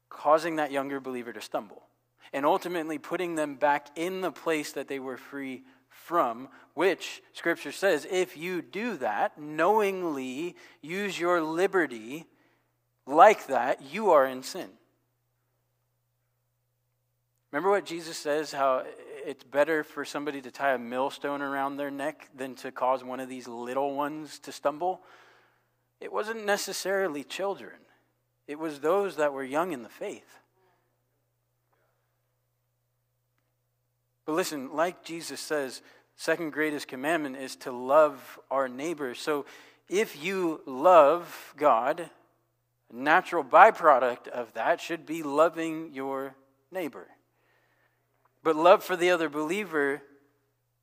Causing 0.09 0.57
that 0.57 0.73
younger 0.73 0.99
believer 0.99 1.33
to 1.33 1.43
stumble 1.43 1.83
and 2.35 2.45
ultimately 2.45 2.99
putting 2.99 3.37
them 3.37 3.55
back 3.55 3.87
in 3.95 4.21
the 4.21 4.33
place 4.33 4.73
that 4.73 4.89
they 4.89 4.99
were 4.99 5.17
free 5.17 5.63
from, 5.89 6.49
which 6.75 7.23
Scripture 7.33 7.71
says 7.71 8.07
if 8.11 8.37
you 8.37 8.61
do 8.61 8.97
that, 8.97 9.41
knowingly 9.41 10.57
use 10.83 11.19
your 11.19 11.41
liberty 11.41 12.27
like 13.07 13.47
that, 13.47 13.81
you 13.93 14.11
are 14.11 14.27
in 14.27 14.43
sin. 14.43 14.69
Remember 17.53 17.71
what 17.71 17.87
Jesus 17.87 18.19
says 18.19 18.51
how 18.53 18.83
it's 19.25 19.45
better 19.45 19.85
for 19.85 20.05
somebody 20.05 20.41
to 20.41 20.51
tie 20.51 20.75
a 20.75 20.79
millstone 20.79 21.41
around 21.41 21.77
their 21.77 21.91
neck 21.91 22.29
than 22.37 22.57
to 22.57 22.73
cause 22.73 23.05
one 23.05 23.21
of 23.21 23.29
these 23.29 23.47
little 23.47 23.95
ones 23.95 24.41
to 24.41 24.51
stumble? 24.51 25.03
It 26.01 26.13
wasn't 26.13 26.45
necessarily 26.45 27.23
children, 27.23 27.77
it 28.49 28.59
was 28.59 28.81
those 28.81 29.17
that 29.17 29.33
were 29.33 29.45
young 29.45 29.71
in 29.71 29.85
the 29.85 29.89
faith. 29.89 30.41
But 34.25 34.35
listen, 34.35 34.75
like 34.75 35.05
Jesus 35.05 35.41
says, 35.41 35.83
second 36.17 36.53
greatest 36.53 36.89
commandment 36.89 37.37
is 37.37 37.57
to 37.57 37.73
love 37.73 38.39
our 38.51 38.69
neighbor. 38.69 39.15
So 39.15 39.45
if 39.89 40.23
you 40.23 40.63
love 40.67 41.55
God, 41.57 42.01
a 42.93 42.97
natural 42.97 43.45
byproduct 43.45 44.29
of 44.29 44.53
that 44.55 44.81
should 44.81 45.05
be 45.05 45.23
loving 45.23 45.93
your 45.93 46.35
neighbor. 46.71 47.07
But 48.43 48.57
love 48.57 48.83
for 48.83 48.97
the 48.97 49.11
other 49.11 49.29
believer, 49.29 50.03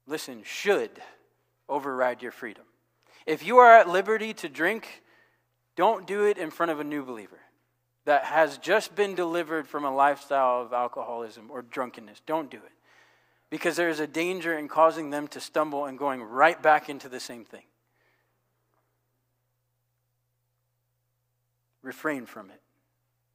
listen, 0.08 0.42
should 0.44 0.92
override 1.70 2.22
your 2.22 2.32
freedom. 2.32 2.64
If 3.26 3.46
you 3.46 3.58
are 3.58 3.72
at 3.72 3.88
liberty 3.88 4.34
to 4.36 4.50
drink, 4.50 5.04
don't 5.76 6.06
do 6.06 6.26
it 6.26 6.38
in 6.38 6.52
front 6.52 6.72
of 6.72 6.80
a 6.80 6.84
new 6.84 7.04
believer 7.04 7.40
that 8.06 8.26
has 8.26 8.58
just 8.58 8.96
been 8.96 9.14
delivered 9.14 9.68
from 9.68 9.86
a 9.86 9.94
lifestyle 9.94 10.62
of 10.62 10.74
alcoholism 10.74 11.50
or 11.52 11.62
drunkenness. 11.62 12.22
Don't 12.26 12.50
do 12.50 12.58
it 12.58 12.72
because 13.52 13.76
there 13.76 13.90
is 13.90 14.00
a 14.00 14.08
danger 14.08 14.58
in 14.58 14.68
causing 14.68 15.12
them 15.12 15.28
to 15.28 15.40
stumble 15.40 15.86
and 15.86 16.00
going 16.00 16.24
right 16.24 16.60
back 16.60 16.90
into 16.90 17.08
the 17.08 17.20
same 17.20 17.46
thing. 17.46 17.66
Refrain 21.84 22.26
from 22.26 22.50
it. 22.50 22.62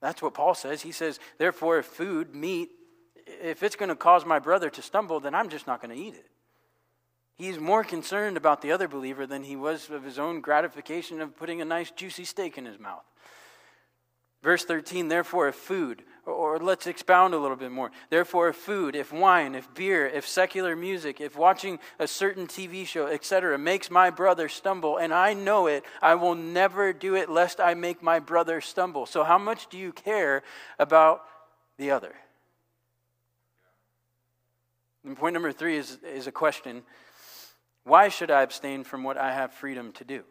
That's 0.01 0.23
what 0.23 0.35
Paul 0.35 0.55
says. 0.55 0.83
He 0.83 0.93
says, 0.93 1.21
therefore, 1.39 1.79
if 1.79 1.87
food, 1.87 2.35
meat, 2.35 2.71
if 3.27 3.63
it's 3.63 3.77
going 3.77 3.89
to 3.91 3.97
cause 3.97 4.25
my 4.25 4.39
brother 4.39 4.71
to 4.71 4.83
stumble, 4.83 5.21
then 5.21 5.35
I'm 5.35 5.51
just 5.51 5.67
not 5.67 5.83
going 5.83 5.95
to 5.95 6.03
eat 6.03 6.15
it. 6.15 6.27
He's 7.37 7.59
more 7.59 7.85
concerned 7.85 8.39
about 8.39 8.63
the 8.63 8.73
other 8.73 8.89
believer 8.89 9.27
than 9.27 9.45
he 9.45 9.57
was 9.57 9.91
of 9.91 10.03
his 10.03 10.19
own 10.19 10.41
gratification 10.41 11.21
of 11.21 11.37
putting 11.37 11.61
a 11.61 11.67
nice 11.67 11.91
juicy 11.91 12.25
steak 12.25 12.57
in 12.57 12.65
his 12.65 12.79
mouth. 12.79 13.05
Verse 14.43 14.65
13, 14.65 15.09
therefore, 15.09 15.49
if 15.49 15.57
food, 15.57 16.05
or 16.27 16.59
let's 16.59 16.87
expound 16.89 17.35
a 17.35 17.39
little 17.39 17.57
bit 17.57 17.71
more. 17.71 17.93
Therefore, 18.11 18.49
if 18.49 18.57
food, 18.57 18.97
if 18.97 19.13
wine, 19.13 19.55
if 19.55 19.73
beer, 19.75 20.07
if 20.07 20.27
secular 20.27 20.75
music, 20.75 21.21
if 21.21 21.37
watching 21.37 21.79
a 21.99 22.09
certain 22.09 22.47
TV 22.47 22.85
show, 22.85 23.07
etc., 23.07 23.57
makes 23.57 23.91
my 23.91 24.11
brother 24.11 24.49
stumble, 24.49 24.97
and 24.97 25.15
I 25.15 25.35
know 25.35 25.69
it, 25.69 25.85
I 26.03 26.17
will 26.17 26.35
never 26.35 26.93
do 26.93 27.15
it 27.15 27.31
lest 27.31 27.61
I 27.61 27.75
make 27.75 28.03
my 28.03 28.19
brother 28.19 28.61
stumble. 28.61 29.07
So, 29.07 29.23
how 29.23 29.39
much 29.39 29.69
do 29.69 29.79
you 29.79 29.93
care 29.93 30.43
about 30.79 31.23
the 31.79 31.93
other? 31.93 32.15
And 35.05 35.17
point 35.17 35.35
number 35.35 35.53
three 35.53 35.77
is, 35.77 35.99
is 36.03 36.27
a 36.27 36.33
question 36.33 36.83
Why 37.85 38.09
should 38.09 38.33
I 38.33 38.43
abstain 38.43 38.83
from 38.83 39.05
what 39.05 39.17
I 39.17 39.33
have 39.33 39.53
freedom 39.53 39.93
to 39.93 40.05
do? 40.05 40.25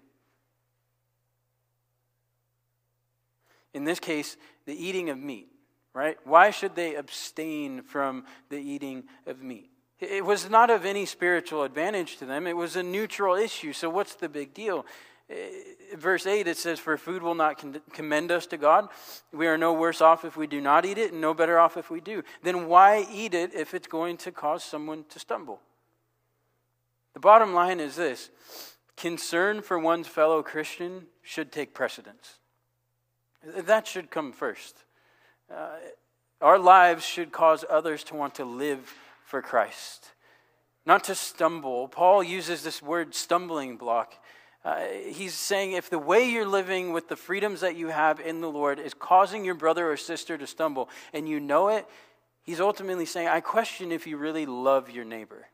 In 3.74 3.86
this 3.86 4.00
case, 4.00 4.36
the 4.66 4.74
eating 4.74 5.10
of 5.10 5.18
meat 5.18 5.50
right? 5.96 6.18
Why 6.26 6.52
should 6.52 6.76
they 6.76 6.94
abstain 6.96 7.82
from 7.82 8.26
the 8.50 8.58
eating 8.58 9.06
of 9.26 9.42
meat? 9.42 9.72
It 10.00 10.26
was 10.26 10.50
not 10.50 10.70
of 10.70 10.86
any 10.86 11.06
spiritual 11.06 11.64
advantage 11.64 12.18
to 12.18 12.26
them. 12.26 12.46
It 12.46 12.58
was 12.58 12.76
a 12.76 12.84
neutral 12.84 13.36
issue. 13.36 13.72
So, 13.72 13.90
what's 13.90 14.14
the 14.14 14.28
big 14.28 14.54
deal? 14.54 14.86
Eh, 15.30 15.36
verse 15.96 16.28
8, 16.28 16.48
it 16.48 16.58
says, 16.58 16.80
For 16.80 16.98
food 16.98 17.24
will 17.24 17.34
not 17.34 17.64
commend 17.94 18.30
us 18.30 18.46
to 18.48 18.58
God. 18.58 18.90
We 19.32 19.48
are 19.48 19.58
no 19.58 19.74
worse 19.74 20.02
off 20.02 20.26
if 20.26 20.36
we 20.36 20.48
do 20.48 20.60
not 20.60 20.86
eat 20.86 20.98
it, 20.98 21.14
and 21.14 21.22
no 21.22 21.34
better 21.34 21.58
off 21.58 21.78
if 21.78 21.90
we 21.90 22.02
do. 22.02 22.24
Then 22.44 22.68
why 22.68 23.08
eat 23.10 23.34
it 23.34 23.56
if 23.56 23.74
it's 23.74 23.88
going 23.88 24.18
to 24.18 24.34
cause 24.34 24.66
someone 24.66 25.06
to 25.10 25.18
stumble? 25.18 25.62
The 27.14 27.22
bottom 27.22 27.54
line 27.54 27.80
is 27.80 27.96
this 27.96 28.30
concern 28.98 29.62
for 29.62 29.80
one's 29.80 30.08
fellow 30.08 30.44
Christian 30.44 31.08
should 31.22 31.52
take 31.52 31.74
precedence. 31.74 32.40
That 33.46 33.88
should 33.88 34.12
come 34.12 34.34
first. 34.34 34.84
Uh, 35.54 35.78
our 36.42 36.60
lives 36.60 37.06
should 37.06 37.32
cause 37.32 37.64
others 37.70 38.04
to 38.06 38.16
want 38.16 38.36
to 38.36 38.46
live 38.46 38.94
for 39.26 39.42
Christ, 39.42 40.12
not 40.86 41.04
to 41.06 41.16
stumble. 41.16 41.88
Paul 41.88 42.24
uses 42.24 42.64
this 42.64 42.82
word 42.82 43.16
stumbling 43.16 43.78
block. 43.78 44.14
Uh, 44.64 44.82
he's 45.08 45.36
saying 45.36 45.74
if 45.74 45.90
the 45.90 46.00
way 46.00 46.28
you're 46.28 46.48
living 46.48 46.92
with 46.92 47.08
the 47.08 47.16
freedoms 47.16 47.62
that 47.62 47.76
you 47.76 47.88
have 47.88 48.20
in 48.20 48.42
the 48.42 48.50
Lord 48.50 48.80
is 48.80 48.96
causing 48.96 49.46
your 49.46 49.54
brother 49.54 49.92
or 49.92 49.98
sister 49.98 50.38
to 50.38 50.48
stumble 50.48 50.90
and 51.14 51.30
you 51.30 51.40
know 51.40 51.68
it, 51.68 51.86
he's 52.44 52.60
ultimately 52.60 53.06
saying, 53.06 53.28
I 53.28 53.42
question 53.42 53.92
if 53.92 54.08
you 54.08 54.18
really 54.18 54.48
love 54.48 54.90
your 54.90 55.06
neighbor. 55.06 55.48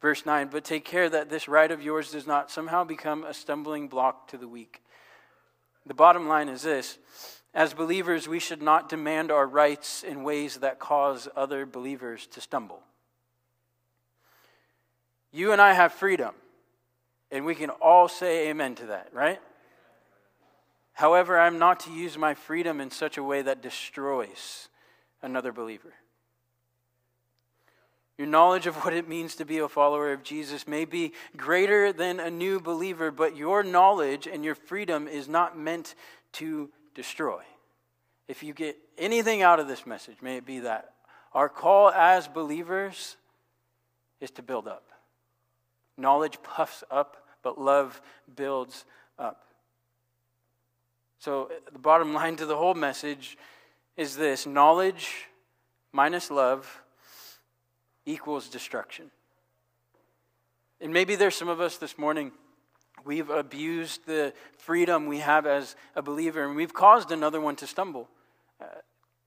Verse 0.00 0.26
9, 0.26 0.48
but 0.50 0.64
take 0.64 0.84
care 0.84 1.08
that 1.08 1.28
this 1.28 1.46
right 1.46 1.70
of 1.70 1.82
yours 1.82 2.10
does 2.10 2.26
not 2.26 2.50
somehow 2.50 2.84
become 2.84 3.22
a 3.22 3.34
stumbling 3.34 3.86
block 3.86 4.28
to 4.28 4.38
the 4.38 4.48
weak. 4.48 4.82
The 5.86 5.94
bottom 5.94 6.26
line 6.26 6.48
is 6.48 6.62
this 6.62 6.98
as 7.54 7.74
believers, 7.74 8.26
we 8.26 8.38
should 8.38 8.62
not 8.62 8.88
demand 8.88 9.30
our 9.30 9.46
rights 9.46 10.02
in 10.02 10.24
ways 10.24 10.56
that 10.56 10.78
cause 10.78 11.28
other 11.36 11.66
believers 11.66 12.26
to 12.28 12.40
stumble. 12.40 12.80
You 15.32 15.52
and 15.52 15.60
I 15.60 15.72
have 15.74 15.92
freedom, 15.92 16.34
and 17.30 17.44
we 17.44 17.54
can 17.54 17.70
all 17.70 18.08
say 18.08 18.48
amen 18.48 18.74
to 18.76 18.86
that, 18.86 19.08
right? 19.12 19.40
However, 20.94 21.38
I'm 21.38 21.58
not 21.58 21.80
to 21.80 21.92
use 21.92 22.18
my 22.18 22.34
freedom 22.34 22.80
in 22.80 22.90
such 22.90 23.18
a 23.18 23.22
way 23.22 23.42
that 23.42 23.62
destroys 23.62 24.68
another 25.22 25.52
believer. 25.52 25.92
Your 28.18 28.26
knowledge 28.26 28.66
of 28.66 28.76
what 28.76 28.92
it 28.92 29.08
means 29.08 29.34
to 29.36 29.44
be 29.44 29.58
a 29.58 29.68
follower 29.68 30.12
of 30.12 30.22
Jesus 30.22 30.68
may 30.68 30.84
be 30.84 31.12
greater 31.36 31.92
than 31.92 32.20
a 32.20 32.30
new 32.30 32.60
believer, 32.60 33.10
but 33.10 33.36
your 33.36 33.62
knowledge 33.62 34.26
and 34.26 34.44
your 34.44 34.54
freedom 34.54 35.08
is 35.08 35.28
not 35.28 35.58
meant 35.58 35.94
to 36.32 36.70
destroy. 36.94 37.42
If 38.28 38.42
you 38.42 38.54
get 38.54 38.76
anything 38.98 39.42
out 39.42 39.60
of 39.60 39.68
this 39.68 39.86
message, 39.86 40.16
may 40.22 40.36
it 40.36 40.46
be 40.46 40.60
that 40.60 40.94
our 41.34 41.48
call 41.48 41.90
as 41.90 42.28
believers 42.28 43.16
is 44.20 44.30
to 44.32 44.42
build 44.42 44.68
up. 44.68 44.88
Knowledge 45.96 46.42
puffs 46.42 46.84
up, 46.90 47.26
but 47.42 47.60
love 47.60 48.00
builds 48.36 48.84
up. 49.18 49.44
So, 51.18 51.50
the 51.72 51.78
bottom 51.78 52.14
line 52.14 52.36
to 52.36 52.46
the 52.46 52.56
whole 52.56 52.74
message 52.74 53.36
is 53.96 54.16
this 54.16 54.46
knowledge 54.46 55.26
minus 55.92 56.30
love 56.30 56.82
equals 58.06 58.48
destruction. 58.48 59.10
And 60.80 60.92
maybe 60.92 61.14
there's 61.14 61.36
some 61.36 61.48
of 61.48 61.60
us 61.60 61.76
this 61.76 61.96
morning, 61.96 62.32
we've 63.04 63.30
abused 63.30 64.06
the 64.06 64.32
freedom 64.58 65.06
we 65.06 65.18
have 65.18 65.46
as 65.46 65.76
a 65.94 66.02
believer, 66.02 66.44
and 66.44 66.56
we've 66.56 66.74
caused 66.74 67.10
another 67.10 67.40
one 67.40 67.56
to 67.56 67.66
stumble. 67.66 68.08
Uh, 68.60 68.66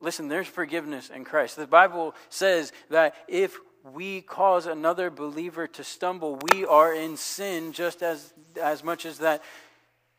listen, 0.02 0.28
there's 0.28 0.48
forgiveness 0.48 1.10
in 1.10 1.24
Christ. 1.24 1.56
The 1.56 1.68
Bible 1.68 2.16
says 2.30 2.72
that 2.90 3.16
if 3.28 3.58
we 3.94 4.22
cause 4.22 4.66
another 4.66 5.10
believer 5.10 5.68
to 5.68 5.84
stumble, 5.84 6.40
we 6.52 6.66
are 6.66 6.94
in 6.94 7.18
sin 7.18 7.72
just 7.72 8.02
as, 8.02 8.34
as 8.62 8.84
much 8.84 9.06
as 9.06 9.20
that 9.20 9.44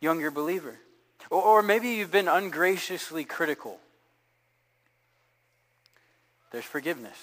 younger 0.01 0.31
believer. 0.31 0.79
Or, 1.31 1.43
or 1.43 1.63
maybe 1.63 1.89
you've 1.89 2.13
been 2.13 2.29
ungraciously 2.29 3.25
critical. 3.25 3.81
There's 6.53 6.65
forgiveness. 6.65 7.19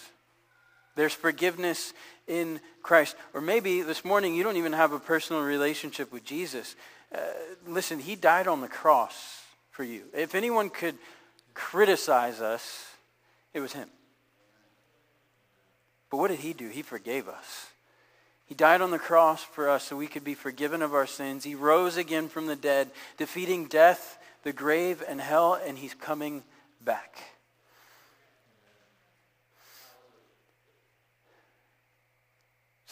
There's 0.96 1.14
forgiveness 1.14 1.94
in 2.28 2.60
Christ. 2.82 3.16
Or 3.34 3.42
maybe 3.42 3.82
this 3.82 4.06
morning 4.06 4.36
you 4.36 4.44
don't 4.44 4.58
even 4.58 4.74
have 4.74 4.94
a 4.94 5.00
personal 5.00 5.42
relationship 5.42 6.12
with 6.12 6.24
Jesus. 6.24 6.76
Uh, 7.14 7.20
listen, 7.68 8.00
He 8.00 8.16
died 8.16 8.48
on 8.48 8.62
the 8.62 8.68
cross 8.68 9.42
for 9.72 9.84
you. 9.84 10.04
If 10.14 10.36
anyone 10.36 10.70
could 10.70 10.96
criticize 11.54 12.42
us, 12.42 12.88
it 13.54 13.60
was 13.60 13.74
Him. 13.74 13.90
But 16.10 16.18
what 16.18 16.30
did 16.30 16.40
He 16.40 16.54
do? 16.54 16.70
He 16.70 16.82
forgave 16.82 17.28
us. 17.28 17.68
He 18.46 18.56
died 18.56 18.82
on 18.82 18.92
the 18.92 19.00
cross 19.00 19.44
for 19.44 19.70
us 19.70 19.86
so 19.86 19.96
we 19.96 20.08
could 20.08 20.24
be 20.24 20.36
forgiven 20.36 20.82
of 20.82 20.94
our 20.94 21.08
sins. 21.08 21.44
He 21.44 21.56
rose 21.56 21.98
again 21.98 22.28
from 22.28 22.46
the 22.46 22.56
dead, 22.56 22.92
defeating 23.18 23.66
death, 23.66 24.20
the 24.44 24.54
grave, 24.54 25.04
and 25.08 25.20
hell, 25.20 25.60
and 25.66 25.78
He's 25.78 25.94
coming 25.94 26.44
back. 26.84 27.33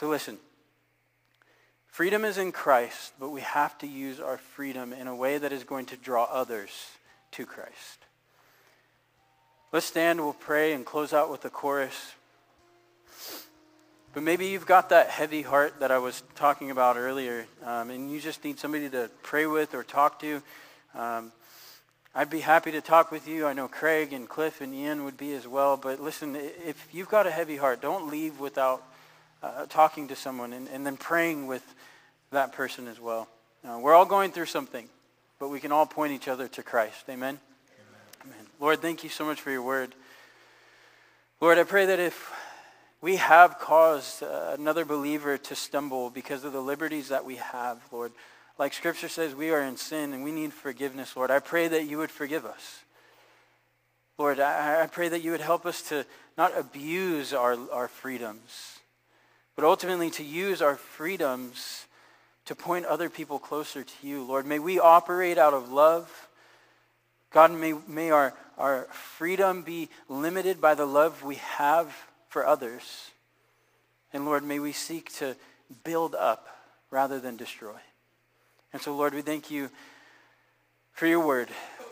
So 0.01 0.09
listen. 0.09 0.39
Freedom 1.85 2.25
is 2.25 2.39
in 2.39 2.51
Christ, 2.51 3.13
but 3.19 3.29
we 3.29 3.41
have 3.41 3.77
to 3.77 3.87
use 3.87 4.19
our 4.19 4.39
freedom 4.39 4.93
in 4.93 5.05
a 5.05 5.15
way 5.15 5.37
that 5.37 5.53
is 5.53 5.63
going 5.63 5.85
to 5.85 5.95
draw 5.95 6.23
others 6.23 6.71
to 7.33 7.45
Christ. 7.45 7.99
Let's 9.71 9.85
stand, 9.85 10.19
we'll 10.19 10.33
pray, 10.33 10.73
and 10.73 10.83
close 10.83 11.13
out 11.13 11.29
with 11.29 11.41
the 11.41 11.51
chorus. 11.51 12.13
But 14.15 14.23
maybe 14.23 14.47
you've 14.47 14.65
got 14.65 14.89
that 14.89 15.09
heavy 15.09 15.43
heart 15.43 15.81
that 15.81 15.91
I 15.91 15.99
was 15.99 16.23
talking 16.33 16.71
about 16.71 16.97
earlier, 16.97 17.45
um, 17.63 17.91
and 17.91 18.11
you 18.11 18.19
just 18.19 18.43
need 18.43 18.57
somebody 18.57 18.89
to 18.89 19.07
pray 19.21 19.45
with 19.45 19.75
or 19.75 19.83
talk 19.83 20.19
to. 20.21 20.41
Um, 20.95 21.31
I'd 22.15 22.31
be 22.31 22.39
happy 22.39 22.71
to 22.71 22.81
talk 22.81 23.11
with 23.11 23.27
you. 23.27 23.45
I 23.45 23.53
know 23.53 23.67
Craig 23.67 24.13
and 24.13 24.27
Cliff 24.27 24.61
and 24.61 24.73
Ian 24.73 25.03
would 25.03 25.17
be 25.17 25.33
as 25.33 25.47
well. 25.47 25.77
But 25.77 26.01
listen, 26.01 26.35
if 26.35 26.87
you've 26.91 27.09
got 27.09 27.27
a 27.27 27.31
heavy 27.31 27.57
heart, 27.57 27.83
don't 27.83 28.09
leave 28.09 28.39
without 28.39 28.81
uh, 29.43 29.65
talking 29.67 30.07
to 30.09 30.15
someone 30.15 30.53
and, 30.53 30.67
and 30.69 30.85
then 30.85 30.97
praying 30.97 31.47
with 31.47 31.63
that 32.31 32.53
person 32.53 32.87
as 32.87 32.99
well. 32.99 33.27
We're 33.63 33.93
all 33.93 34.05
going 34.05 34.31
through 34.31 34.47
something, 34.47 34.87
but 35.39 35.49
we 35.49 35.59
can 35.59 35.71
all 35.71 35.85
point 35.85 36.13
each 36.13 36.27
other 36.27 36.47
to 36.47 36.63
Christ. 36.63 37.03
Amen? 37.09 37.39
Amen? 37.39 37.39
Amen. 38.23 38.47
Lord, 38.59 38.81
thank 38.81 39.03
you 39.03 39.09
so 39.09 39.25
much 39.25 39.39
for 39.41 39.51
your 39.51 39.61
word. 39.61 39.93
Lord, 41.39 41.57
I 41.57 41.63
pray 41.63 41.85
that 41.87 41.99
if 41.99 42.31
we 43.01 43.15
have 43.17 43.59
caused 43.59 44.23
uh, 44.23 44.55
another 44.57 44.85
believer 44.85 45.37
to 45.37 45.55
stumble 45.55 46.09
because 46.09 46.43
of 46.43 46.53
the 46.53 46.61
liberties 46.61 47.09
that 47.09 47.25
we 47.25 47.37
have, 47.37 47.79
Lord, 47.91 48.11
like 48.57 48.73
Scripture 48.73 49.09
says, 49.09 49.33
we 49.33 49.51
are 49.51 49.61
in 49.61 49.77
sin 49.77 50.13
and 50.13 50.23
we 50.23 50.31
need 50.31 50.53
forgiveness, 50.53 51.15
Lord. 51.15 51.31
I 51.31 51.39
pray 51.39 51.67
that 51.67 51.85
you 51.85 51.97
would 51.97 52.11
forgive 52.11 52.45
us. 52.45 52.83
Lord, 54.17 54.39
I, 54.39 54.83
I 54.83 54.87
pray 54.87 55.09
that 55.09 55.23
you 55.23 55.31
would 55.31 55.41
help 55.41 55.65
us 55.65 55.81
to 55.89 56.05
not 56.37 56.55
abuse 56.57 57.33
our, 57.33 57.57
our 57.71 57.87
freedoms 57.87 58.80
but 59.61 59.67
ultimately 59.67 60.09
to 60.09 60.23
use 60.23 60.59
our 60.59 60.75
freedoms 60.75 61.85
to 62.45 62.55
point 62.55 62.83
other 62.87 63.11
people 63.11 63.37
closer 63.37 63.83
to 63.83 63.93
you. 64.01 64.23
Lord, 64.23 64.47
may 64.47 64.57
we 64.57 64.79
operate 64.79 65.37
out 65.37 65.53
of 65.53 65.71
love. 65.71 66.27
God, 67.29 67.51
may, 67.51 67.75
may 67.87 68.09
our, 68.09 68.33
our 68.57 68.85
freedom 68.85 69.61
be 69.61 69.89
limited 70.09 70.59
by 70.59 70.73
the 70.73 70.87
love 70.87 71.21
we 71.21 71.35
have 71.35 71.95
for 72.27 72.43
others. 72.43 73.11
And 74.11 74.25
Lord, 74.25 74.43
may 74.43 74.57
we 74.57 74.71
seek 74.71 75.13
to 75.17 75.35
build 75.83 76.15
up 76.15 76.47
rather 76.89 77.19
than 77.19 77.37
destroy. 77.37 77.77
And 78.73 78.81
so, 78.81 78.95
Lord, 78.95 79.13
we 79.13 79.21
thank 79.21 79.51
you 79.51 79.69
for 80.93 81.05
your 81.05 81.23
word. 81.23 81.49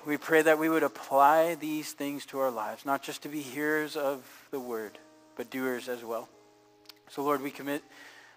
We 0.08 0.18
pray 0.18 0.42
that 0.42 0.58
we 0.58 0.70
would 0.70 0.82
apply 0.82 1.54
these 1.54 1.92
things 1.92 2.26
to 2.28 2.40
our 2.40 2.50
lives, 2.50 2.84
not 2.84 3.04
just 3.04 3.22
to 3.22 3.30
be 3.30 3.42
hearers 3.42 3.96
of 3.96 4.24
the 4.50 4.60
word, 4.60 4.98
but 5.36 5.52
doers 5.52 5.88
as 5.88 6.04
well. 6.04 6.30
So, 7.10 7.24
Lord, 7.24 7.42
we 7.42 7.50
commit 7.50 7.82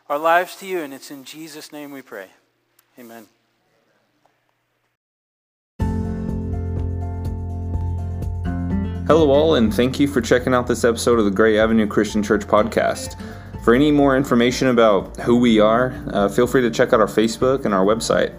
our 0.09 0.19
lives 0.19 0.57
to 0.57 0.67
you, 0.67 0.81
and 0.81 0.95
it's 0.95 1.11
in 1.11 1.25
Jesus' 1.25 1.73
name 1.73 1.93
we 1.93 2.01
pray. 2.01 2.29
Amen. 2.99 3.27
Hello, 9.07 9.31
all, 9.31 9.57
and 9.57 9.75
thank 9.75 10.01
you 10.01 10.09
for 10.09 10.23
checking 10.23 10.55
out 10.55 10.67
this 10.67 10.85
episode 10.85 11.19
of 11.19 11.27
the 11.27 11.31
Gray 11.31 11.59
Avenue 11.59 11.87
Christian 11.87 12.23
Church 12.23 12.43
podcast. 12.43 13.21
For 13.63 13.75
any 13.75 13.93
more 13.93 14.17
information 14.17 14.69
about 14.69 15.19
who 15.19 15.37
we 15.37 15.61
are, 15.61 15.93
uh, 16.13 16.31
feel 16.31 16.47
free 16.47 16.63
to 16.63 16.71
check 16.71 16.95
out 16.95 17.01
our 17.01 17.07
Facebook 17.07 17.67
and 17.67 17.75
our 17.75 17.85
website. 17.85 18.33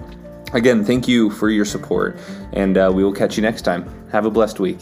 Again, 0.55 0.84
thank 0.84 1.07
you 1.07 1.29
for 1.29 1.51
your 1.51 1.65
support, 1.65 2.17
and 2.53 2.75
uh, 2.75 2.91
we 2.93 3.03
will 3.03 3.13
catch 3.13 3.38
you 3.38 3.43
next 3.43 3.61
time. 3.61 3.88
Have 4.11 4.25
a 4.25 4.31
blessed 4.31 4.59
week. 4.59 4.79